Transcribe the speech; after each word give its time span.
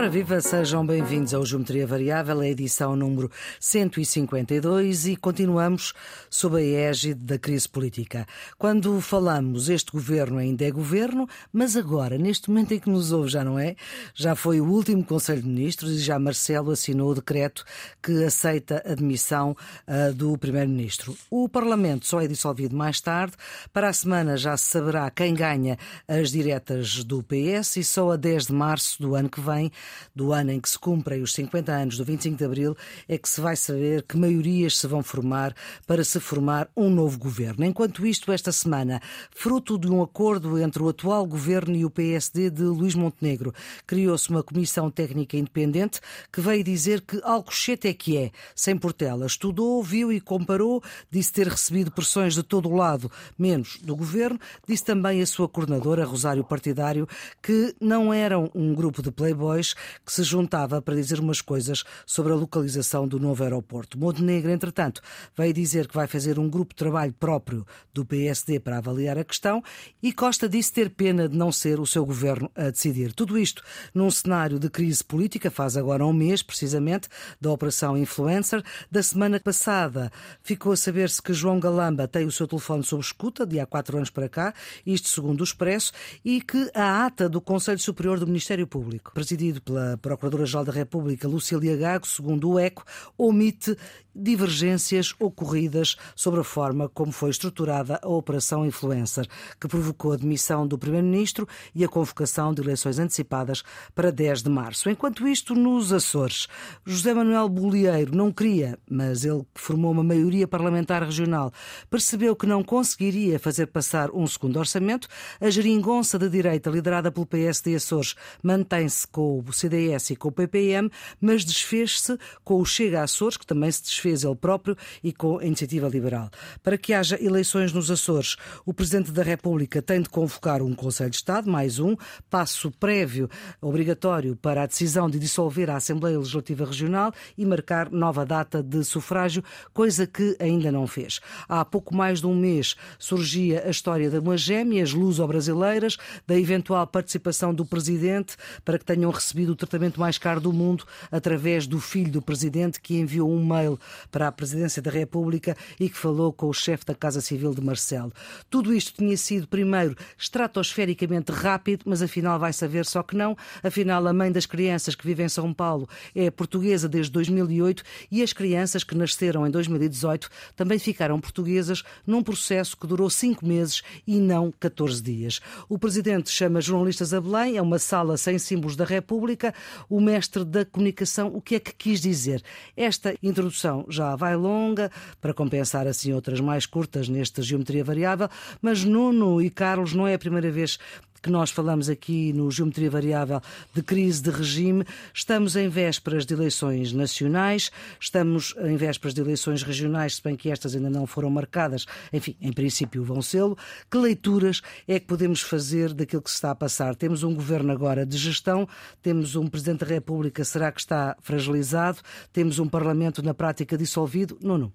Ora 0.00 0.08
viva, 0.08 0.40
sejam 0.40 0.86
bem-vindos 0.86 1.34
ao 1.34 1.44
Geometria 1.44 1.86
Variável, 1.86 2.40
a 2.40 2.48
edição 2.48 2.96
número 2.96 3.30
152 3.60 5.08
e 5.08 5.14
continuamos 5.14 5.92
sob 6.30 6.56
a 6.56 6.62
égide 6.62 7.20
da 7.20 7.38
crise 7.38 7.68
política. 7.68 8.26
Quando 8.56 8.98
falamos, 9.02 9.68
este 9.68 9.92
governo 9.92 10.38
ainda 10.38 10.64
é 10.64 10.70
governo, 10.70 11.28
mas 11.52 11.76
agora, 11.76 12.16
neste 12.16 12.48
momento 12.48 12.72
em 12.72 12.78
que 12.78 12.88
nos 12.88 13.12
ouve, 13.12 13.28
já 13.28 13.44
não 13.44 13.58
é? 13.58 13.76
Já 14.14 14.34
foi 14.34 14.58
o 14.58 14.64
último 14.64 15.04
Conselho 15.04 15.42
de 15.42 15.48
Ministros 15.48 15.90
e 15.90 15.98
já 15.98 16.18
Marcelo 16.18 16.70
assinou 16.70 17.10
o 17.10 17.16
decreto 17.16 17.62
que 18.02 18.24
aceita 18.24 18.82
a 18.86 18.94
demissão 18.94 19.54
uh, 19.86 20.14
do 20.14 20.38
Primeiro-Ministro. 20.38 21.14
O 21.30 21.46
Parlamento 21.46 22.06
só 22.06 22.22
é 22.22 22.26
dissolvido 22.26 22.74
mais 22.74 23.02
tarde. 23.02 23.34
Para 23.70 23.90
a 23.90 23.92
semana 23.92 24.38
já 24.38 24.56
se 24.56 24.64
saberá 24.64 25.10
quem 25.10 25.34
ganha 25.34 25.76
as 26.08 26.30
diretas 26.30 27.04
do 27.04 27.22
PS 27.22 27.76
e 27.76 27.84
só 27.84 28.12
a 28.12 28.16
10 28.16 28.46
de 28.46 28.52
março 28.54 29.02
do 29.02 29.14
ano 29.14 29.28
que 29.28 29.42
vem 29.42 29.70
do 30.14 30.32
ano 30.32 30.52
em 30.52 30.60
que 30.60 30.68
se 30.68 30.78
cumprem 30.78 31.22
os 31.22 31.34
50 31.34 31.72
anos 31.72 31.96
do 31.96 32.04
25 32.04 32.36
de 32.36 32.44
Abril, 32.44 32.76
é 33.08 33.18
que 33.18 33.28
se 33.28 33.40
vai 33.40 33.56
saber 33.56 34.02
que 34.02 34.16
maiorias 34.16 34.78
se 34.78 34.86
vão 34.86 35.02
formar 35.02 35.54
para 35.86 36.04
se 36.04 36.20
formar 36.20 36.68
um 36.76 36.90
novo 36.90 37.18
governo. 37.18 37.64
Enquanto 37.64 38.06
isto, 38.06 38.32
esta 38.32 38.52
semana, 38.52 39.00
fruto 39.30 39.78
de 39.78 39.88
um 39.88 40.02
acordo 40.02 40.58
entre 40.58 40.82
o 40.82 40.88
atual 40.88 41.26
governo 41.26 41.76
e 41.76 41.84
o 41.84 41.90
PSD 41.90 42.50
de 42.50 42.62
Luís 42.62 42.94
Montenegro, 42.94 43.54
criou-se 43.86 44.30
uma 44.30 44.42
comissão 44.42 44.90
técnica 44.90 45.36
independente 45.36 46.00
que 46.32 46.40
veio 46.40 46.62
dizer 46.64 47.00
que 47.00 47.20
Alcochete 47.22 47.88
é 47.88 47.94
que 47.94 48.16
é, 48.16 48.30
sem 48.54 48.76
Portela. 48.76 49.26
Estudou, 49.26 49.82
viu 49.82 50.12
e 50.12 50.20
comparou, 50.20 50.82
disse 51.10 51.32
ter 51.32 51.48
recebido 51.48 51.90
pressões 51.90 52.34
de 52.34 52.42
todo 52.42 52.68
o 52.68 52.74
lado, 52.74 53.10
menos 53.38 53.78
do 53.82 53.94
governo. 53.96 54.38
Disse 54.66 54.84
também 54.84 55.20
a 55.22 55.26
sua 55.26 55.48
coordenadora, 55.48 56.04
Rosário 56.04 56.44
Partidário, 56.44 57.08
que 57.42 57.74
não 57.80 58.12
eram 58.12 58.50
um 58.54 58.74
grupo 58.74 59.02
de 59.02 59.10
playboys 59.10 59.74
que 60.04 60.12
se 60.12 60.22
juntava 60.22 60.80
para 60.80 60.94
dizer 60.94 61.20
umas 61.20 61.40
coisas 61.40 61.84
sobre 62.06 62.32
a 62.32 62.36
localização 62.36 63.06
do 63.06 63.18
novo 63.18 63.42
aeroporto. 63.42 63.98
Montenegro, 63.98 64.50
entretanto, 64.50 65.00
veio 65.36 65.52
dizer 65.52 65.88
que 65.88 65.94
vai 65.94 66.06
fazer 66.06 66.38
um 66.38 66.48
grupo 66.48 66.74
de 66.74 66.78
trabalho 66.78 67.12
próprio 67.12 67.66
do 67.92 68.04
PSD 68.04 68.60
para 68.60 68.78
avaliar 68.78 69.18
a 69.18 69.24
questão 69.24 69.62
e 70.02 70.12
Costa 70.12 70.48
disse 70.48 70.72
ter 70.72 70.90
pena 70.90 71.28
de 71.28 71.36
não 71.36 71.52
ser 71.52 71.80
o 71.80 71.86
seu 71.86 72.04
governo 72.04 72.50
a 72.54 72.70
decidir. 72.70 73.12
Tudo 73.12 73.38
isto 73.38 73.62
num 73.94 74.10
cenário 74.10 74.58
de 74.58 74.68
crise 74.68 75.02
política, 75.02 75.50
faz 75.50 75.76
agora 75.76 76.04
um 76.06 76.12
mês, 76.12 76.42
precisamente, 76.42 77.08
da 77.40 77.50
Operação 77.50 77.96
Influencer. 77.96 78.62
Da 78.90 79.02
semana 79.02 79.40
passada 79.40 80.10
ficou 80.42 80.72
a 80.72 80.76
saber-se 80.76 81.22
que 81.22 81.32
João 81.32 81.60
Galamba 81.60 82.06
tem 82.06 82.26
o 82.26 82.32
seu 82.32 82.46
telefone 82.46 82.82
sob 82.84 83.02
escuta, 83.02 83.46
de 83.46 83.58
há 83.58 83.66
quatro 83.66 83.96
anos 83.96 84.10
para 84.10 84.28
cá, 84.28 84.54
isto 84.84 85.08
segundo 85.08 85.40
o 85.40 85.44
Expresso, 85.44 85.92
e 86.24 86.40
que 86.40 86.70
a 86.74 87.06
ata 87.06 87.28
do 87.28 87.40
Conselho 87.40 87.78
Superior 87.78 88.18
do 88.18 88.26
Ministério 88.26 88.66
Público, 88.66 89.12
presidido 89.12 89.59
pela 89.60 89.96
Procuradora-Geral 89.98 90.64
da 90.64 90.72
República, 90.72 91.28
Lucília 91.28 91.76
Gago, 91.76 92.06
segundo 92.06 92.50
o 92.50 92.58
ECO, 92.58 92.84
omite 93.16 93.76
divergências 94.14 95.14
ocorridas 95.18 95.96
sobre 96.14 96.40
a 96.40 96.44
forma 96.44 96.88
como 96.88 97.12
foi 97.12 97.30
estruturada 97.30 97.98
a 98.02 98.08
Operação 98.08 98.66
Influencer, 98.66 99.26
que 99.60 99.68
provocou 99.68 100.12
a 100.12 100.16
demissão 100.16 100.66
do 100.66 100.78
Primeiro-Ministro 100.78 101.48
e 101.74 101.84
a 101.84 101.88
convocação 101.88 102.52
de 102.52 102.60
eleições 102.60 102.98
antecipadas 102.98 103.62
para 103.94 104.10
10 104.10 104.42
de 104.42 104.50
março. 104.50 104.90
Enquanto 104.90 105.26
isto, 105.26 105.54
nos 105.54 105.92
Açores, 105.92 106.48
José 106.84 107.14
Manuel 107.14 107.48
Bolieiro 107.48 108.14
não 108.14 108.32
queria, 108.32 108.78
mas 108.88 109.24
ele 109.24 109.44
que 109.54 109.60
formou 109.60 109.92
uma 109.92 110.04
maioria 110.04 110.46
parlamentar 110.46 111.02
regional, 111.02 111.52
percebeu 111.88 112.34
que 112.34 112.46
não 112.46 112.62
conseguiria 112.62 113.38
fazer 113.38 113.66
passar 113.66 114.10
um 114.10 114.26
segundo 114.26 114.58
orçamento. 114.58 115.08
A 115.40 115.48
geringonça 115.50 116.18
da 116.18 116.28
direita, 116.28 116.70
liderada 116.70 117.10
pelo 117.10 117.26
PSD 117.26 117.76
Açores, 117.76 118.14
mantém-se 118.42 119.06
com 119.06 119.38
o 119.38 119.52
CDS 119.52 120.10
e 120.10 120.16
com 120.16 120.28
o 120.28 120.32
PPM, 120.32 120.90
mas 121.20 121.44
desfez-se 121.44 122.18
com 122.44 122.60
o 122.60 122.64
Chega 122.64 123.02
Açores, 123.02 123.36
que 123.36 123.46
também 123.46 123.70
se 123.70 123.82
desfez 123.82 123.99
fez 124.00 124.24
ele 124.24 124.36
próprio 124.36 124.76
e 125.02 125.12
com 125.12 125.38
a 125.38 125.44
Iniciativa 125.44 125.88
Liberal. 125.88 126.30
Para 126.62 126.78
que 126.78 126.92
haja 126.92 127.22
eleições 127.22 127.72
nos 127.72 127.90
Açores, 127.90 128.36
o 128.64 128.72
Presidente 128.72 129.10
da 129.12 129.22
República 129.22 129.82
tem 129.82 130.00
de 130.00 130.08
convocar 130.08 130.62
um 130.62 130.74
Conselho 130.74 131.10
de 131.10 131.16
Estado, 131.16 131.50
mais 131.50 131.78
um, 131.78 131.96
passo 132.28 132.70
prévio 132.70 133.28
obrigatório 133.60 134.36
para 134.36 134.62
a 134.62 134.66
decisão 134.66 135.08
de 135.08 135.18
dissolver 135.18 135.70
a 135.70 135.76
Assembleia 135.76 136.18
Legislativa 136.18 136.64
Regional 136.64 137.12
e 137.36 137.44
marcar 137.44 137.90
nova 137.90 138.24
data 138.24 138.62
de 138.62 138.82
sufrágio, 138.84 139.42
coisa 139.72 140.06
que 140.06 140.36
ainda 140.38 140.72
não 140.72 140.86
fez. 140.86 141.20
Há 141.48 141.64
pouco 141.64 141.94
mais 141.94 142.20
de 142.20 142.26
um 142.26 142.34
mês 142.34 142.76
surgia 142.98 143.64
a 143.66 143.70
história 143.70 144.10
de 144.10 144.18
umas 144.18 144.40
gêmeas 144.40 144.92
luso-brasileiras, 144.92 145.96
da 146.26 146.38
eventual 146.38 146.86
participação 146.86 147.52
do 147.52 147.64
Presidente 147.64 148.36
para 148.64 148.78
que 148.78 148.84
tenham 148.84 149.10
recebido 149.10 149.52
o 149.52 149.56
tratamento 149.56 150.00
mais 150.00 150.18
caro 150.18 150.40
do 150.40 150.52
mundo 150.52 150.84
através 151.10 151.66
do 151.66 151.80
filho 151.80 152.10
do 152.10 152.22
Presidente 152.22 152.80
que 152.80 152.96
enviou 152.96 153.30
um 153.30 153.44
mail 153.44 153.78
para 154.10 154.28
a 154.28 154.32
presidência 154.32 154.82
da 154.82 154.90
República 154.90 155.56
e 155.78 155.88
que 155.88 155.96
falou 155.96 156.32
com 156.32 156.48
o 156.48 156.52
chefe 156.52 156.84
da 156.84 156.94
Casa 156.94 157.20
Civil 157.20 157.54
de 157.54 157.60
Marcelo. 157.60 158.12
Tudo 158.48 158.74
isto 158.74 158.94
tinha 158.96 159.16
sido, 159.16 159.46
primeiro, 159.46 159.96
estratosfericamente 160.18 161.32
rápido, 161.32 161.84
mas 161.86 162.02
afinal 162.02 162.38
vai 162.38 162.52
saber 162.52 162.86
só 162.86 163.02
que 163.02 163.16
não. 163.16 163.36
Afinal, 163.62 164.06
a 164.06 164.12
mãe 164.12 164.30
das 164.30 164.46
crianças 164.46 164.94
que 164.94 165.06
vive 165.06 165.22
em 165.22 165.28
São 165.28 165.52
Paulo 165.52 165.88
é 166.14 166.30
portuguesa 166.30 166.88
desde 166.88 167.12
2008 167.12 167.82
e 168.10 168.22
as 168.22 168.32
crianças 168.32 168.84
que 168.84 168.94
nasceram 168.94 169.46
em 169.46 169.50
2018 169.50 170.28
também 170.56 170.78
ficaram 170.78 171.20
portuguesas 171.20 171.82
num 172.06 172.22
processo 172.22 172.76
que 172.76 172.86
durou 172.86 173.10
cinco 173.10 173.46
meses 173.46 173.82
e 174.06 174.18
não 174.18 174.52
14 174.58 175.02
dias. 175.02 175.40
O 175.68 175.78
presidente 175.78 176.30
chama 176.30 176.60
jornalistas 176.60 177.12
a 177.14 177.20
Belém, 177.20 177.56
é 177.56 177.62
uma 177.62 177.78
sala 177.78 178.16
sem 178.16 178.38
símbolos 178.38 178.76
da 178.76 178.84
República. 178.84 179.54
O 179.88 180.00
mestre 180.00 180.44
da 180.44 180.64
comunicação, 180.64 181.28
o 181.34 181.40
que 181.40 181.56
é 181.56 181.60
que 181.60 181.74
quis 181.74 182.00
dizer? 182.00 182.42
Esta 182.76 183.14
introdução 183.22 183.79
já 183.88 184.16
vai 184.16 184.36
longa, 184.36 184.90
para 185.20 185.34
compensar 185.34 185.86
assim 185.86 186.12
outras 186.12 186.40
mais 186.40 186.66
curtas 186.66 187.08
nesta 187.08 187.42
geometria 187.42 187.84
variável, 187.84 188.28
mas 188.60 188.84
Nuno 188.84 189.40
e 189.40 189.50
Carlos 189.50 189.94
não 189.94 190.06
é 190.06 190.14
a 190.14 190.18
primeira 190.18 190.50
vez 190.50 190.78
que 191.22 191.30
nós 191.30 191.50
falamos 191.50 191.88
aqui 191.88 192.32
no 192.32 192.50
Geometria 192.50 192.90
Variável 192.90 193.40
de 193.74 193.82
crise 193.82 194.22
de 194.22 194.30
regime. 194.30 194.84
Estamos 195.12 195.54
em 195.54 195.68
vésperas 195.68 196.24
de 196.24 196.34
eleições 196.34 196.92
nacionais, 196.92 197.70
estamos 198.00 198.54
em 198.58 198.76
vésperas 198.76 199.14
de 199.14 199.20
eleições 199.20 199.62
regionais, 199.62 200.16
se 200.16 200.22
bem 200.22 200.34
que 200.34 200.50
estas 200.50 200.74
ainda 200.74 200.88
não 200.88 201.06
foram 201.06 201.30
marcadas, 201.30 201.86
enfim, 202.12 202.36
em 202.40 202.52
princípio 202.52 203.04
vão 203.04 203.20
sê-lo. 203.20 203.56
Que 203.90 203.98
leituras 203.98 204.62
é 204.88 204.98
que 204.98 205.06
podemos 205.06 205.42
fazer 205.42 205.92
daquilo 205.92 206.22
que 206.22 206.30
se 206.30 206.36
está 206.36 206.50
a 206.50 206.54
passar? 206.54 206.94
Temos 206.94 207.22
um 207.22 207.34
governo 207.34 207.72
agora 207.72 208.06
de 208.06 208.16
gestão, 208.16 208.66
temos 209.02 209.36
um 209.36 209.46
Presidente 209.46 209.80
da 209.80 209.86
República, 209.86 210.44
será 210.44 210.70
que 210.72 210.80
está 210.80 211.16
fragilizado? 211.20 211.98
Temos 212.32 212.58
um 212.58 212.68
Parlamento 212.68 213.22
na 213.22 213.34
prática 213.34 213.69
dissolvido? 213.76 214.38
Não, 214.42 214.58
não. 214.58 214.72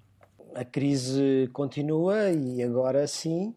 A 0.54 0.64
crise 0.64 1.50
continua 1.52 2.32
e 2.32 2.64
agora 2.64 3.06
sim 3.08 3.54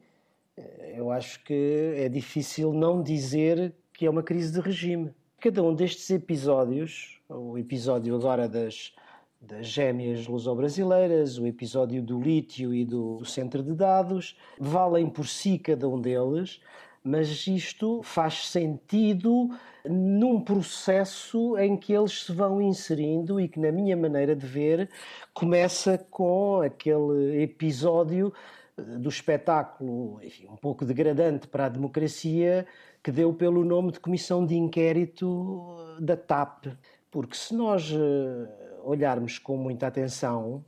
eu 0.94 1.10
acho 1.10 1.42
que 1.44 1.94
é 1.96 2.08
difícil 2.08 2.72
não 2.72 3.02
dizer 3.02 3.72
que 3.92 4.06
é 4.06 4.10
uma 4.10 4.22
crise 4.22 4.52
de 4.52 4.60
regime. 4.60 5.12
Cada 5.40 5.62
um 5.62 5.74
destes 5.74 6.10
episódios, 6.10 7.20
o 7.28 7.56
episódio 7.56 8.14
agora 8.16 8.48
das, 8.48 8.92
das 9.40 9.66
gêmeas 9.66 10.26
luso-brasileiras, 10.26 11.38
o 11.38 11.46
episódio 11.46 12.02
do 12.02 12.20
lítio 12.20 12.74
e 12.74 12.84
do, 12.84 13.18
do 13.18 13.24
centro 13.24 13.62
de 13.62 13.74
dados, 13.74 14.36
valem 14.58 15.08
por 15.08 15.26
si 15.26 15.58
cada 15.58 15.88
um 15.88 16.00
deles, 16.00 16.60
mas 17.08 17.46
isto 17.46 18.02
faz 18.02 18.50
sentido 18.50 19.48
num 19.88 20.42
processo 20.42 21.56
em 21.56 21.74
que 21.74 21.94
eles 21.94 22.24
se 22.24 22.32
vão 22.32 22.60
inserindo 22.60 23.40
e 23.40 23.48
que, 23.48 23.58
na 23.58 23.72
minha 23.72 23.96
maneira 23.96 24.36
de 24.36 24.46
ver, 24.46 24.90
começa 25.32 25.96
com 26.10 26.60
aquele 26.60 27.42
episódio 27.42 28.30
do 28.76 29.08
espetáculo, 29.08 30.20
enfim, 30.22 30.46
um 30.48 30.56
pouco 30.56 30.84
degradante 30.84 31.48
para 31.48 31.64
a 31.64 31.70
democracia, 31.70 32.66
que 33.02 33.10
deu 33.10 33.32
pelo 33.32 33.64
nome 33.64 33.92
de 33.92 34.00
Comissão 34.00 34.44
de 34.44 34.54
Inquérito 34.54 35.76
da 35.98 36.16
TAP. 36.16 36.66
Porque 37.10 37.34
se 37.34 37.54
nós 37.54 37.90
eh, 37.90 38.78
olharmos 38.84 39.38
com 39.38 39.56
muita 39.56 39.86
atenção, 39.86 40.62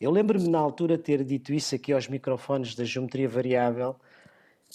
eu 0.00 0.12
lembro-me 0.12 0.48
na 0.48 0.58
altura 0.60 0.96
ter 0.96 1.24
dito 1.24 1.52
isso 1.52 1.74
aqui 1.74 1.92
aos 1.92 2.06
microfones 2.06 2.76
da 2.76 2.84
geometria 2.84 3.28
variável, 3.28 3.96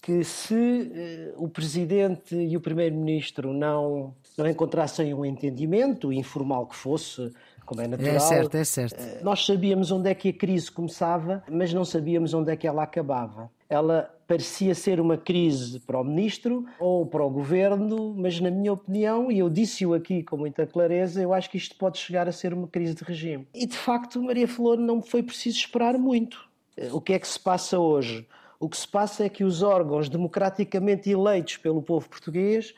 que 0.06 0.24
se 0.24 0.92
eh, 0.94 1.34
o 1.36 1.50
Presidente 1.50 2.36
e 2.36 2.56
o 2.56 2.62
Primeiro-Ministro 2.62 3.52
não, 3.52 4.14
não 4.38 4.48
encontrassem 4.48 5.16
um 5.16 5.26
entendimento, 5.26 6.14
informal 6.14 6.68
que 6.68 6.76
fosse, 6.76 7.34
como 7.66 7.82
é 7.82 7.88
natural. 7.88 8.16
É 8.16 8.20
certo, 8.20 8.56
é 8.56 8.64
certo. 8.64 9.02
Eh, 9.02 9.22
nós 9.24 9.44
sabíamos 9.44 9.92
onde 9.92 10.08
é 10.08 10.14
que 10.14 10.30
a 10.30 10.34
crise 10.34 10.72
começava, 10.72 11.44
mas 11.50 11.74
não 11.74 11.84
sabíamos 11.84 12.36
onde 12.36 12.52
é 12.52 12.56
que 12.56 12.68
ela 12.68 12.84
acabava. 12.84 13.50
Ela 13.68 14.16
parecia 14.28 14.76
ser 14.76 15.00
uma 15.00 15.18
crise 15.18 15.80
para 15.80 16.00
o 16.00 16.04
ministro 16.04 16.68
ou 16.80 17.08
para 17.08 17.26
o 17.26 17.30
governo, 17.32 18.14
mas 18.16 18.40
na 18.40 18.52
minha 18.52 18.74
opinião, 18.74 19.32
e 19.32 19.40
eu 19.40 19.50
disse-o 19.50 19.96
aqui 19.96 20.22
com 20.22 20.38
muita 20.38 20.68
clareza, 20.68 21.20
eu 21.20 21.34
acho 21.34 21.50
que 21.50 21.58
isto 21.58 21.76
pode 21.78 21.98
chegar 21.98 22.28
a 22.30 22.32
ser 22.32 22.54
uma 22.54 22.68
crise 22.68 22.94
de 22.94 23.04
regime. 23.04 23.48
E 23.56 23.66
de 23.66 23.76
facto, 23.76 24.22
Maria 24.22 24.48
Flor, 24.48 24.78
não 24.78 25.02
foi 25.02 25.24
preciso 25.24 25.58
esperar 25.58 25.98
muito. 25.98 26.48
Eh, 26.78 26.90
o 26.92 27.02
que 27.02 27.14
é 27.14 27.18
que 27.18 27.28
se 27.28 27.40
passa 27.40 27.80
hoje? 27.80 28.28
O 28.60 28.70
que 28.70 28.78
se 28.78 28.88
passa 28.88 29.26
é 29.26 29.30
que 29.30 29.44
os 29.44 29.62
órgãos 29.62 30.10
democraticamente 30.10 31.10
eleitos 31.10 31.58
pelo 31.58 31.82
povo 31.82 32.08
português 32.10 32.74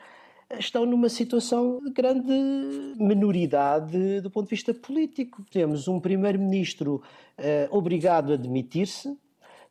estão 0.58 0.86
numa 0.86 1.08
situação 1.08 1.80
de 1.84 1.90
grande 1.90 2.32
minoridade 2.96 4.20
do 4.20 4.30
ponto 4.30 4.46
de 4.46 4.50
vista 4.50 4.72
político. 4.72 5.44
Temos 5.50 5.88
um 5.88 6.00
primeiro-ministro 6.00 7.02
eh, 7.36 7.68
obrigado 7.70 8.32
a 8.32 8.36
demitir-se, 8.36 9.16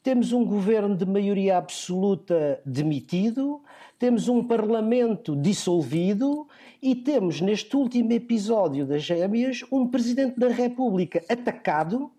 temos 0.03 0.31
um 0.31 0.45
governo 0.45 0.95
de 0.95 1.05
maioria 1.05 1.57
absoluta 1.57 2.61
demitido, 2.65 3.61
temos 3.99 4.27
um 4.27 4.43
parlamento 4.43 5.35
dissolvido. 5.35 6.47
E 6.81 6.93
temos, 6.93 7.41
neste 7.41 7.75
último 7.75 8.13
episódio 8.13 8.85
das 8.85 9.01
gêmeas, 9.01 9.61
um 9.71 9.87
presidente 9.87 10.39
da 10.39 10.47
República 10.47 11.23
atacado, 11.27 12.11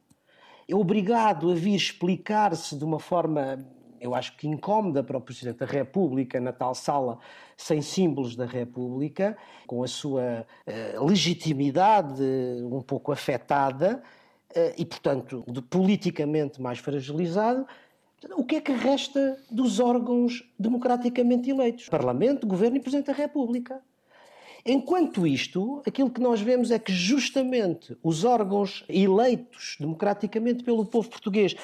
obrigado 0.71 1.51
a 1.51 1.55
vir 1.55 1.77
explicar-se 1.77 2.77
de 2.77 2.85
uma 2.85 2.99
forma 2.99 3.65
eu 4.01 4.15
acho 4.15 4.37
que 4.37 4.47
incómoda 4.47 5.03
para 5.03 5.17
o 5.17 5.21
Presidente 5.21 5.59
da 5.59 5.67
República 5.67 6.41
na 6.41 6.53
tal 6.53 6.75
sala 6.75 7.19
sem 7.57 7.83
símbolos 7.83 8.37
da 8.37 8.47
República, 8.47 9.37
com 9.67 9.83
a 9.83 9.89
sua 9.89 10.47
uh, 10.67 11.05
legitimidade 11.05 12.23
um 12.63 12.81
pouco 12.81 13.13
afetada 13.13 14.03
uh, 14.51 14.75
e, 14.77 14.85
portanto, 14.85 15.45
de, 15.47 15.61
politicamente 15.63 16.61
mais 16.61 16.79
fragilizado. 16.79 17.67
O 18.37 18.45
que 18.45 18.57
é 18.57 18.61
que 18.61 18.73
resta 18.73 19.39
dos 19.51 19.79
órgãos 19.79 20.43
democraticamente 20.59 21.51
eleitos? 21.51 21.89
Parlamento, 21.89 22.47
Governo 22.47 22.77
e 22.77 22.81
Presidente 22.81 23.07
da 23.07 23.13
República. 23.13 23.81
Enquanto 24.65 25.27
isto, 25.27 25.83
aquilo 25.87 26.11
que 26.11 26.21
nós 26.21 26.41
vemos 26.41 26.71
é 26.71 26.79
que 26.79 26.93
justamente 26.93 27.97
os 28.03 28.25
órgãos 28.25 28.85
eleitos 28.89 29.77
democraticamente 29.79 30.65
pelo 30.65 30.85
povo 30.85 31.09
português 31.09 31.55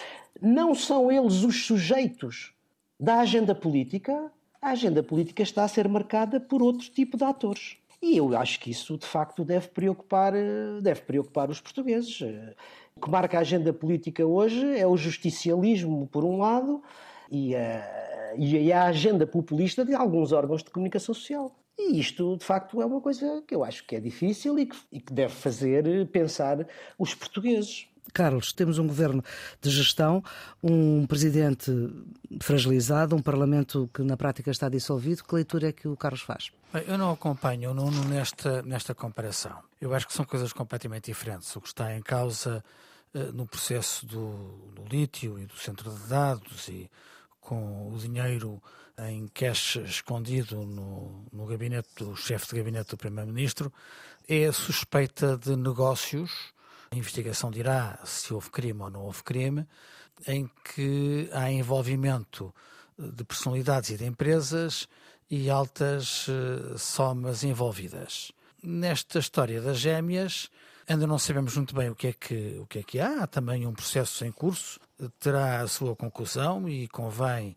não 0.40 0.74
são 0.74 1.10
eles 1.10 1.42
os 1.42 1.66
sujeitos 1.66 2.52
da 2.98 3.20
agenda 3.20 3.54
política, 3.54 4.30
a 4.60 4.70
agenda 4.70 5.02
política 5.02 5.42
está 5.42 5.64
a 5.64 5.68
ser 5.68 5.88
marcada 5.88 6.40
por 6.40 6.62
outro 6.62 6.88
tipo 6.88 7.16
de 7.16 7.24
atores. 7.24 7.76
E 8.00 8.16
eu 8.16 8.36
acho 8.36 8.60
que 8.60 8.70
isso, 8.70 8.98
de 8.98 9.06
facto, 9.06 9.44
deve 9.44 9.68
preocupar, 9.68 10.32
deve 10.82 11.00
preocupar 11.02 11.50
os 11.50 11.60
portugueses. 11.60 12.20
O 12.96 13.00
que 13.00 13.10
marca 13.10 13.38
a 13.38 13.40
agenda 13.40 13.72
política 13.72 14.24
hoje 14.26 14.78
é 14.78 14.86
o 14.86 14.96
justicialismo, 14.96 16.06
por 16.06 16.24
um 16.24 16.38
lado, 16.38 16.82
e 17.30 17.56
a, 17.56 18.34
e 18.36 18.72
a 18.72 18.84
agenda 18.84 19.26
populista 19.26 19.84
de 19.84 19.94
alguns 19.94 20.32
órgãos 20.32 20.62
de 20.62 20.70
comunicação 20.70 21.14
social. 21.14 21.54
E 21.78 21.98
isto, 21.98 22.36
de 22.36 22.44
facto, 22.44 22.80
é 22.80 22.86
uma 22.86 23.00
coisa 23.00 23.42
que 23.46 23.54
eu 23.54 23.64
acho 23.64 23.84
que 23.84 23.96
é 23.96 24.00
difícil 24.00 24.58
e 24.58 24.66
que, 24.66 24.76
e 24.92 25.00
que 25.00 25.12
deve 25.12 25.34
fazer 25.34 26.06
pensar 26.08 26.66
os 26.98 27.14
portugueses. 27.14 27.88
Carlos, 28.12 28.52
temos 28.52 28.78
um 28.78 28.86
governo 28.86 29.24
de 29.60 29.70
gestão, 29.70 30.22
um 30.62 31.06
presidente 31.06 31.72
fragilizado, 32.40 33.16
um 33.16 33.22
parlamento 33.22 33.90
que 33.92 34.02
na 34.02 34.16
prática 34.16 34.50
está 34.50 34.68
dissolvido. 34.68 35.24
Que 35.24 35.34
leitura 35.34 35.68
é 35.68 35.72
que 35.72 35.88
o 35.88 35.96
Carlos 35.96 36.20
faz? 36.20 36.52
Eu 36.86 36.98
não 36.98 37.10
acompanho 37.10 37.70
o 37.70 37.74
Nuno 37.74 38.04
nesta, 38.04 38.62
nesta 38.62 38.94
comparação. 38.94 39.58
Eu 39.80 39.94
acho 39.94 40.06
que 40.06 40.12
são 40.12 40.24
coisas 40.24 40.52
completamente 40.52 41.06
diferentes. 41.06 41.54
O 41.56 41.60
que 41.60 41.68
está 41.68 41.96
em 41.96 42.02
causa 42.02 42.62
uh, 43.14 43.32
no 43.32 43.46
processo 43.46 44.04
do, 44.06 44.32
do 44.74 44.84
lítio 44.90 45.38
e 45.38 45.46
do 45.46 45.56
centro 45.56 45.90
de 45.90 46.08
dados 46.08 46.68
e 46.68 46.90
com 47.40 47.92
o 47.92 47.98
dinheiro 47.98 48.62
em 48.98 49.26
cash 49.28 49.76
escondido 49.76 50.64
no, 50.64 51.26
no 51.32 51.46
gabinete 51.46 51.88
do 51.98 52.16
chefe 52.16 52.48
de 52.48 52.56
gabinete 52.56 52.90
do 52.90 52.96
Primeiro-Ministro 52.96 53.72
é 54.28 54.50
suspeita 54.52 55.36
de 55.36 55.56
negócios. 55.56 56.52
A 56.90 56.96
investigação 56.96 57.50
dirá 57.50 57.98
se 58.04 58.32
houve 58.32 58.50
crime 58.50 58.82
ou 58.82 58.90
não 58.90 59.02
houve 59.02 59.22
crime, 59.22 59.66
em 60.26 60.48
que 60.74 61.28
há 61.32 61.50
envolvimento 61.50 62.54
de 62.98 63.24
personalidades 63.24 63.90
e 63.90 63.96
de 63.96 64.04
empresas 64.04 64.88
e 65.28 65.50
altas 65.50 66.28
uh, 66.28 66.78
somas 66.78 67.42
envolvidas. 67.42 68.30
Nesta 68.62 69.18
história 69.18 69.60
das 69.60 69.78
gêmeas, 69.78 70.48
ainda 70.86 71.06
não 71.06 71.18
sabemos 71.18 71.56
muito 71.56 71.74
bem 71.74 71.90
o 71.90 71.94
que 71.94 72.08
é 72.08 72.12
que, 72.12 72.58
o 72.60 72.66
que, 72.66 72.78
é 72.78 72.82
que 72.82 73.00
há. 73.00 73.24
Há 73.24 73.26
também 73.26 73.66
um 73.66 73.74
processo 73.74 74.24
em 74.24 74.30
curso, 74.30 74.78
terá 75.18 75.60
a 75.60 75.68
sua 75.68 75.96
conclusão 75.96 76.68
e 76.68 76.86
convém 76.88 77.56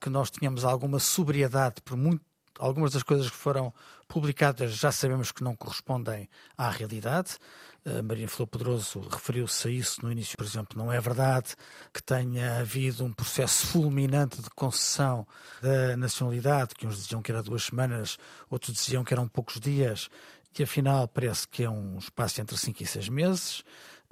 que 0.00 0.10
nós 0.10 0.30
tenhamos 0.30 0.64
alguma 0.64 0.98
sobriedade, 0.98 1.80
por 1.82 1.96
muito, 1.96 2.24
algumas 2.58 2.92
das 2.92 3.02
coisas 3.02 3.30
que 3.30 3.36
foram 3.36 3.72
publicadas 4.08 4.72
já 4.72 4.90
sabemos 4.90 5.30
que 5.30 5.44
não 5.44 5.54
correspondem 5.54 6.28
à 6.56 6.70
realidade. 6.70 7.38
A 7.84 8.02
Maria 8.02 8.28
Flor 8.28 8.46
Pedroso 8.46 9.00
referiu-se 9.00 9.68
a 9.68 9.70
isso 9.70 10.04
no 10.04 10.10
início, 10.10 10.36
por 10.36 10.44
exemplo. 10.44 10.76
Não 10.76 10.92
é 10.92 11.00
verdade 11.00 11.54
que 11.92 12.02
tenha 12.02 12.58
havido 12.58 13.04
um 13.04 13.12
processo 13.12 13.66
fulminante 13.68 14.42
de 14.42 14.50
concessão 14.50 15.26
da 15.62 15.96
nacionalidade, 15.96 16.74
que 16.74 16.86
uns 16.86 16.96
diziam 16.96 17.22
que 17.22 17.30
era 17.30 17.42
duas 17.42 17.64
semanas, 17.64 18.18
outros 18.50 18.74
diziam 18.74 19.04
que 19.04 19.14
eram 19.14 19.28
poucos 19.28 19.60
dias, 19.60 20.08
e 20.58 20.62
afinal 20.62 21.06
parece 21.06 21.46
que 21.46 21.62
é 21.62 21.70
um 21.70 21.98
espaço 21.98 22.40
entre 22.40 22.56
cinco 22.56 22.82
e 22.82 22.86
seis 22.86 23.08
meses. 23.08 23.62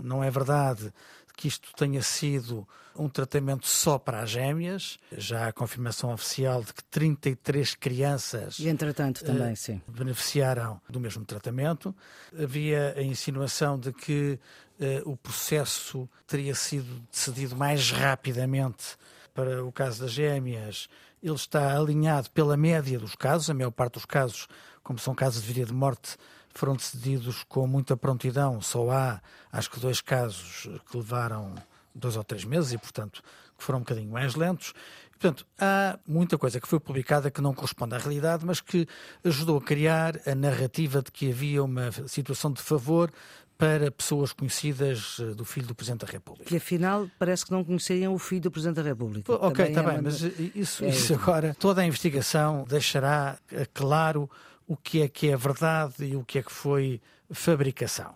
Não 0.00 0.22
é 0.22 0.30
verdade 0.30 0.92
que 1.36 1.46
isto 1.48 1.70
tenha 1.76 2.02
sido 2.02 2.66
um 2.98 3.08
tratamento 3.08 3.66
só 3.66 3.98
para 3.98 4.20
as 4.20 4.30
gêmeas. 4.30 4.98
Já 5.12 5.44
há 5.44 5.48
a 5.48 5.52
confirmação 5.52 6.12
oficial 6.12 6.62
de 6.62 6.72
que 6.72 6.82
33 6.84 7.74
crianças. 7.74 8.58
E 8.58 8.68
entretanto 8.68 9.22
também, 9.22 9.52
uh, 9.52 9.56
sim. 9.56 9.82
Beneficiaram 9.86 10.80
do 10.88 10.98
mesmo 10.98 11.24
tratamento. 11.24 11.94
Havia 12.36 12.94
a 12.96 13.02
insinuação 13.02 13.78
de 13.78 13.92
que 13.92 14.38
uh, 14.80 15.10
o 15.10 15.16
processo 15.16 16.08
teria 16.26 16.54
sido 16.54 17.02
decidido 17.12 17.54
mais 17.54 17.90
rapidamente 17.90 18.96
para 19.34 19.62
o 19.62 19.70
caso 19.70 20.00
das 20.00 20.12
gêmeas. 20.12 20.88
Ele 21.22 21.34
está 21.34 21.76
alinhado 21.76 22.30
pela 22.30 22.56
média 22.56 22.98
dos 22.98 23.14
casos, 23.14 23.50
a 23.50 23.54
maior 23.54 23.70
parte 23.70 23.94
dos 23.94 24.06
casos, 24.06 24.48
como 24.82 24.98
são 24.98 25.14
casos 25.14 25.42
de 25.42 25.52
vida 25.52 25.66
de 25.66 25.74
morte, 25.74 26.16
foram 26.58 26.74
decididos 26.74 27.44
com 27.48 27.66
muita 27.66 27.96
prontidão. 27.96 28.60
Só 28.60 28.90
há, 28.90 29.20
acho 29.52 29.70
que, 29.70 29.80
dois 29.80 30.00
casos 30.00 30.68
que 30.90 30.96
levaram 30.96 31.54
dois 31.94 32.16
ou 32.16 32.24
três 32.24 32.44
meses 32.44 32.72
e, 32.72 32.78
portanto, 32.78 33.22
que 33.56 33.64
foram 33.64 33.78
um 33.78 33.82
bocadinho 33.82 34.10
mais 34.10 34.34
lentos. 34.34 34.72
Portanto, 35.18 35.46
há 35.58 35.98
muita 36.06 36.36
coisa 36.36 36.60
que 36.60 36.68
foi 36.68 36.78
publicada 36.78 37.30
que 37.30 37.40
não 37.40 37.54
corresponde 37.54 37.94
à 37.94 37.98
realidade, 37.98 38.44
mas 38.44 38.60
que 38.60 38.86
ajudou 39.24 39.56
a 39.56 39.62
criar 39.62 40.20
a 40.26 40.34
narrativa 40.34 41.00
de 41.00 41.10
que 41.10 41.30
havia 41.30 41.64
uma 41.64 41.90
situação 42.06 42.52
de 42.52 42.60
favor 42.60 43.10
para 43.56 43.90
pessoas 43.90 44.32
conhecidas 44.32 45.16
eh, 45.18 45.34
do 45.34 45.44
filho 45.44 45.66
do 45.66 45.74
Presidente 45.74 46.04
da 46.04 46.12
República. 46.12 46.44
Que 46.44 46.56
afinal 46.56 47.08
parece 47.18 47.46
que 47.46 47.52
não 47.52 47.64
conheciam 47.64 48.12
o 48.14 48.18
filho 48.18 48.42
do 48.42 48.50
Presidente 48.50 48.76
da 48.76 48.82
República. 48.82 49.32
Ok, 49.32 49.64
está 49.64 49.82
é 49.82 49.86
bem, 49.86 50.02
mas 50.02 50.20
isso, 50.54 50.84
é 50.84 50.88
isso 50.88 51.14
agora, 51.14 51.56
toda 51.58 51.80
a 51.80 51.86
investigação 51.86 52.66
deixará 52.68 53.38
eh, 53.50 53.66
claro 53.72 54.30
o 54.66 54.76
que 54.76 55.02
é 55.02 55.08
que 55.08 55.30
é 55.30 55.36
verdade 55.36 56.04
e 56.04 56.16
o 56.16 56.24
que 56.24 56.38
é 56.38 56.42
que 56.42 56.52
foi 56.52 57.00
fabricação. 57.30 58.14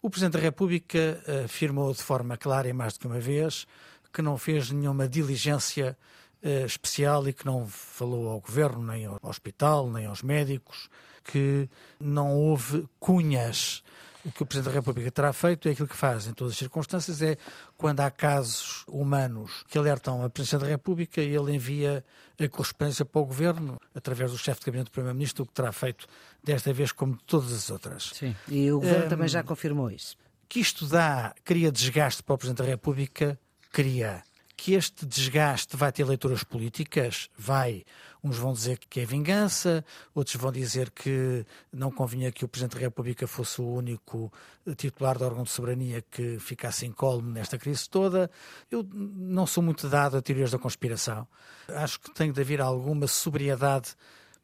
O 0.00 0.10
Presidente 0.10 0.34
da 0.34 0.40
República 0.40 1.22
afirmou 1.44 1.92
de 1.92 2.02
forma 2.02 2.36
clara 2.36 2.68
e 2.68 2.72
mais 2.72 2.94
do 2.94 3.00
que 3.00 3.06
uma 3.06 3.20
vez 3.20 3.66
que 4.12 4.20
não 4.20 4.36
fez 4.36 4.70
nenhuma 4.70 5.08
diligência 5.08 5.96
uh, 6.42 6.66
especial 6.66 7.26
e 7.26 7.32
que 7.32 7.46
não 7.46 7.66
falou 7.66 8.28
ao 8.28 8.40
Governo, 8.40 8.84
nem 8.84 9.06
ao 9.06 9.18
hospital, 9.22 9.90
nem 9.90 10.06
aos 10.06 10.22
médicos, 10.22 10.90
que 11.24 11.68
não 11.98 12.32
houve 12.34 12.86
cunhas 13.00 13.82
o 14.24 14.30
que 14.30 14.42
o 14.42 14.46
Presidente 14.46 14.72
da 14.72 14.78
República 14.78 15.10
terá 15.10 15.32
feito 15.32 15.68
é 15.68 15.72
aquilo 15.72 15.88
que 15.88 15.96
faz 15.96 16.26
em 16.26 16.32
todas 16.32 16.52
as 16.52 16.58
circunstâncias, 16.58 17.20
é 17.22 17.36
quando 17.82 17.98
há 17.98 18.10
casos 18.12 18.84
humanos 18.86 19.64
que 19.68 19.76
alertam 19.76 20.24
a 20.24 20.30
Presidente 20.30 20.60
da 20.60 20.68
República, 20.68 21.20
ele 21.20 21.52
envia 21.52 22.04
a 22.40 22.48
correspondência 22.48 23.04
para 23.04 23.20
o 23.20 23.24
Governo, 23.24 23.76
através 23.92 24.30
do 24.30 24.38
chefe 24.38 24.60
de 24.60 24.66
gabinete 24.66 24.86
do 24.86 24.92
Primeiro-Ministro, 24.92 25.42
o 25.42 25.46
que 25.46 25.52
terá 25.52 25.72
feito 25.72 26.06
desta 26.44 26.72
vez 26.72 26.92
como 26.92 27.18
todas 27.26 27.52
as 27.52 27.70
outras. 27.70 28.12
Sim, 28.14 28.36
e 28.46 28.70
o 28.70 28.78
Governo 28.78 29.06
um, 29.06 29.08
também 29.08 29.26
já 29.26 29.42
confirmou 29.42 29.90
isso. 29.90 30.16
Que 30.48 30.60
isto 30.60 30.86
dá, 30.86 31.34
cria 31.44 31.72
desgaste 31.72 32.22
para 32.22 32.36
o 32.36 32.38
Presidente 32.38 32.62
da 32.62 32.68
República, 32.68 33.36
cria 33.72 34.22
que 34.56 34.74
este 34.74 35.04
desgaste 35.06 35.76
vai 35.76 35.90
ter 35.92 36.04
leituras 36.04 36.44
políticas? 36.44 37.28
Vai. 37.36 37.84
Uns 38.22 38.38
vão 38.38 38.52
dizer 38.52 38.78
que 38.78 39.00
é 39.00 39.04
vingança, 39.04 39.84
outros 40.14 40.36
vão 40.36 40.52
dizer 40.52 40.90
que 40.90 41.44
não 41.72 41.90
convinha 41.90 42.30
que 42.30 42.44
o 42.44 42.48
Presidente 42.48 42.74
da 42.74 42.80
República 42.80 43.26
fosse 43.26 43.60
o 43.60 43.66
único 43.66 44.32
titular 44.76 45.18
do 45.18 45.24
órgão 45.24 45.42
de 45.42 45.50
soberania 45.50 46.02
que 46.02 46.38
ficasse 46.38 46.86
incólume 46.86 47.32
nesta 47.32 47.58
crise 47.58 47.88
toda. 47.90 48.30
Eu 48.70 48.86
não 48.92 49.46
sou 49.46 49.62
muito 49.62 49.88
dado 49.88 50.16
a 50.16 50.22
teorias 50.22 50.52
da 50.52 50.58
conspiração. 50.58 51.26
Acho 51.68 51.98
que 51.98 52.14
tem 52.14 52.30
de 52.30 52.40
haver 52.40 52.60
alguma 52.60 53.08
sobriedade, 53.08 53.96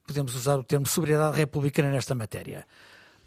podemos 0.04 0.34
usar 0.34 0.58
o 0.58 0.64
termo 0.64 0.86
sobriedade 0.86 1.36
republicana 1.36 1.90
nesta 1.90 2.16
matéria. 2.16 2.66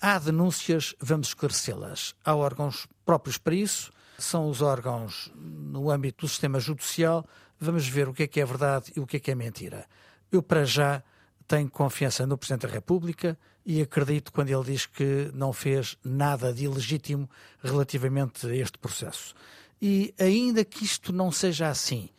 Há 0.01 0.19
denúncias, 0.19 0.93
vamos 0.99 1.29
esclarecê-las. 1.29 2.13
Há 2.25 2.35
órgãos 2.35 2.87
próprios 3.05 3.37
para 3.37 3.55
isso 3.55 3.91
são 4.21 4.47
os 4.47 4.61
órgãos 4.61 5.31
no 5.35 5.89
âmbito 5.89 6.25
do 6.25 6.29
sistema 6.29 6.59
judicial. 6.59 7.25
Vamos 7.59 7.87
ver 7.87 8.07
o 8.07 8.13
que 8.13 8.23
é 8.23 8.27
que 8.27 8.39
é 8.39 8.45
verdade 8.45 8.91
e 8.95 8.99
o 8.99 9.07
que 9.07 9.17
é 9.17 9.19
que 9.19 9.31
é 9.31 9.35
mentira. 9.35 9.85
Eu, 10.31 10.41
para 10.41 10.63
já, 10.63 11.03
tenho 11.47 11.69
confiança 11.69 12.25
no 12.25 12.37
Presidente 12.37 12.67
da 12.67 12.73
República 12.73 13.37
e 13.65 13.81
acredito 13.81 14.31
quando 14.31 14.49
ele 14.49 14.63
diz 14.63 14.85
que 14.85 15.29
não 15.33 15.51
fez 15.51 15.97
nada 16.03 16.53
de 16.53 16.65
ilegítimo 16.65 17.29
relativamente 17.61 18.47
a 18.47 18.55
este 18.55 18.77
processo. 18.77 19.35
E 19.81 20.13
ainda 20.19 20.63
que 20.63 20.85
isto 20.85 21.11
não 21.11 21.31
seja 21.31 21.67
assim, 21.67 22.09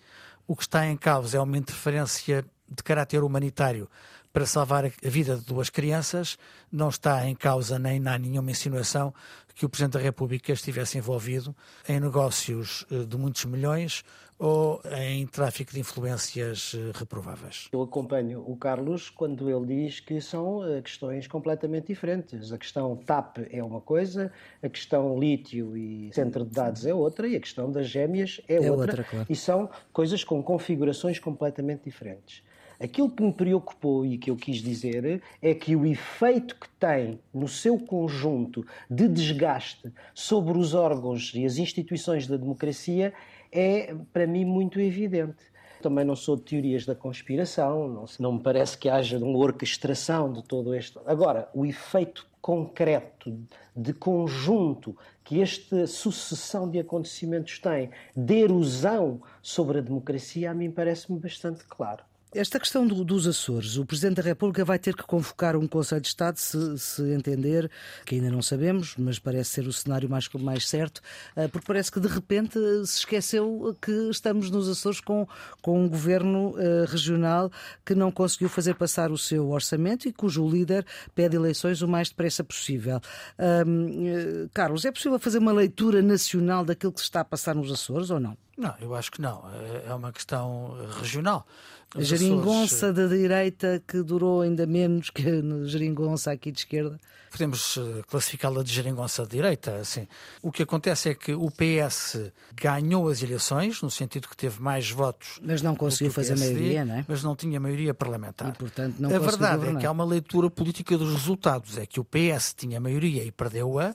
o 0.46 0.54
que 0.54 0.62
está 0.62 0.86
em 0.86 0.96
causa 0.96 1.38
é 1.38 1.40
uma 1.40 1.56
interferência 1.56 2.44
de 2.68 2.82
caráter 2.82 3.22
humanitário 3.22 3.88
para 4.32 4.46
salvar 4.46 4.86
a 4.86 5.08
vida 5.08 5.36
de 5.36 5.44
duas 5.44 5.68
crianças. 5.68 6.38
Não 6.70 6.88
está 6.88 7.26
em 7.28 7.34
causa 7.34 7.78
nem 7.78 8.06
há 8.06 8.18
nenhuma 8.18 8.50
insinuação 8.50 9.12
que 9.54 9.66
o 9.66 9.68
Presidente 9.68 9.94
da 9.94 10.00
República 10.00 10.52
estivesse 10.52 10.98
envolvido 10.98 11.54
em 11.88 12.00
negócios 12.00 12.86
eh, 12.90 13.04
de 13.04 13.16
muitos 13.16 13.44
milhões 13.44 14.02
ou 14.38 14.80
em 14.98 15.26
tráfico 15.26 15.72
de 15.72 15.78
influências 15.78 16.74
eh, 16.74 16.90
reprováveis. 16.94 17.68
Eu 17.70 17.82
acompanho 17.82 18.42
o 18.46 18.56
Carlos 18.56 19.10
quando 19.10 19.48
ele 19.48 19.66
diz 19.66 20.00
que 20.00 20.20
são 20.20 20.66
eh, 20.66 20.80
questões 20.82 21.26
completamente 21.26 21.88
diferentes. 21.88 22.52
A 22.52 22.58
questão 22.58 22.96
TAP 22.96 23.38
é 23.50 23.62
uma 23.62 23.80
coisa, 23.80 24.32
a 24.62 24.68
questão 24.68 25.18
lítio 25.18 25.76
e 25.76 26.10
centro 26.12 26.44
de 26.44 26.50
dados 26.50 26.86
é 26.86 26.94
outra 26.94 27.28
e 27.28 27.36
a 27.36 27.40
questão 27.40 27.70
das 27.70 27.86
gêmeas 27.86 28.40
é, 28.48 28.54
é 28.54 28.70
outra. 28.70 28.90
outra 28.90 29.04
claro. 29.04 29.26
E 29.28 29.36
são 29.36 29.70
coisas 29.92 30.24
com 30.24 30.42
configurações 30.42 31.18
completamente 31.18 31.84
diferentes. 31.84 32.42
Aquilo 32.82 33.08
que 33.08 33.22
me 33.22 33.32
preocupou 33.32 34.04
e 34.04 34.18
que 34.18 34.28
eu 34.28 34.34
quis 34.34 34.56
dizer 34.56 35.22
é 35.40 35.54
que 35.54 35.76
o 35.76 35.86
efeito 35.86 36.56
que 36.56 36.68
tem 36.80 37.20
no 37.32 37.46
seu 37.46 37.78
conjunto 37.78 38.66
de 38.90 39.06
desgaste 39.06 39.92
sobre 40.12 40.58
os 40.58 40.74
órgãos 40.74 41.32
e 41.32 41.44
as 41.44 41.58
instituições 41.58 42.26
da 42.26 42.36
democracia 42.36 43.14
é, 43.52 43.94
para 44.12 44.26
mim, 44.26 44.44
muito 44.44 44.80
evidente. 44.80 45.44
Também 45.80 46.04
não 46.04 46.16
sou 46.16 46.34
de 46.34 46.42
teorias 46.42 46.84
da 46.84 46.94
conspiração, 46.94 48.08
não, 48.18 48.32
me 48.32 48.40
parece 48.40 48.76
que 48.76 48.88
haja 48.88 49.16
uma 49.18 49.38
orquestração 49.38 50.32
de 50.32 50.42
todo 50.42 50.74
este. 50.74 50.98
Agora, 51.06 51.48
o 51.54 51.64
efeito 51.64 52.26
concreto, 52.40 53.38
de 53.76 53.92
conjunto, 53.92 54.96
que 55.22 55.40
esta 55.40 55.86
sucessão 55.86 56.68
de 56.68 56.80
acontecimentos 56.80 57.60
tem, 57.60 57.90
de 58.16 58.34
erosão 58.34 59.22
sobre 59.40 59.78
a 59.78 59.82
democracia, 59.82 60.50
a 60.50 60.54
mim 60.54 60.68
parece-me 60.68 61.20
bastante 61.20 61.64
claro. 61.64 62.02
Esta 62.34 62.58
questão 62.58 62.86
do, 62.86 63.04
dos 63.04 63.26
Açores, 63.26 63.76
o 63.76 63.84
Presidente 63.84 64.16
da 64.16 64.22
República 64.22 64.64
vai 64.64 64.78
ter 64.78 64.96
que 64.96 65.02
convocar 65.02 65.54
um 65.54 65.66
Conselho 65.66 66.00
de 66.00 66.08
Estado, 66.08 66.38
se, 66.38 66.78
se, 66.78 67.02
entender, 67.12 67.70
que 68.06 68.14
ainda 68.14 68.30
não 68.30 68.40
sabemos, 68.40 68.94
mas 68.96 69.18
parece 69.18 69.50
ser 69.50 69.66
o 69.66 69.72
cenário 69.72 70.08
mais, 70.08 70.26
mais 70.40 70.66
certo, 70.66 71.02
eh, 71.36 71.46
porque 71.46 71.66
parece 71.66 71.92
que 71.92 72.00
de 72.00 72.08
repente 72.08 72.58
se 72.86 73.00
esqueceu 73.00 73.76
que 73.82 73.92
estamos 74.08 74.50
nos 74.50 74.66
Açores 74.66 74.98
com, 74.98 75.28
com 75.60 75.84
um 75.84 75.86
governo 75.86 76.52
uh, 76.52 76.86
regional 76.88 77.52
que 77.84 77.94
não 77.94 78.10
conseguiu 78.10 78.48
fazer 78.48 78.76
passar 78.76 79.12
o 79.12 79.18
seu 79.18 79.50
orçamento 79.50 80.08
e 80.08 80.12
cujo 80.12 80.48
líder 80.48 80.86
pede 81.14 81.36
eleições 81.36 81.82
o 81.82 81.88
mais 81.88 82.08
depressa 82.08 82.42
possível. 82.42 82.98
Uh, 83.38 84.48
Carlos, 84.54 84.86
é 84.86 84.90
possível 84.90 85.18
fazer 85.18 85.36
uma 85.36 85.52
leitura 85.52 86.00
nacional 86.00 86.64
daquilo 86.64 86.92
que 86.92 87.00
se 87.00 87.04
está 87.04 87.20
a 87.20 87.24
passar 87.26 87.54
nos 87.54 87.70
Açores 87.70 88.08
ou 88.08 88.18
não? 88.18 88.38
Não, 88.56 88.74
eu 88.80 88.94
acho 88.94 89.10
que 89.10 89.20
não. 89.20 89.42
É, 89.52 89.90
é 89.90 89.94
uma 89.94 90.12
questão 90.12 90.76
regional. 91.00 91.46
A 91.94 92.02
geringonça 92.02 92.88
Açores... 92.88 92.96
da 92.96 93.06
direita 93.06 93.82
que 93.86 94.02
durou 94.02 94.40
ainda 94.40 94.66
menos 94.66 95.10
que 95.10 95.22
a 95.28 95.66
geringonça 95.66 96.32
aqui 96.32 96.50
de 96.50 96.60
esquerda? 96.60 96.98
Podemos 97.30 97.78
eh, 97.78 98.02
classificá-la 98.08 98.62
de 98.62 98.72
geringonça 98.72 99.22
de 99.24 99.30
direita. 99.30 99.76
Assim. 99.76 100.06
O 100.42 100.50
que 100.50 100.62
acontece 100.62 101.10
é 101.10 101.14
que 101.14 101.32
o 101.34 101.50
PS 101.50 102.30
ganhou 102.54 103.08
as 103.08 103.22
eleições, 103.22 103.80
no 103.82 103.90
sentido 103.90 104.28
que 104.28 104.36
teve 104.36 104.60
mais 104.60 104.90
votos. 104.90 105.38
Mas 105.42 105.60
não 105.60 105.74
conseguiu 105.74 106.12
fazer 106.12 106.34
PSD, 106.34 106.54
maioria, 106.54 106.84
não 106.84 106.94
é? 106.94 107.04
Mas 107.06 107.22
não 107.22 107.36
tinha 107.36 107.60
maioria 107.60 107.94
parlamentar. 107.94 108.50
E, 108.50 108.52
portanto, 108.52 108.96
não 108.98 109.08
a 109.08 109.18
verdade 109.18 109.56
governar. 109.56 109.76
é 109.76 109.80
que 109.80 109.86
há 109.86 109.90
uma 109.90 110.04
leitura 110.04 110.50
política 110.50 110.96
dos 110.96 111.12
resultados. 111.12 111.76
É 111.76 111.86
que 111.86 112.00
o 112.00 112.04
PS 112.04 112.54
tinha 112.54 112.80
maioria 112.80 113.24
e 113.24 113.30
perdeu-a, 113.30 113.94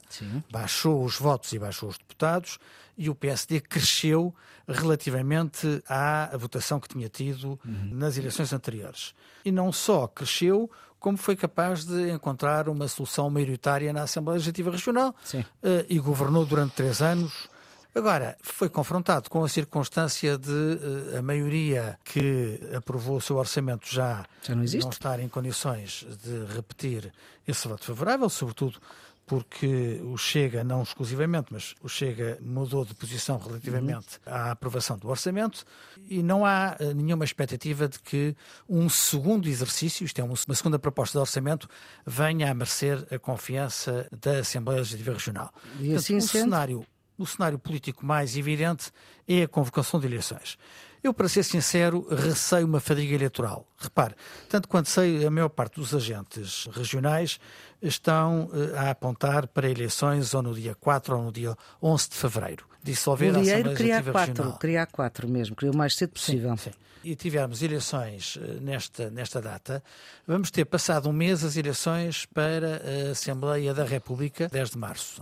baixou 0.52 1.04
os 1.04 1.18
votos 1.18 1.52
e 1.54 1.60
baixou 1.60 1.90
os 1.90 1.98
deputados 1.98 2.60
e 2.98 3.10
o 3.10 3.16
PSD 3.16 3.60
cresceu 3.62 4.34
relativamente 4.68 5.82
à 5.88 6.36
votação 6.38 6.80
que 6.80 6.90
tinha 6.90 7.08
tido 7.08 7.60
uhum. 7.64 7.90
nas 7.92 8.18
eleições 8.18 8.52
anteriores. 8.52 9.14
E 9.46 9.52
não 9.52 9.72
só 9.72 10.08
cresceu, 10.08 10.70
como 11.00 11.18
foi 11.18 11.36
capaz 11.36 11.86
de 11.86 12.12
encontrar 12.12 12.68
uma 12.68 12.88
solução 12.88 13.30
maioritária 13.30 13.94
na 13.94 14.04
Assembleia 14.04 14.36
Legislativa 14.36 14.72
Regional 14.72 15.16
uh, 15.34 15.44
e 15.88 16.00
governou 16.00 16.46
durante 16.46 16.74
três 16.74 17.02
anos. 17.02 17.48
Agora, 17.96 18.38
foi 18.42 18.70
confrontado 18.70 19.30
com 19.30 19.44
a 19.44 19.50
circunstância 19.50 20.38
de 20.38 20.52
uh, 20.52 21.18
a 21.18 21.22
maioria 21.22 21.98
que 22.04 22.60
aprovou 22.76 23.18
o 23.18 23.22
seu 23.22 23.38
orçamento 23.38 23.88
já, 23.88 24.26
já 24.42 24.56
não, 24.56 24.64
não 24.64 24.90
estar 24.90 25.20
em 25.20 25.30
condições 25.30 26.06
de 26.24 26.54
repetir 26.54 27.14
esse 27.48 27.68
voto 27.68 27.86
favorável, 27.86 28.28
sobretudo 28.28 28.80
porque 29.28 30.00
o 30.06 30.18
Chega, 30.18 30.64
não 30.64 30.82
exclusivamente, 30.82 31.48
mas 31.52 31.76
o 31.84 31.90
Chega 31.90 32.40
mudou 32.42 32.86
de 32.86 32.96
posição 32.96 33.38
relativamente 33.38 34.20
uhum. 34.26 34.34
à 34.34 34.52
aprovação 34.52 34.98
do 34.98 35.10
orçamento 35.10 35.66
e 36.10 36.24
não 36.24 36.46
há 36.46 36.78
eh, 36.80 36.94
nenhuma 36.94 37.26
expectativa 37.26 37.90
de 37.90 38.00
que 38.00 38.34
um 38.70 38.88
segundo 38.88 39.50
exercício, 39.50 40.06
isto 40.06 40.20
é, 40.20 40.24
uma 40.24 40.56
segunda 40.56 40.80
proposta 40.80 41.20
de 41.20 41.22
orçamento, 41.22 41.70
venha 42.06 42.50
a 42.50 42.54
merecer 42.54 43.06
a 43.12 43.20
confiança 43.20 44.08
da 44.18 44.40
Assembleia 44.40 44.80
Legislativa 44.80 45.12
Regional. 45.12 45.54
E 45.82 45.94
assim 45.94 46.14
Portanto, 46.14 46.30
o 46.30 46.40
cenário, 46.40 46.86
o 47.18 47.26
cenário 47.26 47.60
político 47.60 48.06
mais 48.06 48.38
evidente 48.38 48.92
é 49.28 49.44
a 49.44 49.48
convocação 49.48 50.00
de 50.00 50.08
eleições. 50.08 50.58
Eu, 51.04 51.14
para 51.14 51.30
ser 51.30 51.44
sincero, 51.44 52.08
receio 52.10 52.66
uma 52.66 52.80
fadiga 52.80 53.14
eleitoral. 53.14 53.68
Repare, 53.78 54.16
tanto 54.50 54.68
quanto 54.68 54.90
sei, 54.90 55.26
a 55.26 55.32
maior 55.32 55.50
parte 55.50 55.76
dos 55.76 55.94
agentes 55.94 56.68
regionais 56.72 57.40
estão 57.82 58.46
uh, 58.46 58.76
a 58.76 58.90
apontar 58.92 59.48
para 59.48 59.70
eleições 59.70 60.34
ou 60.34 60.42
no 60.42 60.54
dia 60.54 60.76
4 60.76 61.16
ou 61.16 61.24
no 61.24 61.32
dia 61.32 61.56
11 61.82 62.10
de 62.10 62.16
fevereiro. 62.16 62.66
Dissolver 62.84 63.36
a 63.36 63.40
Assembleia 63.40 63.76
queria 63.76 64.04
quatro, 64.04 64.20
Regional. 64.20 64.60
Queria 64.60 64.86
quatro 64.86 65.28
mesmo, 65.28 65.56
queria 65.56 65.72
o 65.72 65.78
mais 65.78 65.96
cedo 65.96 66.12
possível. 66.12 66.56
Sim, 66.58 66.72
sim. 66.72 66.78
E 67.04 67.16
tivermos 67.16 67.62
eleições 67.62 68.36
uh, 68.36 68.40
nesta, 68.62 69.10
nesta 69.10 69.42
data, 69.42 69.84
vamos 70.26 70.52
ter 70.52 70.66
passado 70.66 71.10
um 71.10 71.14
mês 71.14 71.44
as 71.44 71.56
eleições 71.56 72.26
para 72.26 72.82
a 73.08 73.12
Assembleia 73.12 73.74
da 73.74 73.84
República, 73.84 74.48
10 74.50 74.72
de 74.72 74.78
março. 74.78 75.22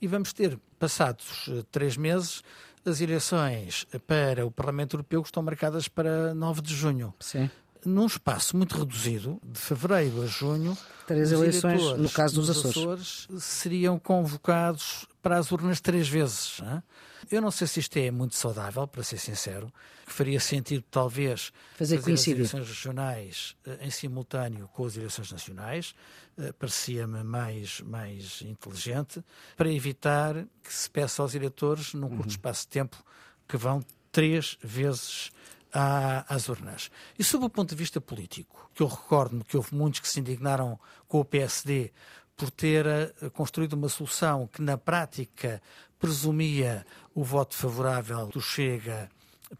E 0.00 0.06
vamos 0.06 0.32
ter 0.32 0.58
passados 0.78 1.48
uh, 1.48 1.62
três 1.64 1.96
meses 1.96 2.42
as 2.84 3.00
eleições 3.00 3.86
para 4.08 4.44
o 4.44 4.50
Parlamento 4.50 4.94
Europeu 4.94 5.22
estão 5.22 5.42
marcadas 5.42 5.86
para 5.86 6.34
9 6.34 6.60
de 6.62 6.74
junho. 6.74 7.14
Sim. 7.20 7.48
Num 7.84 8.06
espaço 8.06 8.56
muito 8.56 8.78
reduzido, 8.78 9.40
de 9.42 9.58
fevereiro 9.58 10.22
a 10.22 10.26
junho, 10.26 10.76
três 11.06 11.32
eleições, 11.32 11.98
no 11.98 12.08
caso 12.08 12.36
dos 12.36 12.50
Açores. 12.50 12.76
Açores. 12.76 13.28
seriam 13.40 13.98
convocados 13.98 15.06
para 15.20 15.38
as 15.38 15.50
urnas 15.50 15.80
três 15.80 16.08
vezes. 16.08 16.60
É? 16.62 16.82
Eu 17.30 17.40
não 17.40 17.50
sei 17.50 17.66
se 17.66 17.80
isto 17.80 17.96
é 17.96 18.10
muito 18.10 18.34
saudável, 18.34 18.86
para 18.86 19.02
ser 19.02 19.18
sincero, 19.18 19.72
que 20.06 20.12
faria 20.12 20.40
sentido 20.40 20.84
talvez 20.90 21.52
fazer, 21.76 21.98
fazer 21.98 22.12
as 22.12 22.28
eleições 22.28 22.68
regionais 22.68 23.56
eh, 23.66 23.78
em 23.82 23.90
simultâneo 23.90 24.68
com 24.68 24.84
as 24.84 24.96
eleições 24.96 25.30
nacionais, 25.30 25.94
uh, 26.36 26.52
parecia-me 26.54 27.22
mais, 27.22 27.80
mais 27.80 28.42
inteligente, 28.42 29.24
para 29.56 29.72
evitar 29.72 30.44
que 30.62 30.72
se 30.72 30.90
peça 30.90 31.22
aos 31.22 31.34
eleitores, 31.34 31.94
num 31.94 32.08
curto 32.08 32.24
uhum. 32.24 32.28
espaço 32.28 32.62
de 32.62 32.68
tempo, 32.68 33.02
que 33.48 33.56
vão 33.56 33.82
três 34.10 34.58
vezes 34.62 35.30
às 35.72 36.48
urnas. 36.48 36.90
E 37.18 37.24
sob 37.24 37.46
o 37.46 37.50
ponto 37.50 37.70
de 37.70 37.76
vista 37.76 38.00
político, 38.00 38.70
que 38.74 38.82
eu 38.82 38.86
recordo-me 38.86 39.44
que 39.44 39.56
houve 39.56 39.74
muitos 39.74 40.00
que 40.00 40.08
se 40.08 40.20
indignaram 40.20 40.78
com 41.08 41.20
o 41.20 41.24
PSD 41.24 41.90
por 42.36 42.50
ter 42.50 42.86
eh, 42.86 43.12
construído 43.32 43.74
uma 43.74 43.88
solução 43.88 44.46
que 44.46 44.60
na 44.60 44.76
prática 44.76 45.62
presumia 45.98 46.84
o 47.14 47.22
voto 47.22 47.54
favorável 47.54 48.26
do 48.26 48.40
Chega 48.40 49.08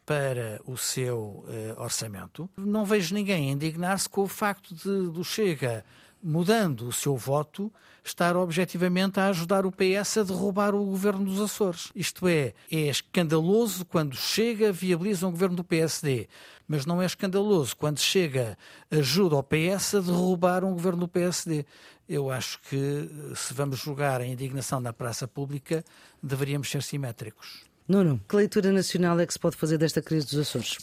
para 0.04 0.60
o 0.64 0.76
seu 0.76 1.44
eh, 1.48 1.74
orçamento. 1.78 2.48
Não 2.56 2.84
vejo 2.84 3.14
ninguém 3.14 3.50
indignar-se 3.50 4.08
com 4.08 4.22
o 4.22 4.28
facto 4.28 4.74
de 4.74 5.10
do 5.10 5.22
Chega 5.24 5.84
mudando 6.22 6.86
o 6.86 6.92
seu 6.92 7.16
voto, 7.16 7.72
estar 8.04 8.36
objetivamente 8.36 9.18
a 9.18 9.28
ajudar 9.28 9.64
o 9.66 9.72
PS 9.72 10.18
a 10.18 10.22
derrubar 10.22 10.74
o 10.74 10.84
governo 10.84 11.24
dos 11.24 11.40
Açores. 11.40 11.90
Isto 11.94 12.28
é, 12.28 12.54
é 12.70 12.88
escandaloso 12.88 13.84
quando 13.84 14.16
chega, 14.16 14.72
viabiliza 14.72 15.26
um 15.26 15.30
governo 15.30 15.56
do 15.56 15.64
PSD, 15.64 16.28
mas 16.66 16.86
não 16.86 17.02
é 17.02 17.06
escandaloso 17.06 17.76
quando 17.76 17.98
chega, 17.98 18.56
ajuda 18.90 19.36
o 19.36 19.42
PS 19.42 19.96
a 19.96 20.00
derrubar 20.00 20.64
um 20.64 20.72
governo 20.72 21.00
do 21.00 21.08
PSD. 21.08 21.64
Eu 22.08 22.30
acho 22.30 22.60
que 22.62 23.08
se 23.34 23.54
vamos 23.54 23.78
julgar 23.78 24.20
a 24.20 24.26
indignação 24.26 24.80
na 24.80 24.92
praça 24.92 25.26
pública, 25.26 25.84
deveríamos 26.22 26.70
ser 26.70 26.82
simétricos. 26.82 27.64
Nuno, 27.86 28.20
que 28.28 28.36
leitura 28.36 28.72
nacional 28.72 29.18
é 29.18 29.26
que 29.26 29.32
se 29.32 29.38
pode 29.38 29.56
fazer 29.56 29.78
desta 29.78 30.00
crise 30.00 30.26
dos 30.26 30.38
Açores? 30.38 30.78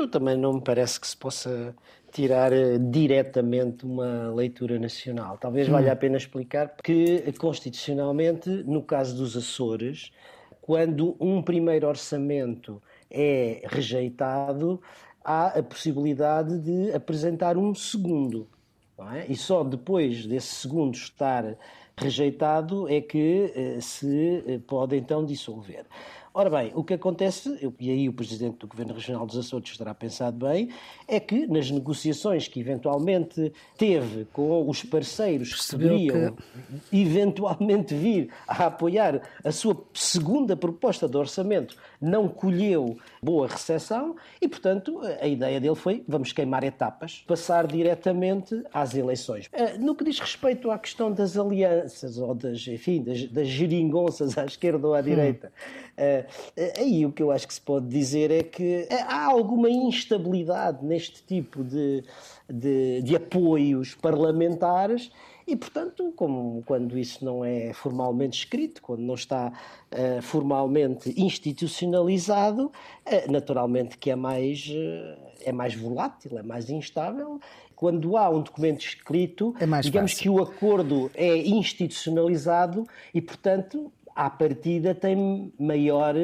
Eu 0.00 0.08
também 0.08 0.36
não 0.36 0.54
me 0.54 0.62
parece 0.62 0.98
que 0.98 1.06
se 1.06 1.16
possa 1.16 1.74
tirar 2.12 2.52
uh, 2.52 2.78
diretamente 2.78 3.84
uma 3.84 4.32
leitura 4.32 4.78
nacional. 4.78 5.38
Talvez 5.38 5.68
hum. 5.68 5.72
valha 5.72 5.92
a 5.92 5.96
pena 5.96 6.16
explicar 6.16 6.74
que, 6.82 7.32
constitucionalmente, 7.38 8.48
no 8.48 8.82
caso 8.82 9.16
dos 9.16 9.36
Açores, 9.36 10.12
quando 10.60 11.16
um 11.20 11.42
primeiro 11.42 11.88
orçamento 11.88 12.80
é 13.10 13.62
rejeitado, 13.66 14.80
há 15.24 15.58
a 15.58 15.62
possibilidade 15.62 16.58
de 16.58 16.92
apresentar 16.92 17.56
um 17.56 17.74
segundo. 17.74 18.48
É? 19.14 19.32
E 19.32 19.36
só 19.36 19.64
depois 19.64 20.26
desse 20.26 20.54
segundo 20.54 20.94
estar 20.94 21.56
rejeitado 21.96 22.88
é 22.88 23.00
que 23.00 23.52
uh, 23.56 23.80
se 23.80 24.44
uh, 24.46 24.60
pode 24.60 24.96
então 24.96 25.24
dissolver. 25.24 25.86
Ora 26.32 26.48
bem, 26.48 26.70
o 26.76 26.84
que 26.84 26.94
acontece, 26.94 27.58
e 27.80 27.90
aí 27.90 28.08
o 28.08 28.12
Presidente 28.12 28.58
do 28.58 28.68
Governo 28.68 28.94
Regional 28.94 29.26
dos 29.26 29.36
Açores 29.36 29.76
terá 29.76 29.92
pensado 29.92 30.46
bem, 30.46 30.68
é 31.08 31.18
que 31.18 31.44
nas 31.48 31.68
negociações 31.72 32.46
que 32.46 32.60
eventualmente 32.60 33.52
teve 33.76 34.26
com 34.26 34.68
os 34.68 34.84
parceiros 34.84 35.52
que 35.54 35.72
poderiam 35.72 36.36
que... 36.88 36.96
eventualmente 36.96 37.96
vir 37.96 38.30
a 38.46 38.66
apoiar 38.66 39.22
a 39.42 39.50
sua 39.50 39.76
segunda 39.92 40.56
proposta 40.56 41.08
de 41.08 41.16
orçamento, 41.16 41.76
não 42.00 42.28
colheu 42.28 42.96
boa 43.20 43.48
recepção 43.48 44.14
e, 44.40 44.46
portanto, 44.46 45.00
a 45.20 45.26
ideia 45.26 45.60
dele 45.60 45.74
foi 45.74 46.04
vamos 46.06 46.32
queimar 46.32 46.62
etapas, 46.62 47.24
passar 47.26 47.66
diretamente 47.66 48.62
às 48.72 48.94
eleições. 48.94 49.48
Eh, 49.52 49.76
no 49.78 49.96
que 49.96 50.04
diz 50.04 50.20
respeito 50.20 50.70
à 50.70 50.78
questão 50.78 51.10
das 51.10 51.36
alianças 51.36 52.18
ou 52.18 52.36
das, 52.36 52.68
enfim, 52.68 53.02
das, 53.02 53.24
das 53.24 53.48
geringonças 53.48 54.38
à 54.38 54.44
esquerda 54.44 54.86
ou 54.86 54.94
à 54.94 55.00
direita, 55.00 55.52
hum 55.96 56.20
aí 56.78 57.04
o 57.06 57.12
que 57.12 57.22
eu 57.22 57.30
acho 57.30 57.46
que 57.46 57.54
se 57.54 57.60
pode 57.60 57.86
dizer 57.86 58.30
é 58.30 58.42
que 58.42 58.86
há 59.06 59.26
alguma 59.26 59.70
instabilidade 59.70 60.84
neste 60.84 61.22
tipo 61.22 61.62
de, 61.64 62.04
de, 62.48 63.02
de 63.02 63.16
apoios 63.16 63.94
parlamentares 63.94 65.10
e, 65.50 65.56
portanto, 65.56 66.12
como, 66.14 66.62
quando 66.64 66.96
isso 66.96 67.24
não 67.24 67.44
é 67.44 67.72
formalmente 67.72 68.38
escrito, 68.38 68.80
quando 68.80 69.00
não 69.00 69.16
está 69.16 69.52
uh, 69.90 70.22
formalmente 70.22 71.12
institucionalizado, 71.20 72.66
uh, 72.66 73.32
naturalmente 73.32 73.98
que 73.98 74.12
é 74.12 74.14
mais, 74.14 74.68
uh, 74.68 75.20
é 75.44 75.50
mais 75.50 75.74
volátil, 75.74 76.38
é 76.38 76.42
mais 76.44 76.70
instável. 76.70 77.40
Quando 77.74 78.16
há 78.16 78.30
um 78.30 78.42
documento 78.42 78.82
escrito, 78.82 79.52
é 79.58 79.66
digamos 79.80 80.12
fácil. 80.12 80.22
que 80.22 80.28
o 80.30 80.40
acordo 80.40 81.10
é 81.14 81.38
institucionalizado 81.38 82.86
e, 83.12 83.20
portanto, 83.20 83.92
à 84.14 84.30
partida 84.30 84.94
tem 84.94 85.52
maior. 85.58 86.14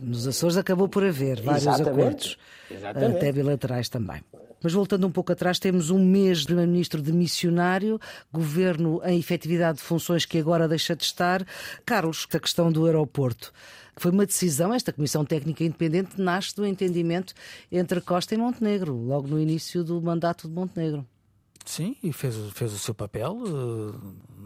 Nos 0.00 0.26
Açores 0.26 0.56
acabou 0.56 0.88
por 0.88 1.04
haver 1.04 1.40
vários 1.40 1.66
Exatamente. 1.66 2.00
acordos, 2.00 2.38
Exatamente. 2.70 3.16
até 3.16 3.32
bilaterais 3.32 3.88
também. 3.88 4.22
Mas 4.62 4.72
voltando 4.72 5.06
um 5.06 5.12
pouco 5.12 5.30
atrás, 5.30 5.58
temos 5.58 5.90
um 5.90 6.02
mês 6.02 6.38
de 6.38 6.46
Primeiro-Ministro 6.46 7.02
de 7.02 7.12
missionário, 7.12 8.00
governo 8.32 8.98
em 9.04 9.18
efetividade 9.18 9.76
de 9.78 9.84
funções 9.84 10.24
que 10.24 10.38
agora 10.38 10.66
deixa 10.66 10.96
de 10.96 11.04
estar. 11.04 11.46
Carlos, 11.84 12.26
a 12.32 12.40
questão 12.40 12.72
do 12.72 12.86
aeroporto. 12.86 13.52
Foi 13.96 14.10
uma 14.10 14.24
decisão, 14.24 14.72
esta 14.72 14.90
Comissão 14.90 15.22
Técnica 15.22 15.62
Independente 15.62 16.20
nasce 16.20 16.56
do 16.56 16.66
entendimento 16.66 17.34
entre 17.70 18.00
Costa 18.00 18.34
e 18.34 18.38
Montenegro, 18.38 18.94
logo 18.94 19.28
no 19.28 19.38
início 19.38 19.84
do 19.84 20.00
mandato 20.00 20.48
de 20.48 20.54
Montenegro. 20.54 21.06
Sim, 21.64 21.94
e 22.02 22.12
fez, 22.12 22.34
fez 22.52 22.72
o 22.72 22.78
seu 22.78 22.94
papel, 22.94 23.38
eh, 23.46 23.98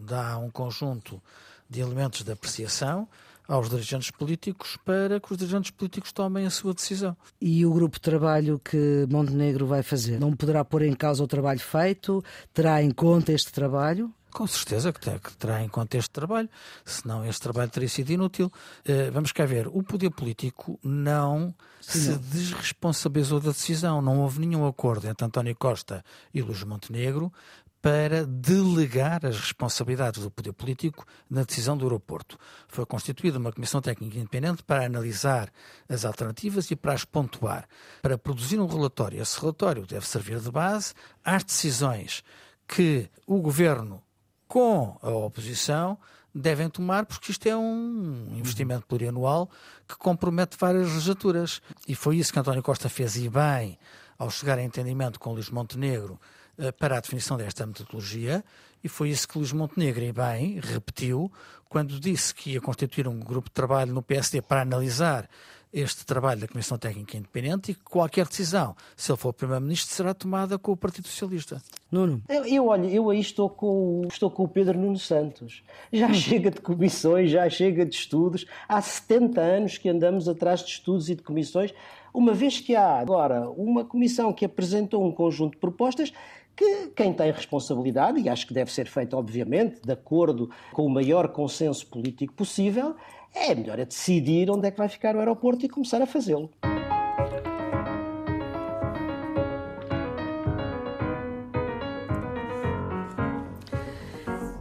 dá 0.05 0.37
um 0.39 0.51
conjunto 0.51 1.23
de 1.69 1.81
elementos 1.81 2.23
de 2.23 2.33
apreciação 2.33 3.09
aos 3.49 3.71
dirigentes 3.71 4.11
políticos 4.11 4.77
para 4.85 5.19
que 5.19 5.33
os 5.33 5.39
dirigentes 5.39 5.71
políticos 5.71 6.13
tomem 6.13 6.45
a 6.45 6.51
sua 6.51 6.75
decisão. 6.75 7.17
E 7.41 7.65
o 7.65 7.73
grupo 7.73 7.97
de 7.97 8.03
trabalho 8.03 8.61
que 8.63 9.07
Montenegro 9.11 9.67
vai 9.67 9.83
fazer 9.83 10.21
não 10.21 10.37
poderá 10.37 10.63
pôr 10.65 10.83
em 10.83 10.95
causa 10.95 11.25
o 11.25 11.27
trabalho 11.27 11.61
feito? 11.61 12.23
Terá 12.53 12.83
em 12.83 12.91
conta 12.91 13.33
este 13.33 13.51
trabalho? 13.51 14.13
Com 14.31 14.47
certeza 14.47 14.93
que, 14.93 15.37
terá 15.37 15.65
em 15.65 15.69
conta 15.69 15.97
este 15.97 16.11
trabalho, 16.11 16.51
senão 16.85 17.25
este 17.25 17.41
trabalho 17.41 17.71
teria 17.71 17.89
sido 17.89 18.11
inútil. 18.11 18.53
Uh, 18.87 19.11
vamos 19.11 19.33
cá 19.33 19.47
ver, 19.47 19.67
o 19.69 19.83
poder 19.83 20.11
político 20.11 20.79
não 20.83 21.55
Sim, 21.81 21.99
se 21.99 22.11
não. 22.11 22.19
desresponsabilizou 22.19 23.41
da 23.41 23.51
decisão. 23.51 24.03
Não 24.03 24.21
houve 24.21 24.41
nenhum 24.41 24.67
acordo 24.67 25.09
entre 25.09 25.25
António 25.27 25.57
Costa 25.57 26.05
e 26.33 26.43
Luís 26.43 26.63
Montenegro 26.63 27.33
para 27.81 28.27
delegar 28.27 29.25
as 29.25 29.39
responsabilidades 29.39 30.23
do 30.23 30.31
poder 30.31 30.53
político 30.53 31.05
na 31.31 31.45
decisão 31.45 31.77
do 31.77 31.85
aeroporto. 31.85 32.37
Foi 32.67 32.85
constituída 32.85 33.39
uma 33.39 33.53
comissão 33.53 33.81
técnica 33.81 34.19
independente 34.19 34.63
para 34.63 34.85
analisar 34.85 35.51
as 35.89 36.05
alternativas 36.05 36.71
e 36.71 36.77
para 36.77 36.93
as 36.93 37.05
pontuar, 37.05 37.69
para 38.03 38.19
produzir 38.19 38.59
um 38.59 38.67
relatório. 38.67 39.23
Esse 39.23 39.41
relatório 39.41 39.87
deve 39.87 40.07
servir 40.07 40.41
de 40.41 40.51
base 40.51 40.93
às 41.25 41.45
decisões 41.45 42.25
que 42.67 43.09
o 43.27 43.41
governo, 43.41 44.03
com 44.49 44.99
a 45.01 45.11
oposição, 45.11 45.97
devem 46.35 46.69
tomar, 46.69 47.07
porque 47.07 47.31
isto 47.31 47.47
é 47.47 47.57
um 47.57 48.35
investimento 48.37 48.87
plurianual 48.87 49.49
que 49.87 49.97
compromete 49.97 50.57
várias 50.59 50.89
legislaturas. 50.89 51.63
E 51.87 51.95
foi 51.95 52.19
isso 52.19 52.33
que 52.33 52.39
António 52.39 52.63
Costa 52.63 52.89
fez 52.89 53.17
e 53.17 53.29
bem 53.29 53.79
ao 54.19 54.31
chegar 54.31 54.59
a 54.59 54.63
entendimento 54.63 55.21
com 55.21 55.33
Luís 55.33 55.49
Montenegro 55.49 56.21
para 56.79 56.97
a 56.97 57.01
definição 57.01 57.37
desta 57.37 57.67
metodologia 57.67 58.45
e 58.83 58.89
foi 58.89 59.11
isso 59.11 59.27
que 59.27 59.39
Luís 59.39 59.53
Montenegro, 59.53 60.05
e 60.05 60.13
bem, 60.13 60.61
repetiu 60.61 61.31
quando 61.69 61.99
disse 61.99 62.35
que 62.35 62.53
ia 62.53 62.61
constituir 62.61 63.09
um 63.09 63.19
grupo 63.19 63.49
de 63.49 63.55
trabalho 63.55 63.93
no 63.93 64.03
PSD 64.03 64.41
para 64.41 64.63
analisar 64.63 65.29
este 65.71 66.07
trabalho 66.07 66.41
da 66.41 66.49
Comissão 66.49 66.79
Técnica 66.79 67.19
Independente 67.19 67.73
e 67.73 67.75
que 67.75 67.83
qualquer 67.83 68.27
decisão, 68.27 68.75
se 68.97 69.13
ele 69.13 69.19
for 69.19 69.35
Primeiro-Ministro, 69.35 69.95
será 69.95 70.15
tomada 70.15 70.59
com 70.59 70.73
o 70.73 70.77
Partido 70.77 71.09
Socialista. 71.09 71.61
Nuno? 71.93 72.23
Eu, 72.27 72.47
eu, 72.47 72.67
olha, 72.69 72.87
eu 72.87 73.11
aí 73.11 73.21
estou 73.21 73.51
com, 73.51 74.03
estou 74.11 74.31
com 74.31 74.45
o 74.45 74.49
Pedro 74.49 74.79
Nuno 74.79 74.99
Santos. 74.99 75.63
Já 75.93 76.07
hum. 76.07 76.15
chega 76.15 76.51
de 76.51 76.61
comissões, 76.63 77.31
já 77.31 77.51
chega 77.51 77.85
de 77.85 77.95
estudos. 77.95 78.47
Há 78.67 78.81
70 78.81 79.41
anos 79.41 79.77
que 79.77 79.91
andamos 79.91 80.27
atrás 80.27 80.61
de 80.61 80.71
estudos 80.71 81.11
e 81.11 81.15
de 81.15 81.23
comissões, 81.23 81.75
uma 82.15 82.33
vez 82.33 82.61
que 82.61 82.75
há 82.75 82.99
agora 82.99 83.51
uma 83.51 83.85
comissão 83.85 84.33
que 84.33 84.45
apresentou 84.45 85.07
um 85.07 85.13
conjunto 85.13 85.53
de 85.53 85.59
propostas 85.59 86.13
que 86.59 86.89
quem 86.89 87.13
tem 87.13 87.31
responsabilidade, 87.31 88.19
e 88.21 88.29
acho 88.29 88.45
que 88.45 88.53
deve 88.53 88.73
ser 88.73 88.89
feito, 88.89 89.17
obviamente, 89.17 89.81
de 89.81 89.93
acordo 89.93 90.51
com 90.73 90.85
o 90.85 90.91
maior 90.91 91.29
consenso 91.29 91.87
político 91.87 92.35
possível, 92.35 92.97
é 93.33 93.55
melhor 93.55 93.79
é 93.79 93.85
decidir 93.85 94.51
onde 94.51 94.67
é 94.67 94.71
que 94.73 94.79
vai 94.79 94.89
ficar 94.89 95.15
o 95.15 95.21
aeroporto 95.21 95.65
e 95.65 95.69
começar 95.69 96.03
a 96.03 96.07
fazê-lo. 96.07 96.51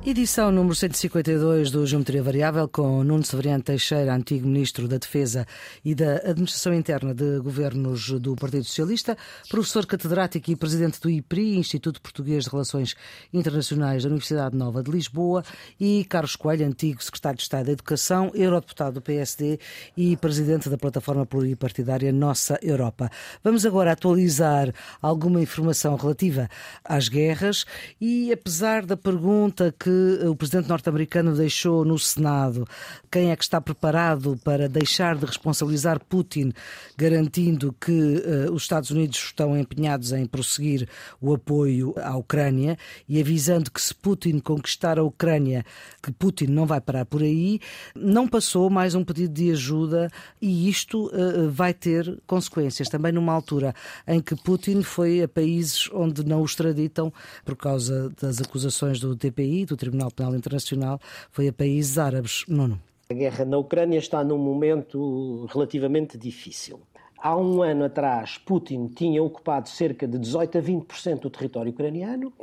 Edição 0.09 0.53
número 0.53 0.73
152 0.73 1.69
do 1.69 1.85
Geometria 1.85 2.23
Variável, 2.23 2.65
com 2.69 3.03
Nuno 3.03 3.25
Severiano 3.25 3.61
Teixeira, 3.61 4.15
antigo 4.15 4.47
Ministro 4.47 4.87
da 4.87 4.97
Defesa 4.97 5.45
e 5.83 5.93
da 5.93 6.15
Administração 6.23 6.73
Interna 6.73 7.13
de 7.13 7.41
Governos 7.41 8.11
do 8.11 8.33
Partido 8.33 8.63
Socialista, 8.63 9.17
professor 9.49 9.85
catedrático 9.85 10.49
e 10.49 10.55
presidente 10.55 11.01
do 11.01 11.09
IPRI, 11.09 11.57
Instituto 11.57 12.01
Português 12.01 12.45
de 12.45 12.49
Relações 12.49 12.95
Internacionais 13.33 14.03
da 14.03 14.07
Universidade 14.07 14.55
Nova 14.55 14.81
de 14.81 14.89
Lisboa, 14.89 15.43
e 15.77 16.05
Carlos 16.05 16.37
Coelho, 16.37 16.65
antigo 16.65 17.03
Secretário 17.03 17.35
de 17.35 17.43
Estado 17.43 17.65
da 17.65 17.73
Educação, 17.73 18.31
eurodeputado 18.33 18.93
do 18.93 19.01
PSD 19.01 19.59
e 19.97 20.15
presidente 20.15 20.69
da 20.69 20.77
plataforma 20.77 21.25
pluripartidária 21.25 22.13
Nossa 22.13 22.57
Europa. 22.61 23.11
Vamos 23.43 23.65
agora 23.65 23.91
atualizar 23.91 24.73
alguma 25.01 25.41
informação 25.41 25.97
relativa 25.97 26.47
às 26.85 27.09
guerras 27.09 27.65
e, 27.99 28.31
apesar 28.31 28.85
da 28.85 28.95
pergunta 28.95 29.75
que 29.77 29.96
o 30.29 30.35
presidente 30.35 30.69
norte-americano 30.69 31.35
deixou 31.35 31.85
no 31.85 31.97
Senado. 31.97 32.67
Quem 33.11 33.31
é 33.31 33.35
que 33.35 33.43
está 33.43 33.59
preparado 33.61 34.39
para 34.43 34.67
deixar 34.67 35.15
de 35.15 35.25
responsabilizar 35.25 35.99
Putin, 36.03 36.51
garantindo 36.97 37.75
que 37.79 37.91
uh, 37.91 38.51
os 38.53 38.63
Estados 38.63 38.91
Unidos 38.91 39.17
estão 39.17 39.57
empenhados 39.57 40.11
em 40.11 40.25
prosseguir 40.25 40.87
o 41.21 41.33
apoio 41.33 41.93
à 41.97 42.15
Ucrânia 42.15 42.77
e 43.07 43.19
avisando 43.19 43.71
que 43.71 43.81
se 43.81 43.93
Putin 43.93 44.39
conquistar 44.39 44.99
a 44.99 45.03
Ucrânia, 45.03 45.65
que 46.01 46.11
Putin 46.11 46.47
não 46.47 46.65
vai 46.65 46.81
parar 46.81 47.05
por 47.05 47.21
aí, 47.21 47.59
não 47.95 48.27
passou 48.27 48.69
mais 48.69 48.95
um 48.95 49.03
pedido 49.03 49.33
de 49.33 49.51
ajuda 49.51 50.09
e 50.41 50.69
isto 50.69 51.07
uh, 51.07 51.49
vai 51.49 51.73
ter 51.73 52.19
consequências. 52.25 52.89
Também 52.89 53.11
numa 53.11 53.33
altura 53.33 53.73
em 54.07 54.19
que 54.21 54.35
Putin 54.35 54.81
foi 54.81 55.21
a 55.21 55.27
países 55.27 55.89
onde 55.93 56.25
não 56.25 56.41
o 56.41 56.45
extraditam 56.45 57.11
por 57.45 57.55
causa 57.55 58.09
das 58.21 58.41
acusações 58.41 58.99
do 58.99 59.15
TPI, 59.15 59.65
do 59.65 59.77
Tribunal 59.87 60.11
Penal 60.11 60.35
Internacional 60.35 60.99
foi 61.31 61.47
a 61.47 61.53
países 61.53 61.97
árabes. 61.97 62.43
Nono. 62.47 62.81
A 63.09 63.13
guerra 63.13 63.45
na 63.45 63.57
Ucrânia 63.57 63.97
está 63.97 64.21
num 64.21 64.37
momento 64.37 65.45
relativamente 65.45 66.17
difícil. 66.17 66.81
Há 67.17 67.37
um 67.37 67.63
ano 67.63 67.85
atrás, 67.85 68.37
Putin 68.37 68.87
tinha 68.89 69.23
ocupado 69.23 69.69
cerca 69.69 70.05
de 70.05 70.19
18 70.19 70.57
a 70.57 70.61
20% 70.61 71.19
do 71.21 71.29
território 71.29 71.71
ucraniano 71.71 72.33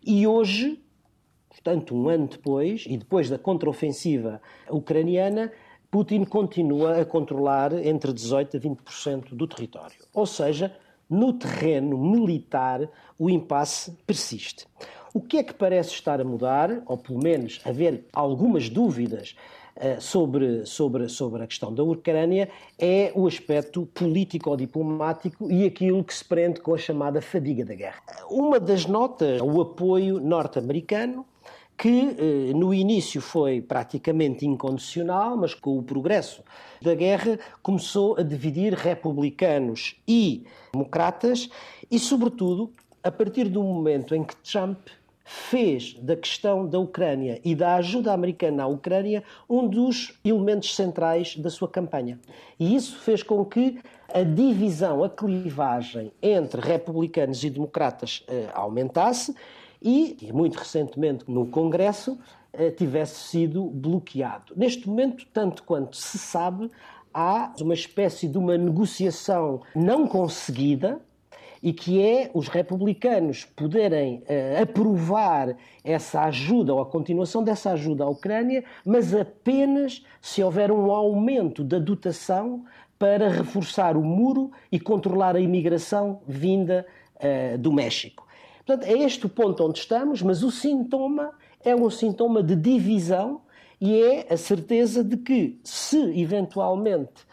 e 0.00 0.26
hoje, 0.26 0.80
portanto, 1.50 1.94
um 1.94 2.08
ano 2.08 2.28
depois, 2.28 2.84
e 2.86 2.96
depois 2.96 3.28
da 3.28 3.36
contraofensiva 3.36 4.40
ucraniana, 4.70 5.52
Putin 5.90 6.24
continua 6.24 7.00
a 7.00 7.04
controlar 7.04 7.72
entre 7.84 8.12
18 8.12 8.56
a 8.56 8.60
20% 8.60 9.34
do 9.34 9.46
território. 9.48 9.98
Ou 10.14 10.24
seja, 10.24 10.74
no 11.10 11.32
terreno 11.32 11.98
militar, 11.98 12.88
o 13.18 13.28
impasse 13.28 13.90
persiste. 14.06 14.66
O 15.14 15.20
que 15.20 15.36
é 15.36 15.42
que 15.42 15.52
parece 15.52 15.90
estar 15.90 16.22
a 16.22 16.24
mudar, 16.24 16.82
ou 16.86 16.96
pelo 16.96 17.22
menos 17.22 17.60
haver 17.66 18.06
algumas 18.14 18.70
dúvidas 18.70 19.36
uh, 19.76 20.00
sobre, 20.00 20.64
sobre, 20.64 21.06
sobre 21.10 21.42
a 21.42 21.46
questão 21.46 21.72
da 21.74 21.82
Ucrânia, 21.82 22.48
é 22.78 23.12
o 23.14 23.26
aspecto 23.26 23.84
político-diplomático 23.92 25.52
e 25.52 25.66
aquilo 25.66 26.02
que 26.02 26.14
se 26.14 26.24
prende 26.24 26.60
com 26.60 26.74
a 26.74 26.78
chamada 26.78 27.20
fadiga 27.20 27.62
da 27.62 27.74
guerra. 27.74 28.00
Uma 28.30 28.58
das 28.58 28.86
notas, 28.86 29.42
o 29.42 29.60
apoio 29.60 30.18
norte-americano, 30.18 31.26
que 31.76 32.16
eh, 32.18 32.54
no 32.54 32.72
início 32.72 33.20
foi 33.20 33.60
praticamente 33.60 34.46
incondicional, 34.46 35.36
mas 35.36 35.52
com 35.52 35.78
o 35.78 35.82
progresso 35.82 36.42
da 36.80 36.94
guerra 36.94 37.38
começou 37.62 38.16
a 38.18 38.22
dividir 38.22 38.72
republicanos 38.72 39.96
e 40.08 40.44
democratas 40.72 41.50
e, 41.90 41.98
sobretudo, 41.98 42.70
a 43.02 43.10
partir 43.10 43.48
do 43.48 43.62
momento 43.62 44.14
em 44.14 44.22
que 44.22 44.36
Trump 44.36 44.78
fez 45.24 45.94
da 45.94 46.16
questão 46.16 46.66
da 46.66 46.78
Ucrânia 46.78 47.40
e 47.44 47.54
da 47.54 47.76
ajuda 47.76 48.12
americana 48.12 48.64
à 48.64 48.66
Ucrânia 48.66 49.22
um 49.48 49.68
dos 49.68 50.18
elementos 50.24 50.74
centrais 50.74 51.36
da 51.36 51.50
sua 51.50 51.68
campanha. 51.68 52.18
E 52.58 52.74
isso 52.74 52.98
fez 52.98 53.22
com 53.22 53.44
que 53.44 53.80
a 54.12 54.22
divisão, 54.22 55.02
a 55.02 55.08
clivagem 55.08 56.12
entre 56.22 56.60
republicanos 56.60 57.42
e 57.44 57.50
democratas 57.50 58.22
eh, 58.28 58.48
aumentasse 58.52 59.34
e, 59.80 60.16
muito 60.32 60.58
recentemente 60.58 61.24
no 61.30 61.46
Congresso, 61.46 62.18
eh, 62.52 62.70
tivesse 62.70 63.28
sido 63.28 63.64
bloqueado. 63.64 64.52
Neste 64.56 64.88
momento, 64.88 65.26
tanto 65.32 65.62
quanto 65.62 65.96
se 65.96 66.18
sabe, 66.18 66.70
há 67.12 67.52
uma 67.60 67.74
espécie 67.74 68.28
de 68.28 68.38
uma 68.38 68.56
negociação 68.56 69.62
não 69.74 70.06
conseguida 70.06 71.00
e 71.62 71.72
que 71.72 72.02
é 72.02 72.30
os 72.34 72.48
republicanos 72.48 73.44
poderem 73.44 74.22
uh, 74.22 74.62
aprovar 74.62 75.56
essa 75.84 76.22
ajuda 76.22 76.74
ou 76.74 76.80
a 76.80 76.86
continuação 76.86 77.44
dessa 77.44 77.70
ajuda 77.70 78.04
à 78.04 78.08
Ucrânia, 78.08 78.64
mas 78.84 79.14
apenas 79.14 80.04
se 80.20 80.42
houver 80.42 80.72
um 80.72 80.90
aumento 80.90 81.62
da 81.62 81.78
dotação 81.78 82.64
para 82.98 83.28
reforçar 83.28 83.96
o 83.96 84.02
muro 84.02 84.50
e 84.70 84.80
controlar 84.80 85.36
a 85.36 85.40
imigração 85.40 86.20
vinda 86.26 86.86
uh, 87.16 87.58
do 87.58 87.72
México. 87.72 88.26
Portanto, 88.64 88.88
é 88.88 88.98
este 88.98 89.26
o 89.26 89.28
ponto 89.28 89.64
onde 89.64 89.78
estamos, 89.78 90.22
mas 90.22 90.42
o 90.42 90.50
sintoma 90.50 91.32
é 91.64 91.74
um 91.74 91.88
sintoma 91.90 92.42
de 92.42 92.56
divisão 92.56 93.40
e 93.80 94.00
é 94.00 94.32
a 94.32 94.36
certeza 94.36 95.02
de 95.02 95.16
que, 95.16 95.58
se 95.64 95.98
eventualmente 96.20 97.26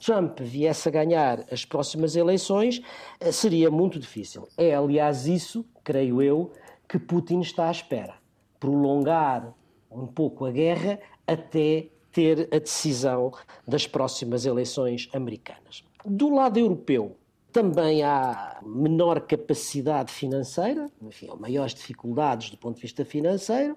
Trump 0.00 0.40
viesse 0.40 0.88
a 0.88 0.92
ganhar 0.92 1.44
as 1.50 1.64
próximas 1.64 2.16
eleições, 2.16 2.80
uh, 3.20 3.32
seria 3.32 3.70
muito 3.70 3.98
difícil. 3.98 4.48
É, 4.56 4.74
aliás, 4.74 5.26
isso, 5.26 5.64
creio 5.82 6.22
eu, 6.22 6.52
que 6.88 6.98
Putin 6.98 7.40
está 7.40 7.68
à 7.68 7.70
espera. 7.70 8.14
Prolongar 8.58 9.54
um 9.90 10.06
pouco 10.06 10.44
a 10.44 10.50
guerra 10.50 11.00
até 11.26 11.88
ter 12.12 12.48
a 12.52 12.58
decisão 12.58 13.32
das 13.66 13.86
próximas 13.86 14.44
eleições 14.44 15.08
americanas. 15.12 15.84
Do 16.04 16.34
lado 16.34 16.58
europeu, 16.58 17.16
também 17.52 18.02
há 18.02 18.58
menor 18.64 19.20
capacidade 19.20 20.12
financeira, 20.12 20.90
enfim, 21.02 21.28
maiores 21.38 21.74
dificuldades 21.74 22.50
do 22.50 22.56
ponto 22.56 22.76
de 22.76 22.82
vista 22.82 23.04
financeiro, 23.04 23.76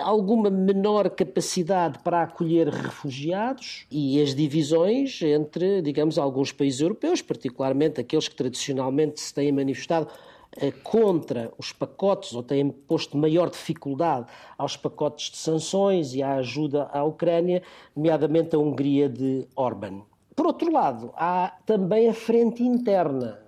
alguma 0.00 0.50
menor 0.50 1.10
capacidade 1.10 1.98
para 2.00 2.22
acolher 2.22 2.68
refugiados 2.68 3.86
e 3.90 4.20
as 4.20 4.34
divisões 4.34 5.20
entre, 5.22 5.80
digamos, 5.80 6.18
alguns 6.18 6.52
países 6.52 6.80
europeus, 6.80 7.22
particularmente 7.22 8.00
aqueles 8.00 8.28
que 8.28 8.36
tradicionalmente 8.36 9.20
se 9.20 9.32
têm 9.32 9.50
manifestado 9.50 10.08
eh, 10.56 10.72
contra 10.82 11.52
os 11.58 11.72
pacotes 11.72 12.34
ou 12.34 12.42
têm 12.42 12.70
posto 12.70 13.16
maior 13.16 13.50
dificuldade 13.50 14.26
aos 14.56 14.76
pacotes 14.76 15.30
de 15.30 15.36
sanções 15.38 16.14
e 16.14 16.22
à 16.22 16.34
ajuda 16.34 16.88
à 16.92 17.02
Ucrânia, 17.04 17.62
nomeadamente 17.96 18.54
a 18.54 18.58
Hungria 18.58 19.08
de 19.08 19.46
Orban. 19.56 20.02
Por 20.38 20.46
outro 20.46 20.70
lado, 20.70 21.12
há 21.16 21.52
também 21.66 22.08
a 22.08 22.14
frente 22.14 22.62
interna, 22.62 23.40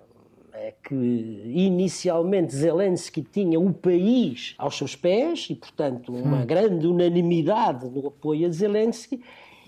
é 0.51 0.73
que 0.83 0.93
inicialmente 0.93 2.53
Zelensky 2.53 3.21
tinha 3.21 3.57
o 3.57 3.71
país 3.71 4.55
aos 4.57 4.77
seus 4.77 4.93
pés 4.93 5.47
e, 5.49 5.55
portanto, 5.55 6.13
uma 6.13 6.39
hum. 6.39 6.45
grande 6.45 6.85
unanimidade 6.85 7.89
no 7.89 8.07
apoio 8.07 8.45
a 8.45 8.51
Zelensky, 8.51 9.23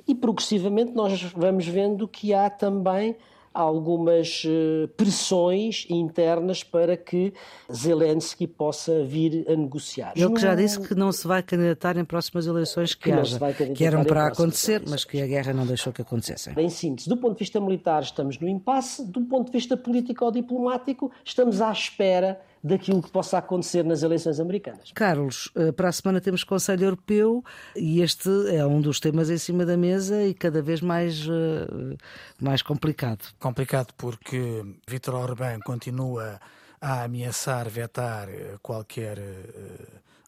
e 0.06 0.14
progressivamente 0.14 0.92
nós 0.92 1.24
vamos 1.32 1.66
vendo 1.66 2.10
que 2.10 2.34
há 2.34 2.50
também 2.50 3.16
algumas 3.54 4.44
eh, 4.46 4.88
pressões 4.98 5.86
internas 5.90 6.64
para 6.64 6.98
que 6.98 7.34
Zelensky 7.72 8.48
possa 8.48 9.04
vir 9.04 9.46
a 9.48 9.56
negociar. 9.56 10.14
Ele 10.16 10.34
que 10.34 10.42
já 10.42 10.56
disse 10.56 10.80
que 10.80 10.96
não 10.96 11.12
se 11.12 11.28
vai 11.28 11.44
candidatar 11.44 11.98
em 11.98 12.06
próximas 12.06 12.48
eleições 12.48 12.96
que, 12.96 13.04
que 13.04 13.12
haja, 13.12 13.40
que 13.76 13.86
eram 13.86 14.04
para 14.04 14.28
acontecer, 14.28 14.82
mas 14.88 15.06
que 15.06 15.22
a 15.22 15.28
guerra 15.28 15.54
não 15.54 15.66
deixou 15.66 15.94
que 15.94 16.02
acontecessem. 16.02 16.54
Em 16.58 16.70
síntese, 16.70 17.08
do 17.08 17.18
ponto 17.18 17.34
de 17.34 17.40
vista 17.40 17.60
militar 17.60 18.02
estamos 18.02 18.40
no 18.40 18.48
impasse, 18.48 19.06
do 19.06 19.22
ponto 19.22 19.52
de 19.52 19.58
vista 19.58 19.78
político 19.78 20.26
ou 20.26 20.32
diplomático 20.32 21.12
estamos 21.24 21.62
à 21.62 21.72
espera 21.72 22.40
daquilo 22.64 23.02
que 23.02 23.12
possa 23.12 23.40
acontecer 23.40 23.84
nas 23.84 24.04
eleições 24.04 24.40
americanas. 24.40 24.92
Carlos, 24.94 25.52
eh, 25.56 25.72
para 25.74 25.90
a 25.90 25.92
semana 25.92 26.22
temos 26.22 26.44
Conselho 26.46 26.86
Europeu 26.86 27.44
e 27.76 28.02
este 28.02 28.30
é 28.50 28.66
um 28.66 28.80
dos 28.80 29.02
temas 29.02 29.30
em 29.30 29.38
cima 29.38 29.66
da 29.66 29.76
mesa 29.76 30.24
e 30.24 30.34
cada 30.34 30.62
vez 30.62 30.80
mais, 30.80 31.28
eh, 31.28 31.98
mais 32.40 32.62
complicado. 32.62 33.26
Complicado 33.38 33.94
porque 33.98 34.64
Vítor 34.88 35.16
Orbán 35.16 35.60
continua 35.60 36.40
a 36.80 37.04
ameaçar 37.04 37.68
vetar 37.68 38.30
eh, 38.30 38.56
qualquer 38.62 39.20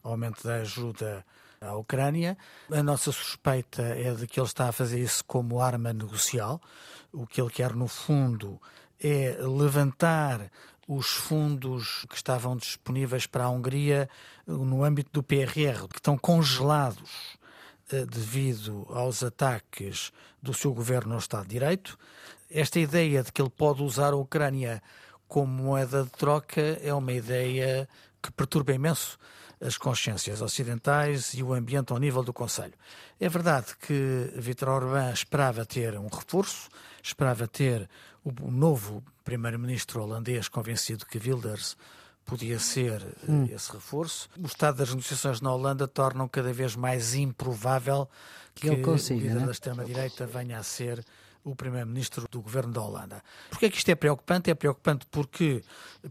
aumento 0.04 0.46
da 0.46 0.56
ajuda 0.56 1.24
à 1.58 1.74
Ucrânia. 1.74 2.36
A 2.70 2.82
nossa 2.82 3.10
suspeita 3.12 3.82
é 3.82 4.12
de 4.14 4.26
que 4.26 4.38
ele 4.38 4.46
está 4.46 4.68
a 4.68 4.72
fazer 4.72 5.00
isso 5.00 5.24
como 5.24 5.60
arma 5.60 5.92
negocial. 5.92 6.60
O 7.12 7.26
que 7.26 7.40
ele 7.40 7.50
quer, 7.50 7.74
no 7.74 7.88
fundo, 7.88 8.60
é 9.02 9.38
levantar 9.40 10.50
os 10.86 11.08
fundos 11.08 12.04
que 12.08 12.14
estavam 12.14 12.56
disponíveis 12.56 13.26
para 13.26 13.44
a 13.44 13.50
Hungria 13.50 14.08
no 14.46 14.84
âmbito 14.84 15.10
do 15.12 15.22
PRR, 15.22 15.88
que 15.88 15.98
estão 15.98 16.16
congelados 16.16 17.38
eh, 17.90 18.04
devido 18.06 18.86
aos 18.90 19.22
ataques 19.22 20.12
do 20.40 20.54
seu 20.54 20.72
governo 20.72 21.14
ao 21.14 21.18
Estado 21.18 21.44
de 21.44 21.50
Direito. 21.50 21.98
Esta 22.50 22.78
ideia 22.78 23.22
de 23.22 23.32
que 23.32 23.42
ele 23.42 23.50
pode 23.50 23.82
usar 23.82 24.12
a 24.12 24.16
Ucrânia 24.16 24.82
como 25.26 25.52
moeda 25.52 26.04
de 26.04 26.10
troca 26.10 26.60
é 26.82 26.94
uma 26.94 27.12
ideia 27.12 27.88
que 28.22 28.30
perturba 28.30 28.72
imenso 28.72 29.18
as 29.60 29.78
consciências 29.78 30.42
ocidentais 30.42 31.32
e 31.34 31.42
o 31.42 31.52
ambiente 31.52 31.92
ao 31.92 31.98
nível 31.98 32.22
do 32.22 32.32
Conselho. 32.32 32.74
É 33.18 33.28
verdade 33.28 33.74
que 33.80 34.30
Vítor 34.36 34.68
Orbán 34.68 35.12
esperava 35.12 35.64
ter 35.64 35.98
um 35.98 36.08
reforço, 36.08 36.68
esperava 37.02 37.48
ter 37.48 37.88
o 38.42 38.50
novo 38.50 39.02
primeiro-ministro 39.24 40.02
holandês 40.02 40.48
convencido 40.48 41.06
que 41.06 41.18
Wilders 41.18 41.76
podia 42.24 42.58
ser 42.58 43.00
eh, 43.02 43.30
hum. 43.30 43.48
esse 43.50 43.72
reforço. 43.72 44.28
O 44.36 44.46
estado 44.46 44.78
das 44.78 44.90
negociações 44.90 45.40
na 45.40 45.52
Holanda 45.52 45.86
tornam 45.86 46.28
cada 46.28 46.52
vez 46.52 46.74
mais 46.74 47.14
improvável 47.14 48.08
que, 48.54 48.68
que 48.68 48.82
consiga, 48.82 49.20
o 49.20 49.22
líder 49.22 49.40
né? 49.40 49.46
da 49.46 49.52
extrema-direita 49.52 50.26
venha 50.26 50.58
a 50.58 50.62
ser 50.62 51.04
o 51.44 51.54
primeiro-ministro 51.54 52.26
do 52.28 52.42
governo 52.42 52.72
da 52.72 52.82
Holanda. 52.82 53.22
Porquê 53.48 53.66
é 53.66 53.70
que 53.70 53.76
isto 53.76 53.88
é 53.88 53.94
preocupante? 53.94 54.50
É 54.50 54.54
preocupante 54.54 55.06
porque, 55.08 55.62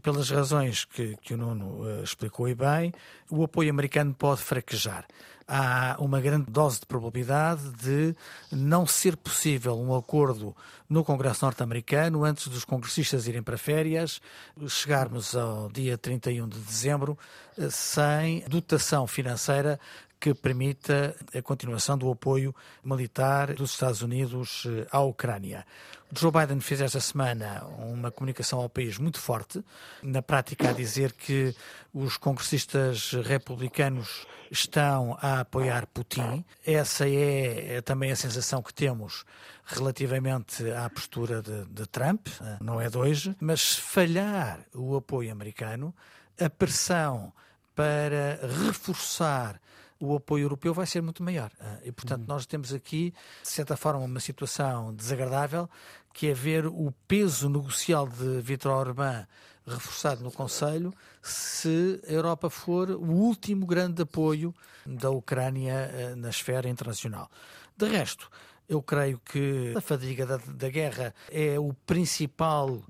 pelas 0.02 0.30
razões 0.30 0.86
que, 0.86 1.14
que 1.18 1.34
o 1.34 1.36
Nuno 1.36 1.82
uh, 1.82 2.02
explicou 2.02 2.48
e 2.48 2.54
bem, 2.54 2.94
o 3.30 3.44
apoio 3.44 3.68
americano 3.68 4.14
pode 4.14 4.40
fraquejar 4.40 5.06
há 5.48 5.96
uma 5.98 6.20
grande 6.20 6.50
dose 6.50 6.80
de 6.80 6.86
probabilidade 6.86 7.70
de 7.72 8.14
não 8.50 8.86
ser 8.86 9.16
possível 9.16 9.78
um 9.78 9.94
acordo 9.94 10.54
no 10.88 11.04
Congresso 11.04 11.44
norte-americano 11.44 12.24
antes 12.24 12.48
dos 12.48 12.64
congressistas 12.64 13.26
irem 13.26 13.42
para 13.42 13.58
férias, 13.58 14.20
chegarmos 14.68 15.36
ao 15.36 15.68
dia 15.70 15.96
31 15.98 16.48
de 16.48 16.58
dezembro 16.58 17.18
eh, 17.58 17.68
sem 17.70 18.44
dotação 18.48 19.06
financeira 19.06 19.80
que 20.18 20.34
permita 20.34 21.14
a 21.34 21.42
continuação 21.42 21.96
do 21.96 22.10
apoio 22.10 22.54
militar 22.82 23.54
dos 23.54 23.72
Estados 23.72 24.02
Unidos 24.02 24.64
eh, 24.66 24.86
à 24.90 25.00
Ucrânia. 25.00 25.66
Joe 26.12 26.30
Biden 26.30 26.60
fez 26.60 26.80
esta 26.80 27.00
semana 27.00 27.64
uma 27.78 28.10
comunicação 28.10 28.60
ao 28.60 28.68
país 28.68 28.96
muito 28.96 29.18
forte, 29.18 29.62
na 30.02 30.22
prática 30.22 30.70
a 30.70 30.72
dizer 30.72 31.12
que 31.12 31.54
os 31.92 32.16
congressistas 32.16 33.12
republicanos 33.12 34.26
estão 34.50 35.18
a 35.20 35.40
apoiar 35.40 35.86
Putin. 35.86 36.44
Essa 36.64 37.08
é, 37.08 37.76
é 37.76 37.80
também 37.82 38.12
a 38.12 38.16
sensação 38.16 38.62
que 38.62 38.72
temos 38.72 39.24
relativamente 39.64 40.70
à 40.70 40.88
postura 40.88 41.42
de, 41.42 41.64
de 41.66 41.86
Trump, 41.86 42.28
eh, 42.28 42.56
não 42.60 42.80
é 42.80 42.88
de 42.88 42.96
hoje, 42.96 43.36
mas 43.40 43.74
falhar 43.74 44.60
o 44.72 44.96
apoio 44.96 45.32
americano, 45.32 45.94
a 46.40 46.48
pressão 46.48 47.32
para 47.74 48.38
reforçar 48.64 49.60
o 49.98 50.16
apoio 50.16 50.44
europeu 50.44 50.74
vai 50.74 50.86
ser 50.86 51.02
muito 51.02 51.22
maior. 51.22 51.50
Ah, 51.60 51.78
e, 51.84 51.92
portanto, 51.92 52.20
uhum. 52.20 52.26
nós 52.28 52.46
temos 52.46 52.72
aqui, 52.72 53.12
de 53.42 53.48
certa 53.48 53.76
forma, 53.76 54.00
uma 54.00 54.20
situação 54.20 54.94
desagradável, 54.94 55.68
que 56.12 56.28
é 56.28 56.34
ver 56.34 56.66
o 56.66 56.92
peso 57.06 57.48
negocial 57.48 58.08
de 58.08 58.40
Vítor 58.40 58.72
Orbán 58.72 59.26
reforçado 59.66 60.22
no 60.22 60.30
Conselho, 60.30 60.94
se 61.20 62.00
a 62.08 62.12
Europa 62.12 62.48
for 62.48 62.90
o 62.90 63.10
último 63.10 63.66
grande 63.66 64.02
apoio 64.02 64.54
da 64.86 65.10
Ucrânia 65.10 65.90
ah, 66.12 66.16
na 66.16 66.30
esfera 66.30 66.68
internacional. 66.68 67.28
De 67.76 67.86
resto, 67.86 68.30
eu 68.68 68.82
creio 68.82 69.20
que 69.24 69.74
a 69.76 69.80
fadiga 69.80 70.26
da, 70.26 70.36
da 70.36 70.68
guerra 70.68 71.14
é 71.30 71.58
o 71.58 71.72
principal 71.84 72.82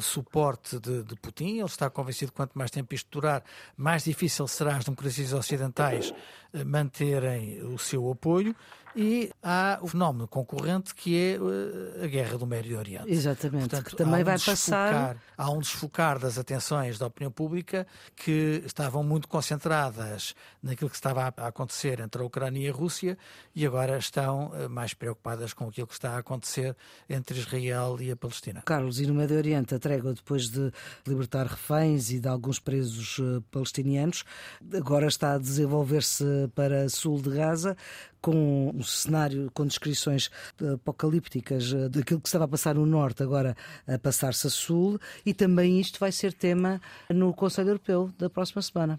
suporte 0.00 0.78
de, 0.78 1.02
de, 1.02 1.16
Putin. 1.16 1.56
Ele 1.58 1.64
está 1.64 1.90
convencido 1.90 2.32
que 2.32 2.36
quanto 2.36 2.58
mais 2.58 2.70
tempo 2.70 2.94
isto 2.94 3.10
durar, 3.10 3.42
mais 3.76 4.04
difícil 4.04 4.46
será 4.46 4.76
as 4.76 4.84
democracias 4.84 5.32
ocidentais 5.32 6.12
manterem 6.64 7.62
o 7.62 7.78
seu 7.78 8.10
apoio 8.10 8.54
e 8.96 9.30
há 9.42 9.78
o 9.82 9.88
fenómeno 9.88 10.28
concorrente 10.28 10.94
que 10.94 11.16
é 11.16 11.34
eh, 11.34 12.04
a 12.04 12.06
guerra 12.06 12.38
do 12.38 12.46
Médio 12.46 12.78
Oriente. 12.78 13.10
Exatamente, 13.10 13.68
Portanto, 13.68 13.90
que 13.90 13.96
também 13.96 14.22
um 14.22 14.24
vai 14.24 14.38
passar. 14.38 15.16
Há 15.36 15.50
um 15.50 15.58
desfocar 15.58 16.18
das 16.18 16.38
atenções 16.38 16.98
da 16.98 17.06
opinião 17.06 17.30
pública 17.30 17.86
que 18.14 18.62
estavam 18.64 19.02
muito 19.02 19.26
concentradas 19.26 20.34
naquilo 20.62 20.88
que 20.88 20.96
estava 20.96 21.32
a 21.36 21.46
acontecer 21.46 22.00
entre 22.00 22.22
a 22.22 22.24
Ucrânia 22.24 22.66
e 22.66 22.70
a 22.70 22.72
Rússia 22.72 23.18
e 23.54 23.66
agora 23.66 23.98
estão 23.98 24.52
eh, 24.54 24.68
mais 24.68 24.94
preocupadas 24.94 25.52
com 25.52 25.68
aquilo 25.68 25.86
que 25.86 25.94
está 25.94 26.12
a 26.12 26.18
acontecer 26.18 26.76
entre 27.08 27.38
Israel 27.38 27.96
e 28.00 28.10
a 28.10 28.16
Palestina. 28.16 28.62
Carlos, 28.64 29.00
e 29.00 29.06
no 29.06 29.14
Médio 29.14 29.36
Oriente, 29.36 29.74
a 29.74 29.78
trégua 29.78 30.14
depois 30.14 30.48
de 30.48 30.70
libertar 31.06 31.46
reféns 31.46 32.10
e 32.10 32.20
de 32.20 32.28
alguns 32.28 32.58
presos 32.58 33.18
eh, 33.18 33.42
palestinianos, 33.50 34.24
agora 34.72 35.06
está 35.06 35.34
a 35.34 35.38
desenvolver-se 35.38 36.24
para 36.54 36.88
sul 36.88 37.20
de 37.20 37.30
Gaza 37.30 37.76
com 38.24 38.72
um 38.74 38.82
cenário 38.82 39.50
com 39.52 39.66
descrições 39.66 40.30
apocalípticas 40.72 41.74
eh, 41.74 41.90
daquilo 41.90 42.22
que 42.22 42.26
estava 42.26 42.46
a 42.46 42.48
passar 42.48 42.74
no 42.74 42.86
norte, 42.86 43.22
agora 43.22 43.54
a 43.86 43.98
passar-se 43.98 44.46
a 44.46 44.50
sul, 44.50 44.98
e 45.26 45.34
também 45.34 45.78
isto 45.78 46.00
vai 46.00 46.10
ser 46.10 46.32
tema 46.32 46.80
no 47.10 47.34
Conselho 47.34 47.68
Europeu 47.68 48.10
da 48.18 48.30
próxima 48.30 48.62
semana. 48.62 48.98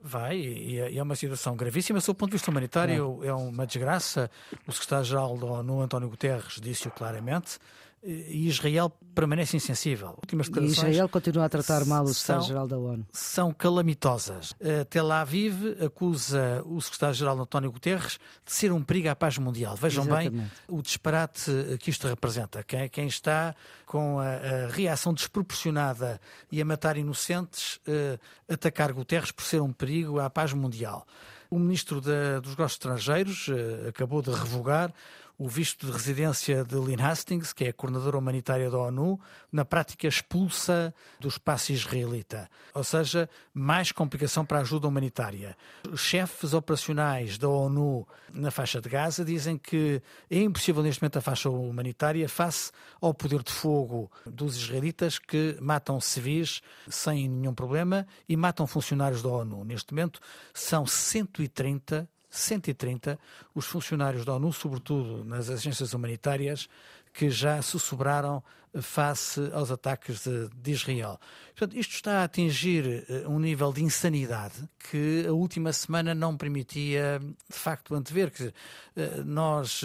Vai, 0.00 0.36
e 0.36 0.78
é, 0.78 0.94
é 0.94 1.02
uma 1.02 1.16
situação 1.16 1.56
gravíssima. 1.56 1.98
Do 1.98 2.14
ponto 2.14 2.30
de 2.30 2.36
vista 2.36 2.48
humanitário, 2.48 3.24
é, 3.24 3.26
é 3.26 3.34
uma 3.34 3.66
desgraça. 3.66 4.30
O 4.68 4.72
secretário-geral 4.72 5.36
da 5.36 5.46
ONU, 5.46 5.80
António 5.80 6.08
Guterres, 6.08 6.60
disse-o 6.60 6.92
claramente 6.92 7.58
e 8.04 8.48
Israel 8.48 8.92
permanece 9.14 9.56
insensível. 9.56 10.18
E 10.60 10.64
Israel 10.66 11.08
continua 11.08 11.46
a 11.46 11.48
tratar 11.48 11.84
mal 11.86 12.04
o 12.04 12.12
secretário-geral 12.12 12.68
da 12.68 12.76
ONU. 12.76 13.06
São 13.12 13.52
calamitosas. 13.52 14.54
Tel 14.90 15.10
Aviv 15.10 15.76
acusa 15.82 16.62
o 16.66 16.80
secretário-geral 16.80 17.40
António 17.40 17.72
Guterres 17.72 18.18
de 18.44 18.52
ser 18.52 18.72
um 18.72 18.82
perigo 18.82 19.08
à 19.08 19.16
paz 19.16 19.38
mundial. 19.38 19.74
Vejam 19.76 20.04
Exatamente. 20.04 20.36
bem 20.36 20.50
o 20.68 20.82
disparate 20.82 21.50
que 21.80 21.90
isto 21.90 22.06
representa. 22.06 22.62
Quem, 22.62 22.88
quem 22.88 23.06
está 23.06 23.54
com 23.86 24.18
a, 24.18 24.24
a, 24.24 24.68
reação 24.68 25.14
desproporcionada 25.14 26.20
e 26.50 26.60
a 26.60 26.64
matar 26.64 26.96
inocentes, 26.96 27.76
uh, 27.88 28.18
atacar 28.52 28.92
Guterres 28.92 29.30
por 29.30 29.44
ser 29.44 29.62
um 29.62 29.72
perigo 29.72 30.18
à 30.18 30.28
paz 30.28 30.52
mundial. 30.52 31.06
O 31.48 31.58
ministro 31.58 32.00
dos 32.00 32.50
Negócios 32.50 32.72
Estrangeiros 32.72 33.46
acabou 33.88 34.20
de 34.20 34.30
revogar 34.30 34.92
o 35.36 35.48
visto 35.48 35.86
de 35.86 35.92
residência 35.92 36.64
de 36.64 36.76
Lynn 36.76 37.00
Hastings, 37.00 37.52
que 37.52 37.64
é 37.64 37.68
a 37.68 37.72
coordenadora 37.72 38.18
humanitária 38.18 38.70
da 38.70 38.78
ONU, 38.78 39.18
na 39.50 39.64
prática 39.64 40.06
expulsa 40.06 40.94
do 41.18 41.28
espaço 41.28 41.72
israelita. 41.72 42.48
Ou 42.72 42.84
seja, 42.84 43.28
mais 43.52 43.90
complicação 43.90 44.44
para 44.44 44.58
a 44.58 44.60
ajuda 44.60 44.86
humanitária. 44.86 45.56
Os 45.90 46.00
chefes 46.00 46.54
operacionais 46.54 47.36
da 47.36 47.48
ONU 47.48 48.06
na 48.32 48.50
faixa 48.50 48.80
de 48.80 48.88
Gaza 48.88 49.24
dizem 49.24 49.58
que 49.58 50.00
é 50.30 50.38
impossível 50.38 50.82
neste 50.82 51.02
momento 51.02 51.18
a 51.18 51.22
faixa 51.22 51.50
humanitária 51.50 52.28
face 52.28 52.70
ao 53.00 53.12
poder 53.12 53.42
de 53.42 53.52
fogo 53.52 54.10
dos 54.24 54.56
israelitas 54.56 55.18
que 55.18 55.56
matam 55.60 56.00
civis 56.00 56.60
sem 56.88 57.28
nenhum 57.28 57.54
problema 57.54 58.06
e 58.28 58.36
matam 58.36 58.66
funcionários 58.66 59.22
da 59.22 59.28
ONU. 59.28 59.64
Neste 59.64 59.92
momento 59.92 60.20
são 60.52 60.86
130 60.86 62.08
130 62.38 63.18
os 63.54 63.66
funcionários 63.66 64.24
da 64.24 64.34
ONU, 64.34 64.52
sobretudo 64.52 65.24
nas 65.24 65.50
agências 65.50 65.92
humanitárias, 65.92 66.68
que 67.12 67.30
já 67.30 67.62
se 67.62 67.78
sobraram 67.78 68.42
face 68.82 69.40
aos 69.52 69.70
ataques 69.70 70.24
de, 70.24 70.48
de, 70.48 70.72
Israel. 70.72 71.18
Portanto, 71.54 71.78
isto 71.78 71.94
está 71.94 72.20
a 72.20 72.24
atingir 72.24 73.04
eh, 73.08 73.24
um 73.28 73.38
nível 73.38 73.72
de 73.72 73.84
insanidade 73.84 74.68
que 74.90 75.24
a 75.28 75.32
última 75.32 75.72
semana 75.72 76.12
não 76.12 76.36
permitia, 76.36 77.20
de 77.20 77.56
facto, 77.56 77.94
antever. 77.94 78.32
Que 78.32 78.52
eh, 78.96 79.22
nós 79.24 79.84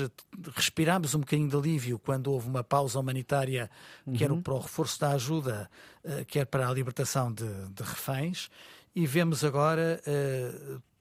respirámos 0.55 1.13
um 1.13 1.19
bocadinho 1.19 1.49
de 1.49 1.55
alívio 1.55 1.99
quando 1.99 2.31
houve 2.31 2.47
uma 2.47 2.63
pausa 2.63 2.99
humanitária, 2.99 3.69
uhum. 4.07 4.13
quer 4.13 4.33
para 4.41 4.53
o 4.53 4.59
reforço 4.59 4.99
da 4.99 5.11
ajuda, 5.11 5.69
eh, 6.03 6.25
quer 6.25 6.45
para 6.45 6.67
a 6.67 6.73
libertação 6.73 7.31
de, 7.31 7.47
de 7.69 7.83
reféns, 7.83 8.49
e 8.95 9.05
vemos 9.05 9.43
agora 9.43 10.01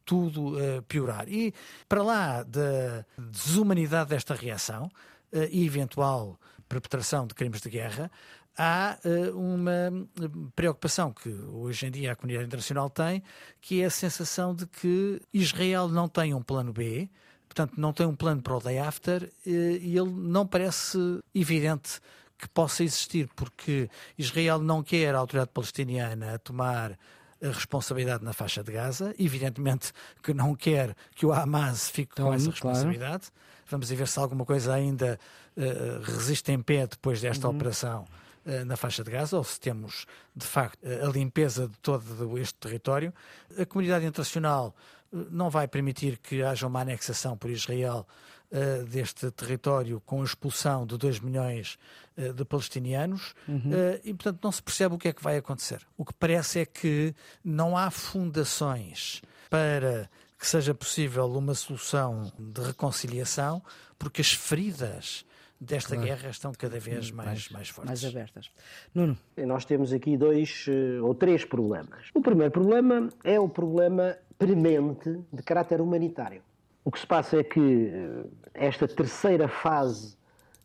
tudo 0.08 0.56
uh, 0.56 0.82
piorar. 0.88 1.28
E 1.28 1.52
para 1.86 2.02
lá 2.02 2.42
da 2.42 3.04
desumanidade 3.18 4.08
desta 4.08 4.34
reação 4.34 4.86
uh, 4.86 5.38
e 5.50 5.66
eventual 5.66 6.40
perpetração 6.66 7.26
de 7.26 7.34
crimes 7.34 7.60
de 7.60 7.68
guerra, 7.68 8.10
há 8.56 8.98
uh, 9.04 9.38
uma 9.38 10.08
preocupação 10.56 11.12
que 11.12 11.28
hoje 11.28 11.86
em 11.86 11.90
dia 11.90 12.12
a 12.12 12.16
comunidade 12.16 12.46
internacional 12.46 12.88
tem, 12.88 13.22
que 13.60 13.82
é 13.82 13.84
a 13.84 13.90
sensação 13.90 14.54
de 14.54 14.66
que 14.66 15.20
Israel 15.32 15.88
não 15.88 16.08
tem 16.08 16.32
um 16.32 16.42
plano 16.42 16.72
B, 16.72 17.10
portanto 17.46 17.74
não 17.76 17.92
tem 17.92 18.06
um 18.06 18.16
plano 18.16 18.40
para 18.40 18.56
o 18.56 18.60
day 18.60 18.78
after, 18.78 19.30
e 19.44 19.94
ele 19.96 20.10
não 20.10 20.46
parece 20.46 20.98
evidente 21.34 22.00
que 22.38 22.48
possa 22.48 22.82
existir, 22.82 23.28
porque 23.36 23.90
Israel 24.16 24.58
não 24.58 24.82
quer 24.82 25.14
a 25.14 25.18
autoridade 25.18 25.50
palestiniana 25.52 26.34
a 26.34 26.38
tomar 26.38 26.96
responsabilidade 27.40 28.24
na 28.24 28.32
faixa 28.32 28.62
de 28.62 28.72
Gaza. 28.72 29.14
Evidentemente 29.18 29.92
que 30.22 30.34
não 30.34 30.54
quer 30.54 30.94
que 31.14 31.26
o 31.26 31.32
Hamas 31.32 31.90
fique 31.90 32.12
então, 32.12 32.26
com 32.26 32.34
essa 32.34 32.50
responsabilidade. 32.50 33.28
Claro. 33.30 33.66
Vamos 33.70 33.90
ver 33.90 34.08
se 34.08 34.18
alguma 34.18 34.44
coisa 34.44 34.74
ainda 34.74 35.18
uh, 35.56 36.02
resiste 36.02 36.50
em 36.52 36.60
pé 36.60 36.86
depois 36.86 37.20
desta 37.20 37.48
uhum. 37.48 37.56
operação 37.56 38.06
uh, 38.46 38.64
na 38.64 38.76
faixa 38.76 39.04
de 39.04 39.10
Gaza, 39.10 39.36
ou 39.36 39.44
se 39.44 39.60
temos, 39.60 40.06
de 40.34 40.46
facto, 40.46 40.78
a 40.86 41.06
limpeza 41.10 41.68
de 41.68 41.78
todo 41.78 42.38
este 42.38 42.54
território. 42.54 43.12
A 43.58 43.66
comunidade 43.66 44.06
internacional 44.06 44.74
não 45.12 45.50
vai 45.50 45.66
permitir 45.66 46.18
que 46.18 46.42
haja 46.42 46.66
uma 46.66 46.80
anexação 46.80 47.36
por 47.36 47.50
Israel 47.50 48.06
uh, 48.52 48.84
deste 48.84 49.30
território 49.30 50.00
com 50.04 50.22
a 50.22 50.24
expulsão 50.24 50.86
de 50.86 50.96
2 50.96 51.20
milhões 51.20 51.78
uh, 52.16 52.32
de 52.32 52.44
palestinianos 52.44 53.34
uhum. 53.46 53.56
uh, 53.56 54.00
e, 54.04 54.14
portanto, 54.14 54.40
não 54.42 54.52
se 54.52 54.62
percebe 54.62 54.94
o 54.94 54.98
que 54.98 55.08
é 55.08 55.12
que 55.12 55.22
vai 55.22 55.36
acontecer. 55.36 55.86
O 55.96 56.04
que 56.04 56.12
parece 56.14 56.60
é 56.60 56.66
que 56.66 57.14
não 57.44 57.76
há 57.76 57.90
fundações 57.90 59.22
para 59.50 60.08
que 60.38 60.46
seja 60.46 60.72
possível 60.72 61.26
uma 61.26 61.54
solução 61.54 62.30
de 62.38 62.60
reconciliação, 62.60 63.62
porque 63.98 64.20
as 64.20 64.32
feridas 64.32 65.24
desta 65.60 65.96
claro. 65.96 66.06
guerra 66.06 66.30
estão 66.30 66.52
cada 66.52 66.78
vez 66.78 67.10
mais, 67.10 67.26
mais, 67.26 67.48
mais 67.48 67.68
fortes. 67.68 68.02
Mais 68.02 68.04
abertas. 68.04 68.50
Nuno. 68.94 69.18
Nós 69.36 69.64
temos 69.64 69.92
aqui 69.92 70.16
dois 70.16 70.66
ou 71.02 71.12
três 71.12 71.44
problemas. 71.44 72.10
O 72.14 72.20
primeiro 72.20 72.52
problema 72.52 73.08
é 73.24 73.40
o 73.40 73.48
problema 73.48 74.16
premente 74.38 75.18
de 75.32 75.42
caráter 75.42 75.80
humanitário. 75.80 76.42
O 76.88 76.90
que 76.90 77.00
se 77.00 77.06
passa 77.06 77.38
é 77.38 77.44
que 77.44 77.92
eh, 77.92 78.24
esta 78.54 78.88
terceira 78.88 79.46
fase 79.46 80.16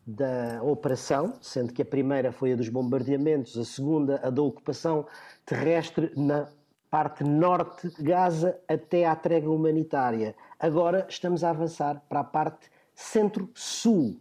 da 0.06 0.58
operação, 0.62 1.34
sendo 1.42 1.70
que 1.70 1.82
a 1.82 1.84
primeira 1.84 2.32
foi 2.32 2.54
a 2.54 2.56
dos 2.56 2.70
bombardeamentos, 2.70 3.58
a 3.58 3.64
segunda 3.66 4.18
a 4.24 4.30
da 4.30 4.40
ocupação 4.40 5.06
terrestre 5.44 6.10
na 6.16 6.48
parte 6.88 7.22
norte 7.22 7.90
de 7.90 8.02
Gaza 8.02 8.58
até 8.66 9.04
à 9.04 9.14
trégua 9.14 9.54
humanitária. 9.54 10.34
Agora 10.58 11.04
estamos 11.10 11.44
a 11.44 11.50
avançar 11.50 12.02
para 12.08 12.20
a 12.20 12.24
parte 12.24 12.70
centro-sul. 12.94 14.18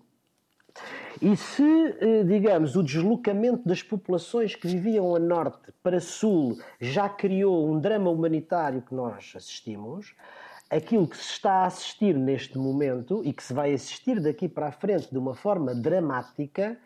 E 1.21 1.37
se, 1.37 1.95
eh, 2.01 2.23
digamos, 2.25 2.75
o 2.75 2.83
deslocamento 2.83 3.65
das 3.65 3.81
populações 3.81 4.55
que 4.55 4.67
viviam 4.67 5.15
a 5.15 5.19
norte 5.19 5.71
para 5.81 6.01
sul 6.01 6.59
já 6.81 7.07
criou 7.07 7.65
um 7.65 7.79
drama 7.79 8.09
humanitário 8.09 8.81
que 8.81 8.93
nós 8.93 9.31
assistimos, 9.37 10.13
aquilo 10.75 11.07
que 11.07 11.17
se 11.17 11.31
está 11.31 11.51
a 11.51 11.65
assistir 11.65 12.15
neste 12.15 12.57
momento 12.57 13.21
e 13.23 13.31
que 13.31 13.43
se 13.43 13.53
vai 13.53 13.73
assistir 13.73 14.19
daqui 14.19 14.49
para 14.49 14.67
a 14.67 14.71
frente 14.71 15.09
de 15.11 15.17
uma 15.17 15.35
forma 15.35 15.75
dramática 15.75 16.77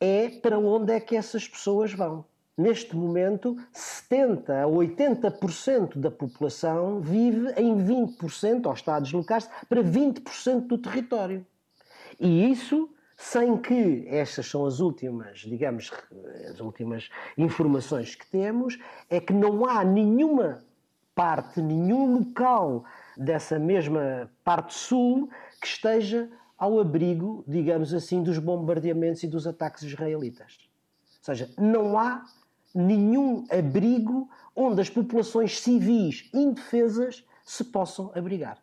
é 0.00 0.28
para 0.28 0.58
onde 0.58 0.92
é 0.92 1.00
que 1.00 1.16
essas 1.16 1.46
pessoas 1.46 1.92
vão. 1.92 2.24
Neste 2.56 2.94
momento, 2.96 3.56
70 3.72 4.64
a 4.64 4.66
80% 4.66 5.98
da 5.98 6.10
população 6.10 7.00
vive 7.00 7.52
em 7.56 7.76
20%, 7.76 8.66
ou 8.66 8.72
está 8.72 8.96
a 8.96 9.00
deslocar-se 9.00 9.48
para 9.68 9.82
20% 9.82 10.66
do 10.66 10.76
território. 10.76 11.46
E 12.18 12.50
isso 12.50 12.90
sem 13.16 13.56
que 13.58 14.06
estas 14.08 14.46
são 14.46 14.64
as 14.64 14.80
últimas, 14.80 15.40
digamos, 15.40 15.90
as 16.50 16.58
últimas 16.58 17.10
informações 17.36 18.14
que 18.14 18.26
temos, 18.26 18.78
é 19.10 19.20
que 19.20 19.32
não 19.32 19.66
há 19.66 19.84
nenhuma 19.84 20.58
parte, 21.14 21.60
nenhum 21.60 22.18
local 22.18 22.84
dessa 23.16 23.58
mesma 23.58 24.30
parte 24.44 24.74
sul 24.74 25.28
que 25.60 25.66
esteja 25.66 26.30
ao 26.58 26.78
abrigo, 26.78 27.42
digamos 27.48 27.94
assim, 27.94 28.22
dos 28.22 28.38
bombardeamentos 28.38 29.22
e 29.22 29.26
dos 29.26 29.46
ataques 29.46 29.82
israelitas. 29.82 30.58
Ou 31.18 31.24
seja, 31.24 31.50
não 31.58 31.98
há 31.98 32.24
nenhum 32.74 33.46
abrigo 33.50 34.28
onde 34.54 34.80
as 34.80 34.90
populações 34.90 35.58
civis 35.58 36.28
indefesas 36.34 37.24
se 37.44 37.64
possam 37.64 38.12
abrigar. 38.14 38.58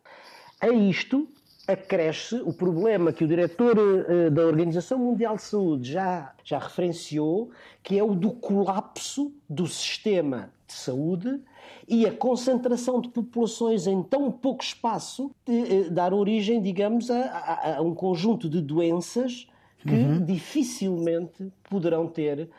A 0.62 0.70
isto 0.70 1.28
acresce 1.68 2.36
o 2.36 2.54
problema 2.54 3.12
que 3.12 3.24
o 3.24 3.28
diretor 3.28 3.78
uh, 3.78 4.32
da 4.32 4.46
Organização 4.46 4.98
Mundial 4.98 5.36
de 5.36 5.42
Saúde 5.42 5.92
já, 5.92 6.34
já 6.44 6.60
referenciou, 6.60 7.52
que 7.84 7.98
é 7.98 8.04
o 8.04 8.16
do 8.16 8.32
colapso 8.32 9.34
do 9.50 9.68
sistema 9.68 10.50
de 10.66 10.74
saúde 10.74 11.42
e 11.88 12.06
a 12.06 12.12
concentração 12.12 13.00
de 13.02 13.10
populações 13.10 13.88
em 13.88 14.02
tão 14.04 14.32
pouco 14.32 14.64
espaço 14.64 15.32
de, 15.46 15.52
uh, 15.52 15.92
dar 15.92 16.14
origem, 16.14 16.62
digamos, 16.62 17.10
a, 17.10 17.22
a, 17.22 17.78
a, 17.78 17.82
um 17.82 17.94
conjunto 17.94 18.50
de 18.50 18.62
doenças 18.62 19.48
que 19.80 19.94
uhum. 19.94 20.26
dificilmente 20.26 21.52
poderão 21.70 22.08
ter 22.08 22.50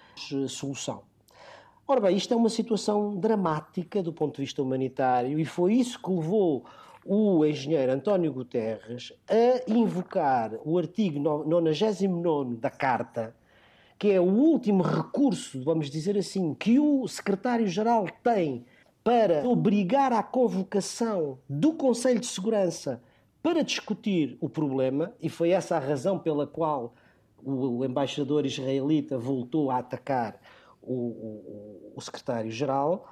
solução. 0.48 1.02
Ora 1.86 2.00
bem, 2.00 2.16
isto 2.16 2.32
é 2.34 2.36
uma 2.36 2.50
situação 2.50 3.16
dramática 3.16 4.02
do 4.02 4.12
ponto 4.12 4.36
de 4.36 4.42
vista 4.42 4.62
humanitário 4.62 5.38
e 5.38 5.44
foi 5.44 5.74
isso 5.74 6.00
que 6.00 6.10
levou 6.10 6.64
o 7.04 7.42
engenheiro 7.46 7.90
António 7.90 8.30
Guterres 8.30 9.12
a 9.26 9.70
invocar 9.70 10.52
o 10.64 10.76
artigo 10.76 11.18
99 11.18 12.56
da 12.56 12.68
Carta, 12.68 13.34
que 13.98 14.10
é 14.10 14.20
o 14.20 14.24
último 14.24 14.82
recurso, 14.82 15.64
vamos 15.64 15.88
dizer 15.90 16.18
assim, 16.18 16.52
que 16.52 16.78
o 16.78 17.08
secretário-geral 17.08 18.06
tem 18.22 18.66
para 19.08 19.48
obrigar 19.48 20.12
à 20.12 20.22
convocação 20.22 21.38
do 21.48 21.72
Conselho 21.72 22.20
de 22.20 22.26
Segurança 22.26 23.02
para 23.42 23.62
discutir 23.62 24.36
o 24.38 24.50
problema, 24.50 25.14
e 25.18 25.30
foi 25.30 25.48
essa 25.48 25.76
a 25.76 25.78
razão 25.78 26.18
pela 26.18 26.46
qual 26.46 26.94
o 27.42 27.82
embaixador 27.86 28.44
israelita 28.44 29.16
voltou 29.16 29.70
a 29.70 29.78
atacar 29.78 30.38
o, 30.82 30.92
o, 30.92 31.92
o 31.96 32.00
secretário-geral. 32.02 33.10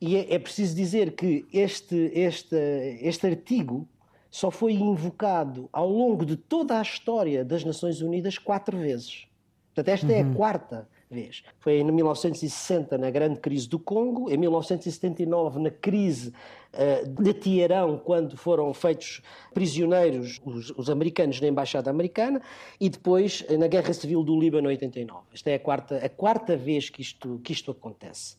E 0.00 0.16
é, 0.16 0.32
é, 0.36 0.38
preciso 0.38 0.74
dizer 0.74 1.14
que 1.14 1.46
este, 1.52 2.10
este, 2.14 2.56
este 3.02 3.26
artigo 3.26 3.86
só 4.30 4.50
foi 4.50 4.72
invocado 4.72 5.68
ao 5.70 5.90
longo 5.90 6.24
de 6.24 6.38
toda 6.38 6.78
a 6.78 6.82
história 6.82 7.44
das 7.44 7.62
Nações 7.62 8.00
Unidas 8.00 8.38
quatro 8.38 8.78
vezes. 8.78 9.26
Portanto, 9.74 9.88
esta 9.92 10.06
uhum. 10.06 10.12
é 10.12 10.22
a 10.22 10.24
uhum. 10.24 10.34
quarta 10.34 10.88
vez. 11.10 11.42
Foi 11.58 11.78
em 11.78 11.84
1960 11.84 12.98
na 12.98 13.10
grande 13.10 13.40
crise 13.40 13.68
do 13.68 13.78
Congo, 13.78 14.30
em 14.30 14.36
1979 14.36 15.60
na 15.60 15.70
crise 15.70 16.32
uh, 16.74 17.22
de 17.22 17.32
Tiarão, 17.34 17.98
quando 17.98 18.36
foram 18.36 18.72
feitos 18.74 19.22
prisioneiros 19.54 20.40
os, 20.44 20.70
os, 20.70 20.90
americanos 20.90 21.40
na 21.40 21.48
embaixada 21.48 21.90
americana, 21.90 22.42
e 22.80 22.88
depois 22.88 23.44
uh, 23.48 23.56
na 23.58 23.66
Guerra 23.66 23.92
Civil 23.92 24.22
do 24.22 24.38
Líbano 24.38 24.68
em 24.68 24.72
89. 24.72 25.20
Esta 25.32 25.50
é 25.50 25.54
a 25.54 25.58
quarta, 25.58 25.96
a 25.96 26.08
quarta 26.08 26.56
vez 26.56 26.90
que 26.90 27.00
isto, 27.00 27.40
que 27.42 27.52
isto 27.52 27.70
acontece. 27.70 28.36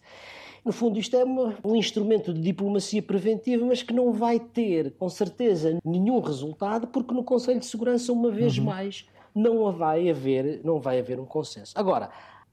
No 0.66 0.74
fundo, 0.74 1.00
isto 1.00 1.16
é 1.16 1.24
um 1.64 1.78
instrumento 1.78 2.34
de 2.34 2.42
diplomacia 2.42 3.02
preventiva, 3.02 3.66
mas 3.66 3.82
que 3.82 3.94
não 3.94 4.12
vai 4.12 4.38
ter, 4.38 4.92
com 5.00 5.08
certeza, 5.08 5.80
nenhum 5.86 6.20
resultado, 6.20 6.88
porque 6.88 7.14
no 7.14 7.24
Conselho 7.24 7.60
de 7.60 7.66
Segurança, 7.66 8.12
uma 8.12 8.30
vez 8.30 8.58
uhum. 8.58 8.66
mais, 8.66 9.08
não 9.34 9.72
vai 9.72 10.10
haver, 10.10 10.60
não 10.66 10.80
vai 10.80 11.00
haver 11.00 11.22
um 11.22 11.26
consenso. 11.26 11.72
Agora, 11.74 12.10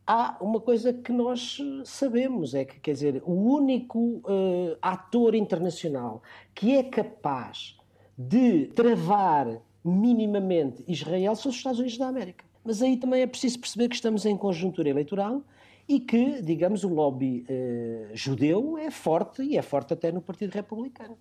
há 0.06 0.36
uma 0.40 0.60
coisa 0.60 0.92
que 0.92 1.12
nós 1.12 1.58
sabemos, 1.84 2.54
é 2.54 2.64
que, 2.64 2.78
quer 2.80 2.92
dizer, 2.92 3.22
o 3.24 3.32
único 3.32 3.98
uh, 3.98 4.76
ator 4.80 5.34
internacional 5.34 6.22
que 6.54 6.76
é 6.76 6.82
capaz 6.82 7.76
de 8.16 8.66
travar 8.68 9.60
minimamente 9.84 10.84
Israel 10.86 11.34
são 11.34 11.50
os 11.50 11.56
Estados 11.56 11.78
Unidos 11.78 11.98
da 11.98 12.08
América. 12.08 12.44
Mas 12.64 12.80
aí 12.80 12.96
também 12.96 13.22
é 13.22 13.26
preciso 13.26 13.58
perceber 13.58 13.88
que 13.88 13.94
estamos 13.94 14.24
em 14.24 14.36
conjuntura 14.36 14.88
eleitoral 14.88 15.42
e 15.86 16.00
que, 16.00 16.40
digamos, 16.40 16.82
o 16.84 16.88
lobby 16.88 17.44
uh, 17.48 18.16
judeu 18.16 18.78
é 18.78 18.90
forte 18.90 19.42
e 19.42 19.58
é 19.58 19.62
forte 19.62 19.92
até 19.92 20.10
no 20.10 20.22
Partido 20.22 20.52
Republicano. 20.52 21.18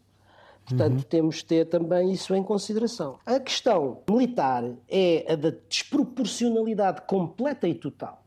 Portanto, 0.66 0.94
uhum. 0.94 1.02
temos 1.02 1.38
de 1.38 1.46
ter 1.46 1.66
também 1.66 2.14
isso 2.14 2.34
em 2.34 2.42
consideração. 2.42 3.20
A 3.26 3.38
questão 3.38 4.02
militar 4.10 4.64
é 4.88 5.26
a 5.30 5.36
da 5.36 5.52
desproporcionalidade 5.68 7.02
completa 7.02 7.68
e 7.68 7.76
total 7.76 8.23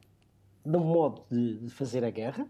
no 0.66 0.80
modo 0.80 1.22
de, 1.30 1.58
de 1.58 1.70
fazer 1.70 2.04
a 2.04 2.10
guerra, 2.10 2.46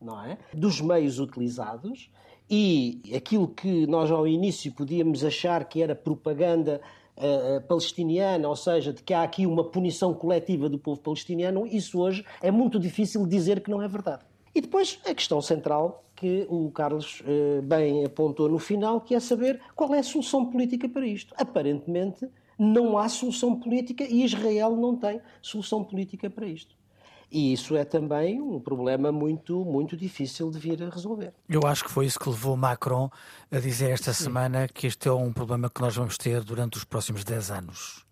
não 0.00 0.22
é? 0.24 0.38
Dos 0.54 0.80
meios 0.80 1.18
utilizados 1.18 2.10
e 2.50 3.02
aquilo 3.14 3.48
que 3.48 3.86
nós 3.86 4.10
ao 4.10 4.26
início 4.26 4.72
podíamos 4.72 5.22
achar 5.24 5.64
que 5.64 5.82
era 5.82 5.94
propaganda 5.94 6.80
uh, 7.16 7.60
palestiniana, 7.66 8.48
ou 8.48 8.56
seja, 8.56 8.92
de 8.92 9.02
que 9.02 9.12
há 9.12 9.22
aqui 9.22 9.46
uma 9.46 9.64
punição 9.64 10.14
coletiva 10.14 10.68
do 10.68 10.78
povo 10.78 11.00
palestiniano, 11.00 11.66
isso 11.66 12.00
hoje 12.00 12.24
é 12.40 12.50
muito 12.50 12.78
difícil 12.78 13.26
dizer 13.26 13.60
que 13.60 13.70
não 13.70 13.82
é 13.82 13.88
verdade. 13.88 14.24
E 14.54 14.60
depois 14.60 14.98
a 15.04 15.14
questão 15.14 15.42
central 15.42 16.04
que 16.16 16.46
o 16.48 16.70
Carlos 16.70 17.20
uh, 17.20 17.62
bem 17.62 18.04
apontou 18.04 18.48
no 18.48 18.58
final, 18.58 19.00
que 19.00 19.14
é 19.14 19.20
saber 19.20 19.60
qual 19.76 19.94
é 19.94 19.98
a 19.98 20.02
solução 20.02 20.46
política 20.46 20.88
para 20.88 21.06
isto. 21.06 21.34
Aparentemente 21.36 22.26
não 22.58 22.98
há 22.98 23.08
solução 23.08 23.54
política 23.54 24.04
e 24.04 24.24
Israel 24.24 24.74
não 24.74 24.96
tem 24.96 25.20
solução 25.40 25.84
política 25.84 26.28
para 26.28 26.46
isto. 26.46 26.77
E 27.30 27.52
isso 27.52 27.76
é 27.76 27.84
também 27.84 28.40
um 28.40 28.58
problema 28.58 29.12
muito, 29.12 29.64
muito 29.64 29.96
difícil 29.96 30.50
de 30.50 30.58
vir 30.58 30.82
a 30.82 30.88
resolver. 30.88 31.32
Eu 31.48 31.60
acho 31.66 31.84
que 31.84 31.90
foi 31.90 32.06
isso 32.06 32.18
que 32.18 32.28
levou 32.28 32.56
Macron 32.56 33.10
a 33.50 33.58
dizer 33.58 33.90
esta 33.90 34.12
Sim. 34.12 34.24
semana 34.24 34.66
que 34.66 34.86
este 34.86 35.08
é 35.08 35.12
um 35.12 35.32
problema 35.32 35.68
que 35.68 35.80
nós 35.80 35.94
vamos 35.94 36.16
ter 36.16 36.42
durante 36.42 36.78
os 36.78 36.84
próximos 36.84 37.24
10 37.24 37.50
anos. 37.50 38.08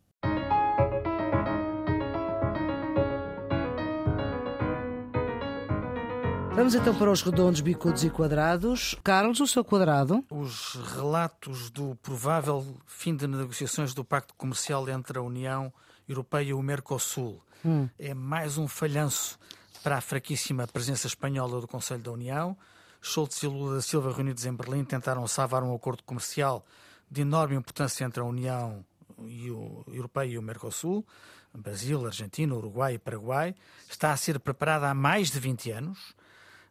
Vamos 6.56 6.74
então 6.74 6.94
para 6.94 7.10
os 7.10 7.20
redondos, 7.20 7.60
bicudos 7.60 8.02
e 8.02 8.08
quadrados. 8.08 8.96
Carlos, 9.04 9.40
o 9.40 9.46
seu 9.46 9.62
quadrado? 9.62 10.24
Os 10.30 10.74
relatos 10.94 11.68
do 11.68 11.94
provável 11.96 12.64
fim 12.86 13.14
de 13.14 13.26
negociações 13.26 13.92
do 13.92 14.02
Pacto 14.02 14.34
Comercial 14.34 14.88
entre 14.88 15.18
a 15.18 15.22
União 15.22 15.70
Europeia 16.08 16.48
e 16.48 16.54
o 16.54 16.62
Mercosul 16.62 17.42
hum. 17.64 17.88
é 17.98 18.14
mais 18.14 18.58
um 18.58 18.68
falhanço 18.68 19.38
para 19.82 19.98
a 19.98 20.00
fraquíssima 20.00 20.66
presença 20.66 21.06
espanhola 21.06 21.60
do 21.60 21.68
Conselho 21.68 22.02
da 22.02 22.10
União. 22.10 22.56
Schultz 23.00 23.42
e 23.42 23.46
Lula 23.46 23.76
da 23.76 23.82
Silva, 23.82 24.12
reunidos 24.12 24.44
em 24.44 24.52
Berlim, 24.52 24.84
tentaram 24.84 25.26
salvar 25.28 25.62
um 25.62 25.74
acordo 25.74 26.02
comercial 26.02 26.66
de 27.10 27.20
enorme 27.20 27.54
importância 27.54 28.04
entre 28.04 28.20
a 28.20 28.24
União 28.24 28.84
e 29.24 29.50
o, 29.50 29.84
Europeia 29.86 30.32
e 30.32 30.38
o 30.38 30.42
Mercosul, 30.42 31.06
Brasil, 31.54 32.04
Argentina, 32.04 32.54
Uruguai 32.54 32.94
e 32.94 32.98
Paraguai. 32.98 33.54
Está 33.88 34.12
a 34.12 34.16
ser 34.16 34.40
preparada 34.40 34.88
há 34.88 34.94
mais 34.94 35.30
de 35.30 35.38
20 35.38 35.70
anos. 35.70 36.14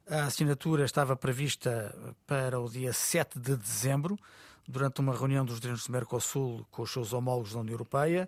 A 0.08 0.26
assinatura 0.26 0.86
estava 0.86 1.16
prevista 1.16 1.96
para 2.28 2.60
o 2.60 2.70
dia 2.70 2.94
7 2.94 3.40
de 3.40 3.56
dezembro, 3.56 4.20
durante 4.68 5.00
uma 5.00 5.16
reunião 5.16 5.46
dos 5.46 5.60
dirigentes 5.60 5.88
do 5.88 5.94
Mercosul 5.94 6.66
com 6.72 6.82
os 6.82 6.92
seus 6.92 7.14
homólogos 7.14 7.54
da 7.54 7.60
União 7.60 7.74
Europeia. 7.74 8.28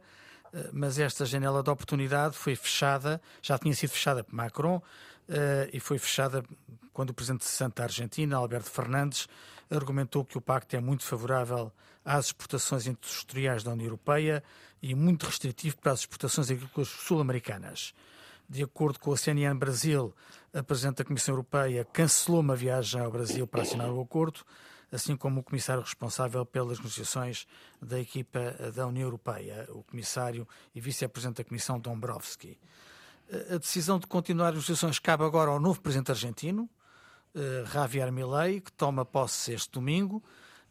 Eh, 0.53 0.69
mas 0.73 0.99
esta 0.99 1.25
janela 1.25 1.63
de 1.63 1.69
oportunidade 1.69 2.35
foi 2.35 2.55
fechada, 2.55 3.21
já 3.41 3.57
tinha 3.57 3.73
sido 3.73 3.91
fechada 3.91 4.23
por 4.23 4.33
Macron 4.33 4.81
eh, 5.27 5.69
e 5.73 5.79
foi 5.79 5.97
fechada 5.97 6.43
quando 6.93 7.11
o 7.11 7.13
presidente 7.13 7.41
de 7.41 7.49
Santa 7.49 7.83
Argentina, 7.83 8.37
Alberto 8.37 8.69
Fernandes, 8.69 9.27
argumentou 9.69 10.25
que 10.25 10.37
o 10.37 10.41
pacto 10.41 10.75
é 10.75 10.79
muito 10.79 11.03
favorável 11.03 11.71
às 12.03 12.27
exportações 12.27 12.87
industriais 12.87 13.63
da 13.63 13.71
União 13.71 13.85
Europeia 13.85 14.43
e 14.81 14.95
muito 14.95 15.25
restritivo 15.25 15.77
para 15.77 15.91
as 15.91 15.99
exportações 15.99 16.49
agrícolas 16.49 16.87
sul-americanas. 16.87 17.93
De 18.49 18.63
acordo 18.63 18.97
com 18.99 19.11
a 19.11 19.17
CNN 19.17 19.57
Brasil, 19.57 20.13
a 20.53 20.63
Presidente 20.63 20.97
da 20.97 21.05
Comissão 21.05 21.33
Europeia 21.33 21.85
cancelou 21.85 22.39
uma 22.39 22.55
viagem 22.55 23.01
ao 23.01 23.11
Brasil 23.11 23.45
para 23.45 23.61
assinar 23.61 23.91
o 23.91 24.01
acordo, 24.01 24.39
assim 24.91 25.15
como 25.15 25.41
o 25.41 25.43
comissário 25.43 25.81
responsável 25.81 26.45
pelas 26.45 26.77
negociações 26.77 27.45
da 27.81 27.99
equipa 27.99 28.39
da 28.73 28.87
União 28.87 29.03
Europeia, 29.03 29.67
o 29.69 29.83
comissário 29.83 30.47
e 30.73 30.79
vice-presidente 30.79 31.37
da 31.37 31.43
Comissão 31.43 31.79
Dombrovski. 31.79 32.57
A 33.53 33.57
decisão 33.57 33.99
de 33.99 34.07
continuar 34.07 34.49
as 34.49 34.53
negociações 34.53 34.99
cabe 34.99 35.23
agora 35.23 35.51
ao 35.51 35.59
novo 35.59 35.81
presidente 35.81 36.11
argentino, 36.11 36.69
eh, 37.35 37.65
Javier 37.71 38.11
Milei, 38.11 38.61
que 38.61 38.71
toma 38.71 39.05
posse 39.05 39.53
este 39.53 39.71
domingo. 39.71 40.23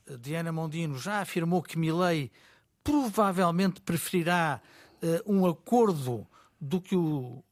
Eh, 0.06 0.16
Diana 0.16 0.50
Mondino 0.50 0.98
já 0.98 1.20
afirmou 1.20 1.62
que 1.62 1.78
Milei 1.78 2.32
provavelmente 2.82 3.80
preferirá 3.80 4.60
eh, 5.02 5.22
um 5.26 5.46
acordo 5.46 6.26
do 6.60 6.80
que 6.80 6.96
o, 6.96 7.44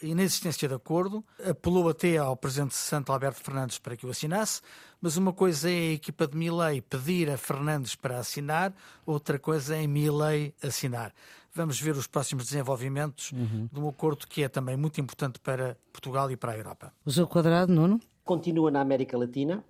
a 0.00 0.06
inexistência 0.06 0.68
de 0.68 0.74
acordo, 0.74 1.24
apelou 1.44 1.88
até 1.88 2.16
ao 2.16 2.36
presidente 2.36 2.74
Santo 2.74 3.12
Alberto 3.12 3.42
Fernandes 3.42 3.78
para 3.78 3.96
que 3.96 4.06
o 4.06 4.10
assinasse, 4.10 4.60
mas 5.00 5.16
uma 5.16 5.32
coisa 5.32 5.68
é 5.68 5.72
a 5.72 5.92
equipa 5.92 6.26
de 6.26 6.36
Milley 6.36 6.80
pedir 6.80 7.28
a 7.28 7.36
Fernandes 7.36 7.94
para 7.94 8.18
assinar, 8.18 8.72
outra 9.04 9.38
coisa 9.38 9.76
é 9.76 9.86
Milley 9.86 10.54
assinar. 10.62 11.12
Vamos 11.54 11.80
ver 11.80 11.96
os 11.96 12.06
próximos 12.06 12.46
desenvolvimentos 12.46 13.32
uhum. 13.32 13.68
de 13.70 13.78
um 13.80 13.88
acordo 13.88 14.26
que 14.26 14.42
é 14.42 14.48
também 14.48 14.76
muito 14.76 15.00
importante 15.00 15.38
para 15.38 15.76
Portugal 15.92 16.30
e 16.30 16.36
para 16.36 16.52
a 16.52 16.56
Europa. 16.56 16.92
O 17.04 17.10
seu 17.10 17.26
quadrado, 17.26 17.72
Nuno? 17.72 18.00
Continua 18.24 18.70
na 18.70 18.80
América 18.80 19.18
Latina 19.18 19.62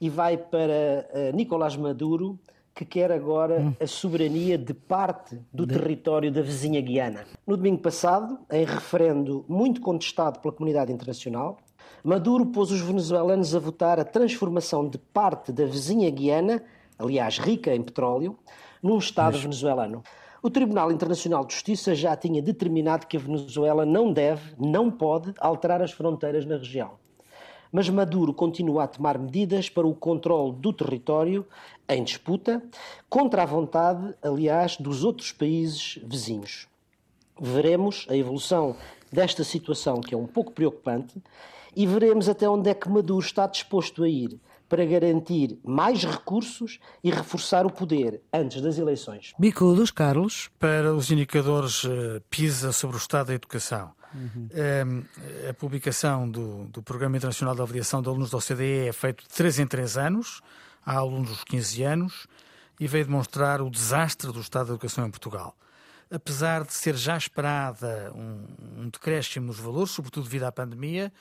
e 0.00 0.10
vai 0.10 0.36
para 0.36 1.06
uh, 1.14 1.36
Nicolás 1.36 1.76
Maduro, 1.76 2.36
que 2.74 2.84
quer 2.84 3.12
agora 3.12 3.60
hum. 3.60 3.74
a 3.80 3.86
soberania 3.86 4.56
de 4.56 4.72
parte 4.72 5.38
do 5.52 5.66
território 5.66 6.32
da 6.32 6.40
vizinha 6.40 6.80
Guiana. 6.80 7.24
No 7.46 7.56
domingo 7.56 7.82
passado, 7.82 8.38
em 8.50 8.64
referendo 8.64 9.44
muito 9.48 9.80
contestado 9.80 10.40
pela 10.40 10.54
comunidade 10.54 10.92
internacional, 10.92 11.58
Maduro 12.02 12.46
pôs 12.46 12.70
os 12.70 12.80
venezuelanos 12.80 13.54
a 13.54 13.58
votar 13.58 14.00
a 14.00 14.04
transformação 14.04 14.88
de 14.88 14.98
parte 14.98 15.52
da 15.52 15.64
vizinha 15.64 16.10
Guiana, 16.10 16.62
aliás 16.98 17.38
rica 17.38 17.74
em 17.74 17.82
petróleo, 17.82 18.36
num 18.82 18.98
Estado 18.98 19.34
Mas... 19.34 19.42
venezuelano. 19.42 20.02
O 20.42 20.50
Tribunal 20.50 20.90
Internacional 20.90 21.44
de 21.44 21.54
Justiça 21.54 21.94
já 21.94 22.16
tinha 22.16 22.42
determinado 22.42 23.06
que 23.06 23.16
a 23.16 23.20
Venezuela 23.20 23.86
não 23.86 24.12
deve, 24.12 24.56
não 24.58 24.90
pode 24.90 25.32
alterar 25.38 25.80
as 25.80 25.92
fronteiras 25.92 26.44
na 26.44 26.56
região. 26.56 27.01
Mas 27.72 27.88
Maduro 27.88 28.34
continua 28.34 28.84
a 28.84 28.86
tomar 28.86 29.18
medidas 29.18 29.70
para 29.70 29.86
o 29.86 29.94
controle 29.94 30.52
do 30.52 30.72
território 30.72 31.46
em 31.88 32.04
disputa, 32.04 32.62
contra 33.08 33.42
a 33.42 33.46
vontade, 33.46 34.14
aliás, 34.22 34.76
dos 34.76 35.02
outros 35.04 35.32
países 35.32 35.98
vizinhos. 36.04 36.68
Veremos 37.40 38.06
a 38.08 38.16
evolução 38.16 38.76
desta 39.10 39.42
situação, 39.42 40.00
que 40.00 40.14
é 40.14 40.18
um 40.18 40.26
pouco 40.26 40.52
preocupante, 40.52 41.20
e 41.74 41.86
veremos 41.86 42.28
até 42.28 42.48
onde 42.48 42.68
é 42.68 42.74
que 42.74 42.88
Maduro 42.88 43.24
está 43.24 43.46
disposto 43.46 44.04
a 44.04 44.08
ir 44.08 44.38
para 44.68 44.86
garantir 44.86 45.58
mais 45.62 46.02
recursos 46.02 46.78
e 47.04 47.10
reforçar 47.10 47.66
o 47.66 47.70
poder 47.70 48.22
antes 48.32 48.62
das 48.62 48.78
eleições. 48.78 49.34
Bicudos, 49.38 49.90
Carlos. 49.90 50.50
Para 50.58 50.94
os 50.94 51.10
indicadores 51.10 51.84
eh, 51.84 52.22
PISA 52.30 52.72
sobre 52.72 52.96
o 52.96 52.98
estado 52.98 53.26
da 53.26 53.34
educação. 53.34 53.92
Uhum. 54.14 54.48
A 55.48 55.54
publicação 55.54 56.28
do, 56.28 56.64
do 56.66 56.82
Programa 56.82 57.16
Internacional 57.16 57.54
de 57.54 57.62
Avaliação 57.62 58.02
de 58.02 58.08
Alunos 58.08 58.30
da 58.30 58.38
OCDE 58.38 58.88
é 58.88 58.92
feito 58.92 59.22
de 59.22 59.28
3 59.28 59.60
em 59.60 59.66
3 59.66 59.96
anos, 59.96 60.40
há 60.84 60.96
alunos 60.96 61.30
dos 61.30 61.44
15 61.44 61.82
anos, 61.82 62.26
e 62.78 62.86
veio 62.86 63.04
demonstrar 63.04 63.60
o 63.60 63.70
desastre 63.70 64.32
do 64.32 64.40
estado 64.40 64.66
da 64.66 64.72
educação 64.72 65.06
em 65.06 65.10
Portugal. 65.10 65.56
Apesar 66.10 66.64
de 66.64 66.74
ser 66.74 66.94
já 66.94 67.16
esperada 67.16 68.12
um, 68.14 68.82
um 68.82 68.88
decréscimo 68.88 69.46
nos 69.46 69.58
valores, 69.58 69.92
sobretudo 69.92 70.24
devido 70.24 70.44
à 70.44 70.52
pandemia, 70.52 71.12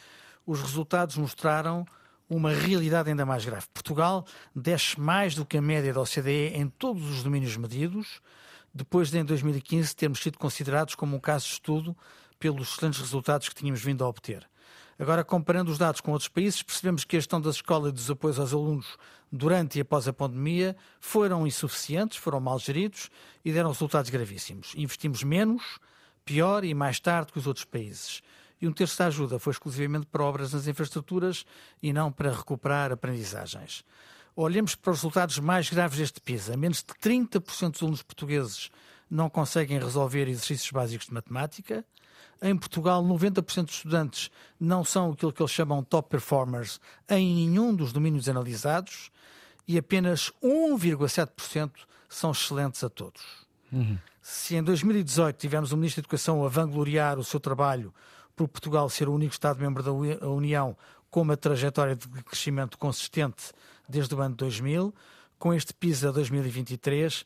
os 0.45 0.61
resultados 0.61 1.15
mostraram 1.17 1.85
uma 2.29 2.51
realidade 2.51 3.09
ainda 3.09 3.25
mais 3.25 3.45
grave. 3.45 3.65
Portugal 3.73 4.25
desce 4.55 4.99
mais 4.99 5.35
do 5.35 5.45
que 5.45 5.57
a 5.57 5.61
média 5.61 5.93
da 5.93 6.01
OCDE 6.01 6.53
em 6.55 6.67
todos 6.67 7.09
os 7.09 7.23
domínios 7.23 7.55
medidos, 7.57 8.21
depois 8.73 9.11
de 9.11 9.19
em 9.19 9.25
2015 9.25 9.95
termos 9.95 10.19
sido 10.19 10.37
considerados 10.37 10.95
como 10.95 11.15
um 11.15 11.19
caso 11.19 11.45
de 11.45 11.53
estudo 11.53 11.95
pelos 12.41 12.73
excelentes 12.73 12.99
resultados 12.99 13.47
que 13.47 13.55
tínhamos 13.55 13.81
vindo 13.81 14.03
a 14.03 14.09
obter. 14.09 14.45
Agora, 14.99 15.23
comparando 15.23 15.71
os 15.71 15.77
dados 15.77 16.01
com 16.01 16.11
outros 16.11 16.27
países, 16.27 16.61
percebemos 16.61 17.05
que 17.05 17.15
a 17.15 17.19
gestão 17.19 17.39
das 17.39 17.55
escolas 17.55 17.91
e 17.91 17.93
dos 17.93 18.11
apoios 18.11 18.37
aos 18.37 18.51
alunos 18.53 18.97
durante 19.31 19.77
e 19.77 19.81
após 19.81 20.07
a 20.07 20.13
pandemia 20.13 20.75
foram 20.99 21.47
insuficientes, 21.47 22.17
foram 22.17 22.39
mal 22.41 22.59
geridos 22.59 23.09
e 23.45 23.51
deram 23.51 23.71
resultados 23.71 24.09
gravíssimos. 24.09 24.73
Investimos 24.75 25.23
menos, 25.23 25.79
pior 26.25 26.65
e 26.65 26.73
mais 26.73 26.99
tarde 26.99 27.31
que 27.31 27.39
os 27.39 27.47
outros 27.47 27.65
países 27.65 28.21
e 28.61 28.67
um 28.67 28.71
terço 28.71 28.97
da 28.99 29.07
ajuda 29.07 29.39
foi 29.39 29.51
exclusivamente 29.51 30.05
para 30.05 30.23
obras 30.23 30.53
nas 30.53 30.67
infraestruturas 30.67 31.45
e 31.81 31.91
não 31.91 32.11
para 32.11 32.31
recuperar 32.31 32.91
aprendizagens. 32.91 33.83
Olhemos 34.35 34.75
para 34.75 34.91
os 34.91 34.99
resultados 34.99 35.39
mais 35.39 35.69
graves 35.69 35.97
deste 35.97 36.21
PISA. 36.21 36.55
Menos 36.55 36.77
de 36.77 36.93
30% 36.93 37.71
dos 37.71 37.81
alunos 37.81 38.03
portugueses 38.03 38.69
não 39.09 39.29
conseguem 39.29 39.79
resolver 39.79 40.27
exercícios 40.27 40.71
básicos 40.71 41.07
de 41.07 41.13
matemática. 41.13 41.83
Em 42.41 42.57
Portugal, 42.57 43.03
90% 43.03 43.65
dos 43.65 43.75
estudantes 43.75 44.31
não 44.59 44.83
são 44.83 45.11
aquilo 45.11 45.31
que 45.31 45.41
eles 45.41 45.51
chamam 45.51 45.83
top 45.83 46.09
performers 46.09 46.79
em 47.07 47.35
nenhum 47.35 47.75
dos 47.75 47.93
domínios 47.93 48.27
analisados 48.27 49.11
e 49.67 49.77
apenas 49.77 50.31
1,7% 50.43 51.71
são 52.09 52.31
excelentes 52.31 52.83
a 52.83 52.89
todos. 52.89 53.21
Uhum. 53.71 53.97
Se 54.21 54.55
em 54.55 54.63
2018 54.63 55.37
tivemos 55.37 55.71
o 55.71 55.77
Ministro 55.77 56.01
da 56.01 56.05
Educação 56.05 56.43
a 56.43 56.49
vangloriar 56.49 57.19
o 57.19 57.23
seu 57.23 57.39
trabalho 57.39 57.93
por 58.35 58.47
Portugal 58.47 58.89
ser 58.89 59.07
o 59.07 59.13
único 59.13 59.33
Estado-membro 59.33 59.83
da 59.83 59.91
União 59.91 60.75
com 61.11 61.21
uma 61.21 61.37
trajetória 61.37 61.95
de 61.95 62.07
crescimento 62.23 62.77
consistente 62.77 63.51
desde 63.87 64.15
o 64.15 64.21
ano 64.21 64.35
2000. 64.35 64.93
Com 65.37 65.53
este 65.53 65.73
PISA 65.73 66.11
2023, 66.11 67.25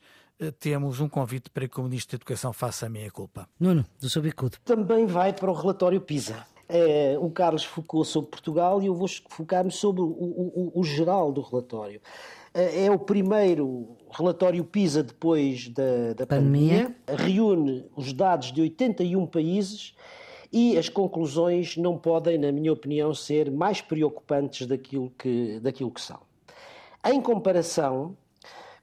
temos 0.58 1.00
um 1.00 1.08
convite 1.08 1.50
para 1.50 1.66
que 1.68 1.80
o 1.80 1.84
Ministro 1.84 2.16
da 2.16 2.22
Educação 2.22 2.52
faça 2.52 2.86
a 2.86 2.88
meia-culpa. 2.88 3.48
Nuno, 3.58 3.84
do 4.00 4.08
seu 4.08 4.22
bicudo. 4.22 4.58
Também 4.64 5.06
vai 5.06 5.32
para 5.32 5.50
o 5.50 5.54
relatório 5.54 6.00
PISA. 6.00 6.46
É, 6.68 7.16
o 7.20 7.30
Carlos 7.30 7.64
focou 7.64 8.04
sobre 8.04 8.30
Portugal 8.30 8.82
e 8.82 8.86
eu 8.86 8.94
vou 8.94 9.08
focar-me 9.28 9.70
sobre 9.70 10.02
o, 10.02 10.06
o, 10.06 10.72
o, 10.74 10.84
geral 10.84 11.32
do 11.32 11.40
relatório. 11.40 12.00
É, 12.52 12.86
é 12.86 12.90
o 12.90 12.98
primeiro 12.98 13.96
relatório 14.10 14.64
PISA 14.64 15.02
depois 15.02 15.68
da, 15.68 16.14
da 16.16 16.26
pandemia. 16.26 16.94
pandemia. 17.06 17.24
Reúne 17.24 17.84
os 17.94 18.12
dados 18.12 18.52
de 18.52 18.60
81 18.60 19.26
países 19.26 19.94
e 20.52 20.76
as 20.76 20.88
conclusões 20.88 21.76
não 21.76 21.96
podem, 21.96 22.36
na 22.36 22.50
minha 22.50 22.72
opinião, 22.72 23.14
ser 23.14 23.50
mais 23.50 23.80
preocupantes 23.80 24.66
daquilo 24.66 25.12
que, 25.16 25.60
daquilo 25.60 25.90
que 25.90 26.00
são. 26.00 26.18
Em 27.04 27.20
comparação 27.20 28.16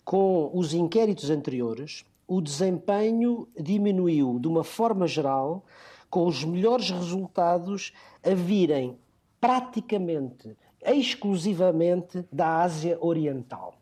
com 0.04 0.50
os 0.54 0.74
inquéritos 0.74 1.30
anteriores, 1.30 2.06
o 2.28 2.42
desempenho 2.42 3.48
diminuiu 3.60 4.40
de 4.40 4.48
uma 4.48 4.64
forma 4.64 5.08
geral, 5.08 5.64
com 6.10 6.26
os 6.26 6.44
melhores 6.44 6.90
resultados 6.90 7.92
a 8.24 8.34
virem 8.34 8.98
praticamente 9.40 10.56
exclusivamente 10.86 12.26
da 12.32 12.62
Ásia 12.62 12.98
Oriental. 13.02 13.76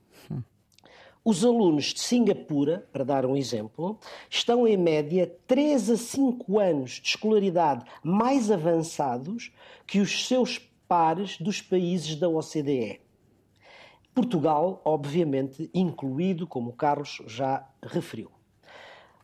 Os 1.24 1.46
alunos 1.46 1.94
de 1.94 2.00
Singapura, 2.00 2.88
para 2.92 3.04
dar 3.04 3.28
um 3.28 3.38
exemplo, 3.38 4.00
estão 4.28 4.68
em 4.68 4.76
média 4.76 5.32
3 5.46 5.92
a 5.92 5.98
5 5.98 6.60
anos 6.60 6.92
de 6.94 7.10
escolaridade 7.10 7.86
mais 8.04 8.50
avançados 8.50 9.52
que 9.86 10.00
os 10.00 10.26
seus 10.28 10.58
pares 10.88 11.38
dos 11.38 11.62
países 11.62 12.16
da 12.16 12.28
OCDE. 12.28 13.00
Portugal, 14.14 14.82
obviamente, 14.84 15.70
incluído, 15.74 16.46
como 16.46 16.72
o 16.72 16.74
Carlos 16.74 17.22
já 17.28 17.66
referiu. 17.82 18.32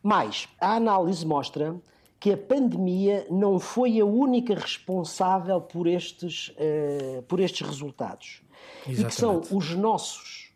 Mas 0.01 0.47
a 0.59 0.75
análise 0.75 1.25
mostra 1.25 1.75
que 2.19 2.31
a 2.31 2.37
pandemia 2.37 3.27
não 3.29 3.59
foi 3.59 3.99
a 3.99 4.05
única 4.05 4.55
responsável 4.55 5.61
por 5.61 5.87
estes, 5.87 6.49
uh, 6.49 7.21
por 7.23 7.39
estes 7.39 7.67
resultados. 7.67 8.41
Exatamente. 8.87 9.01
E 9.01 9.05
que 9.05 9.13
são 9.13 9.41
os 9.51 9.75
nossos 9.75 10.51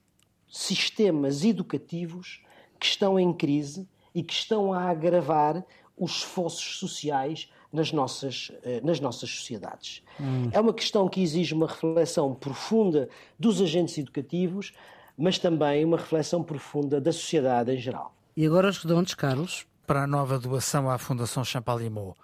sistemas 0.49 1.43
educativos 1.43 2.43
que 2.79 2.85
estão 2.85 3.19
em 3.19 3.31
crise 3.31 3.87
e 4.13 4.23
que 4.23 4.33
estão 4.33 4.73
a 4.73 4.89
agravar 4.89 5.63
os 5.95 6.17
esforços 6.17 6.77
sociais 6.77 7.49
nas 7.71 7.91
nossas, 7.91 8.51
eh, 8.63 8.81
nas 8.83 8.99
nossas 8.99 9.29
sociedades. 9.29 10.01
Hum. 10.19 10.49
É 10.51 10.59
uma 10.59 10.73
questão 10.73 11.07
que 11.07 11.21
exige 11.21 11.53
uma 11.53 11.67
reflexão 11.67 12.33
profunda 12.33 13.09
dos 13.39 13.61
agentes 13.61 13.97
educativos, 13.97 14.73
mas 15.17 15.37
também 15.37 15.85
uma 15.85 15.97
reflexão 15.97 16.43
profunda 16.43 16.99
da 16.99 17.11
sociedade 17.11 17.71
em 17.71 17.77
geral. 17.77 18.13
E 18.35 18.45
agora 18.45 18.69
os 18.69 18.77
redondos, 18.77 19.13
Carlos? 19.13 19.65
Para 19.85 20.03
a 20.03 20.07
nova 20.07 20.39
doação 20.39 20.89
à 20.89 20.97
Fundação 20.97 21.43
Champalimau, 21.43 22.15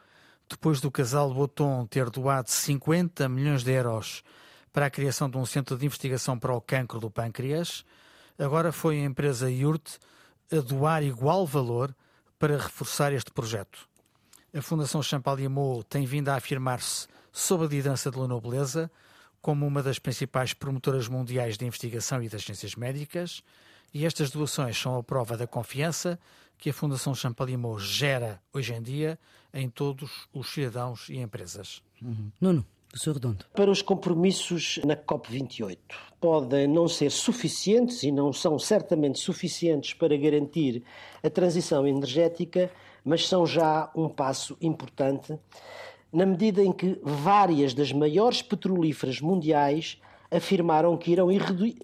depois 0.50 0.80
do 0.80 0.90
casal 0.90 1.34
Boton 1.34 1.86
ter 1.86 2.10
doado 2.10 2.50
50 2.50 3.28
milhões 3.28 3.64
de 3.64 3.72
euros 3.72 4.24
para 4.72 4.86
a 4.86 4.90
criação 4.90 5.30
de 5.30 5.38
um 5.38 5.46
centro 5.46 5.78
de 5.78 5.86
investigação 5.86 6.38
para 6.38 6.54
o 6.54 6.62
cancro 6.62 7.00
do 7.00 7.10
pâncreas, 7.10 7.84
Agora 8.40 8.72
foi 8.72 9.00
a 9.00 9.06
empresa 9.06 9.50
Yurt 9.50 9.98
a 10.52 10.58
doar 10.58 11.02
igual 11.02 11.46
valor 11.46 11.96
para 12.38 12.56
reforçar 12.56 13.12
este 13.12 13.32
projeto. 13.32 13.90
A 14.54 14.62
Fundação 14.62 15.04
Champaliamau 15.04 15.84
tem 15.84 16.06
vindo 16.06 16.30
a 16.30 16.36
afirmar-se 16.36 17.08
sob 17.32 17.66
a 17.66 17.68
liderança 17.68 18.10
de 18.10 18.18
La 18.18 18.28
Nobleza 18.28 18.90
como 19.42 19.68
uma 19.68 19.84
das 19.84 20.00
principais 20.00 20.54
promotoras 20.54 21.08
mundiais 21.08 21.58
de 21.58 21.66
investigação 21.66 22.24
e 22.24 22.30
das 22.30 22.44
ciências 22.44 22.76
médicas, 22.76 23.44
e 23.94 24.06
estas 24.06 24.32
doações 24.32 24.78
são 24.78 24.98
a 24.98 25.04
prova 25.04 25.38
da 25.38 25.46
confiança 25.46 26.20
que 26.58 26.70
a 26.70 26.74
Fundação 26.74 27.14
Champaliamau 27.14 27.78
gera 27.78 28.42
hoje 28.54 28.74
em 28.74 28.82
dia 28.82 29.20
em 29.54 29.70
todos 29.70 30.28
os 30.34 30.50
cidadãos 30.52 31.08
e 31.10 31.18
empresas. 31.18 31.82
Uhum. 32.02 32.32
Nuno 32.42 32.66
do 32.92 33.00
seu 33.00 33.14
redondo? 33.14 33.46
Para 33.54 33.70
os 33.70 33.82
compromissos 33.82 34.80
na 34.86 34.96
COP28. 34.96 35.78
Podem 36.20 36.68
não 36.68 36.88
ser 36.88 37.12
suficientes 37.12 38.04
e 38.04 38.12
não 38.12 38.34
são 38.34 38.58
certamente 38.58 39.20
suficientes 39.20 39.94
para 39.94 40.18
garantir 40.18 40.84
a 41.22 41.30
transição 41.30 41.88
energética, 41.88 42.72
mas 43.08 43.26
são 43.26 43.48
já 43.48 43.90
um 43.96 44.10
passo 44.10 44.58
importante, 44.60 45.40
na 46.12 46.26
medida 46.26 46.62
em 46.62 46.74
que 46.74 47.00
várias 47.02 47.74
das 47.74 47.94
maiores 47.94 48.42
petrolíferas 48.42 49.22
mundiais 49.22 49.98
afirmaram 50.30 50.98
que 50.98 51.12
irão, 51.12 51.30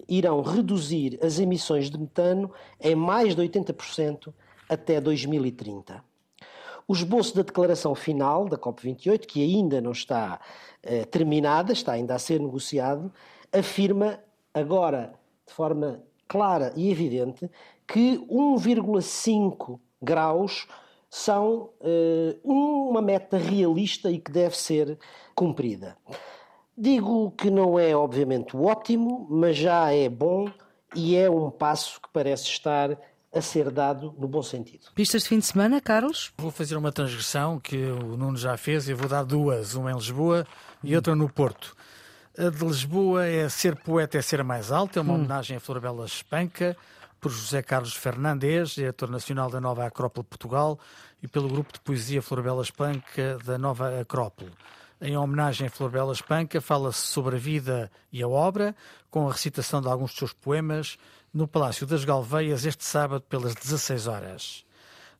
irão 0.06 0.42
reduzir 0.42 1.18
as 1.22 1.38
emissões 1.38 1.88
de 1.90 1.98
metano 1.98 2.52
em 2.78 2.94
mais 2.94 3.34
de 3.34 3.40
80% 3.40 4.34
até 4.68 5.00
2030. 5.00 6.04
O 6.86 6.92
esboço 6.92 7.34
da 7.34 7.40
declaração 7.40 7.94
final 7.94 8.46
da 8.46 8.58
COP28, 8.58 9.24
que 9.24 9.42
ainda 9.42 9.80
não 9.80 9.92
está 9.92 10.38
eh, 10.82 11.06
terminada, 11.06 11.72
está 11.72 11.92
ainda 11.92 12.14
a 12.14 12.18
ser 12.18 12.38
negociado, 12.38 13.10
afirma 13.50 14.18
agora 14.52 15.14
de 15.46 15.54
forma 15.54 16.02
clara 16.28 16.70
e 16.76 16.90
evidente 16.90 17.50
que 17.86 18.18
1,5 18.30 19.80
graus 20.02 20.66
são 21.14 21.70
eh, 21.80 22.36
uma 22.42 23.00
meta 23.00 23.38
realista 23.38 24.10
e 24.10 24.18
que 24.18 24.32
deve 24.32 24.58
ser 24.58 24.98
cumprida. 25.32 25.96
Digo 26.76 27.30
que 27.30 27.52
não 27.52 27.78
é 27.78 27.94
obviamente 27.94 28.56
o 28.56 28.64
ótimo, 28.64 29.24
mas 29.30 29.56
já 29.56 29.92
é 29.92 30.08
bom 30.08 30.50
e 30.92 31.14
é 31.14 31.30
um 31.30 31.52
passo 31.52 32.00
que 32.00 32.08
parece 32.12 32.48
estar 32.48 32.98
a 33.32 33.40
ser 33.40 33.70
dado 33.70 34.12
no 34.18 34.26
bom 34.26 34.42
sentido. 34.42 34.86
Pistas 34.92 35.22
de 35.22 35.28
fim 35.28 35.38
de 35.38 35.46
semana, 35.46 35.80
Carlos? 35.80 36.32
Vou 36.36 36.50
fazer 36.50 36.76
uma 36.76 36.90
transgressão 36.90 37.60
que 37.60 37.76
o 37.76 38.16
Nuno 38.16 38.36
já 38.36 38.56
fez 38.56 38.88
e 38.88 38.92
vou 38.92 39.08
dar 39.08 39.22
duas, 39.22 39.76
uma 39.76 39.92
em 39.92 39.94
Lisboa 39.94 40.44
e 40.82 40.96
outra 40.96 41.14
no 41.14 41.28
Porto. 41.28 41.76
A 42.36 42.50
de 42.50 42.64
Lisboa 42.64 43.24
é 43.24 43.48
Ser 43.48 43.76
Poeta 43.76 44.18
é 44.18 44.22
Ser 44.22 44.42
Mais 44.42 44.72
Alto, 44.72 44.98
é 44.98 45.02
uma 45.02 45.12
hum. 45.12 45.16
homenagem 45.18 45.58
a 45.58 45.60
Florabella 45.60 46.06
Espanca, 46.06 46.76
por 47.24 47.32
José 47.32 47.62
Carlos 47.62 47.94
Fernandes, 47.94 48.72
diretor 48.72 49.08
nacional 49.08 49.48
da 49.48 49.58
Nova 49.58 49.86
Acrópole 49.86 50.26
Portugal, 50.26 50.78
e 51.22 51.26
pelo 51.26 51.48
grupo 51.48 51.72
de 51.72 51.80
poesia 51.80 52.20
Florabella 52.20 52.60
Espanca 52.60 53.38
da 53.42 53.56
Nova 53.56 53.98
Acrópole. 53.98 54.52
Em 55.00 55.16
homenagem 55.16 55.68
a 55.68 55.70
Florabella 55.70 56.12
Espanca, 56.12 56.60
fala-se 56.60 57.06
sobre 57.06 57.36
a 57.36 57.38
vida 57.38 57.90
e 58.12 58.22
a 58.22 58.28
obra, 58.28 58.76
com 59.10 59.26
a 59.26 59.32
recitação 59.32 59.80
de 59.80 59.88
alguns 59.88 60.10
dos 60.10 60.18
seus 60.18 60.32
poemas, 60.34 60.98
no 61.32 61.48
Palácio 61.48 61.86
das 61.86 62.04
Galveias 62.04 62.66
este 62.66 62.84
sábado 62.84 63.22
pelas 63.22 63.54
16 63.54 64.06
horas. 64.06 64.66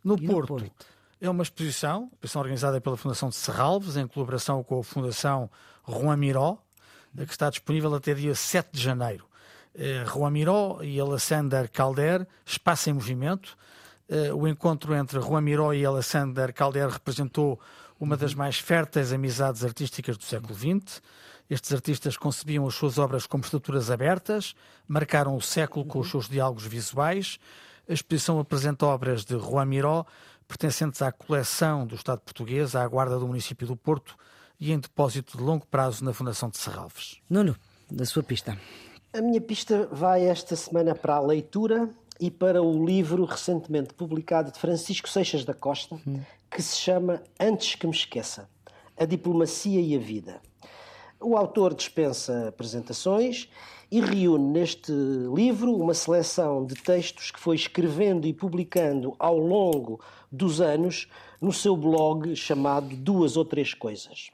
No 0.04 0.18
Porto, 0.18 0.52
no 0.52 0.60
Porto, 0.60 0.86
é 1.22 1.30
uma 1.30 1.42
exposição, 1.42 2.10
exposição 2.12 2.42
organizada 2.42 2.82
pela 2.82 2.98
Fundação 2.98 3.30
de 3.30 3.36
Serralves, 3.36 3.96
em 3.96 4.06
colaboração 4.06 4.62
com 4.62 4.78
a 4.78 4.84
Fundação 4.84 5.50
Juan 5.88 6.18
Miró, 6.18 6.58
que 7.16 7.32
está 7.32 7.48
disponível 7.48 7.94
até 7.94 8.12
dia 8.12 8.34
7 8.34 8.68
de 8.72 8.82
janeiro. 8.82 9.26
Eh, 9.76 10.04
Juan 10.06 10.30
Miró 10.30 10.78
e 10.82 11.00
Alessander 11.00 11.70
Calder, 11.70 12.26
Espaço 12.46 12.90
em 12.90 12.92
Movimento. 12.92 13.56
Eh, 14.08 14.32
o 14.32 14.46
encontro 14.46 14.94
entre 14.94 15.20
Juan 15.20 15.40
Miró 15.40 15.72
e 15.72 15.84
Alessander 15.84 16.52
Calder 16.52 16.88
representou 16.88 17.58
uma 17.98 18.16
das 18.16 18.34
mais 18.34 18.58
férteis 18.58 19.12
amizades 19.12 19.64
artísticas 19.64 20.16
do 20.16 20.24
século 20.24 20.54
XX. 20.54 21.02
Estes 21.50 21.72
artistas 21.72 22.16
concebiam 22.16 22.66
as 22.66 22.74
suas 22.74 22.98
obras 22.98 23.26
como 23.26 23.42
estruturas 23.42 23.90
abertas, 23.90 24.54
marcaram 24.86 25.36
o 25.36 25.42
século 25.42 25.84
com 25.84 25.98
os 25.98 26.10
seus 26.10 26.28
diálogos 26.28 26.66
visuais. 26.66 27.38
A 27.88 27.92
exposição 27.92 28.38
apresenta 28.38 28.86
obras 28.86 29.24
de 29.24 29.38
Juan 29.38 29.66
Miró, 29.66 30.06
pertencentes 30.46 31.02
à 31.02 31.10
coleção 31.10 31.86
do 31.86 31.96
Estado 31.96 32.20
português, 32.20 32.74
à 32.74 32.86
guarda 32.86 33.18
do 33.18 33.26
município 33.26 33.66
do 33.66 33.76
Porto 33.76 34.16
e 34.58 34.72
em 34.72 34.78
depósito 34.78 35.36
de 35.36 35.42
longo 35.42 35.66
prazo 35.66 36.04
na 36.04 36.12
Fundação 36.12 36.48
de 36.48 36.58
Serralves. 36.58 37.18
Nuno, 37.28 37.56
da 37.90 38.06
sua 38.06 38.22
pista. 38.22 38.56
A 39.14 39.22
minha 39.22 39.40
pista 39.40 39.88
vai 39.92 40.26
esta 40.26 40.56
semana 40.56 40.92
para 40.92 41.14
a 41.14 41.20
leitura 41.20 41.88
e 42.18 42.32
para 42.32 42.60
o 42.60 42.84
livro 42.84 43.24
recentemente 43.24 43.94
publicado 43.94 44.50
de 44.50 44.58
Francisco 44.58 45.08
Seixas 45.08 45.44
da 45.44 45.54
Costa, 45.54 45.94
hum. 46.04 46.18
que 46.50 46.60
se 46.60 46.78
chama 46.78 47.22
Antes 47.38 47.76
que 47.76 47.86
me 47.86 47.92
esqueça: 47.92 48.50
A 48.96 49.04
Diplomacia 49.04 49.80
e 49.80 49.94
a 49.94 50.00
Vida. 50.00 50.40
O 51.20 51.36
autor 51.36 51.74
dispensa 51.74 52.48
apresentações 52.48 53.48
e 53.88 54.00
reúne 54.00 54.50
neste 54.50 54.90
livro 55.32 55.76
uma 55.76 55.94
seleção 55.94 56.66
de 56.66 56.74
textos 56.74 57.30
que 57.30 57.38
foi 57.38 57.54
escrevendo 57.54 58.26
e 58.26 58.32
publicando 58.32 59.14
ao 59.16 59.38
longo 59.38 60.00
dos 60.30 60.60
anos 60.60 61.06
no 61.40 61.52
seu 61.52 61.76
blog 61.76 62.34
chamado 62.34 62.96
Duas 62.96 63.36
ou 63.36 63.44
Três 63.44 63.74
Coisas. 63.74 64.32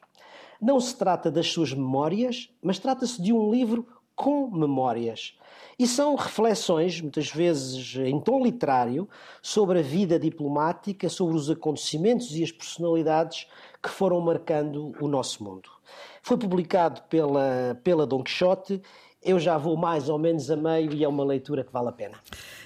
Não 0.58 0.80
se 0.80 0.96
trata 0.96 1.30
das 1.30 1.52
suas 1.52 1.74
memórias, 1.74 2.48
mas 2.62 2.78
trata-se 2.78 3.20
de 3.20 3.30
um 3.30 3.50
livro 3.50 3.86
com 4.20 4.50
memórias. 4.50 5.34
E 5.78 5.86
são 5.86 6.14
reflexões, 6.14 7.00
muitas 7.00 7.30
vezes 7.30 7.96
em 7.96 8.20
tom 8.20 8.44
literário, 8.44 9.08
sobre 9.40 9.78
a 9.78 9.82
vida 9.82 10.18
diplomática, 10.18 11.08
sobre 11.08 11.34
os 11.36 11.48
acontecimentos 11.48 12.36
e 12.36 12.44
as 12.44 12.52
personalidades 12.52 13.46
que 13.82 13.88
foram 13.88 14.20
marcando 14.20 14.92
o 15.00 15.08
nosso 15.08 15.42
mundo. 15.42 15.70
Foi 16.22 16.36
publicado 16.36 17.00
pela, 17.08 17.80
pela 17.82 18.06
Don 18.06 18.22
Quixote 18.22 18.82
eu 19.22 19.38
já 19.38 19.58
vou 19.58 19.76
mais 19.76 20.08
ou 20.08 20.18
menos 20.18 20.50
a 20.50 20.56
meio 20.56 20.92
e 20.92 21.04
é 21.04 21.08
uma 21.08 21.24
leitura 21.24 21.62
que 21.62 21.72
vale 21.72 21.88
a 21.88 21.92
pena. 21.92 22.16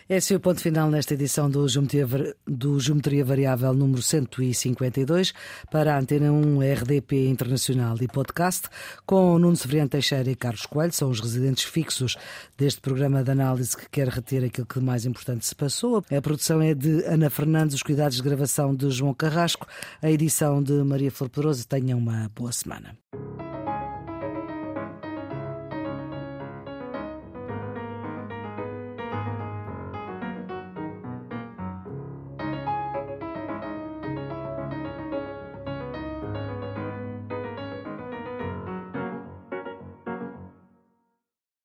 Esse 0.09 0.34
é 0.34 0.36
o 0.36 0.40
ponto 0.40 0.61
final 0.61 0.90
nesta 0.90 1.14
edição 1.14 1.48
do 1.50 1.66
Geometria, 1.66 2.07
do 2.46 2.78
Geometria 2.78 3.24
Variável 3.24 3.72
número 3.72 4.02
152 4.02 5.32
para 5.70 5.94
a 5.94 5.98
Antena 5.98 6.30
1 6.30 6.59
RDP 6.61 7.26
Internacional 7.28 7.96
e 8.00 8.07
Podcast, 8.07 8.68
com 9.07 9.38
Nuno 9.38 9.57
Severiano 9.57 9.88
Teixeira 9.88 10.30
e 10.30 10.36
Carlos 10.36 10.66
Coelho, 10.66 10.92
são 10.92 11.09
os 11.09 11.20
residentes 11.20 11.64
fixos 11.64 12.18
deste 12.57 12.82
programa 12.82 13.24
de 13.24 13.30
análise 13.30 13.74
que 13.74 13.88
quer 13.88 14.09
reter 14.09 14.44
aquilo 14.44 14.66
que 14.66 14.78
mais 14.78 15.07
importante 15.07 15.46
se 15.46 15.55
passou. 15.55 16.05
A 16.14 16.20
produção 16.20 16.61
é 16.61 16.74
de 16.74 17.02
Ana 17.07 17.30
Fernandes, 17.30 17.74
os 17.74 17.82
cuidados 17.82 18.18
de 18.18 18.22
gravação 18.22 18.74
de 18.74 18.90
João 18.90 19.14
Carrasco, 19.14 19.66
a 20.02 20.11
edição 20.11 20.62
de 20.62 20.74
Maria 20.84 21.11
Flor 21.11 21.30
Pedroso. 21.30 21.66
Tenham 21.66 21.98
uma 21.98 22.30
boa 22.34 22.52
semana. 22.52 22.94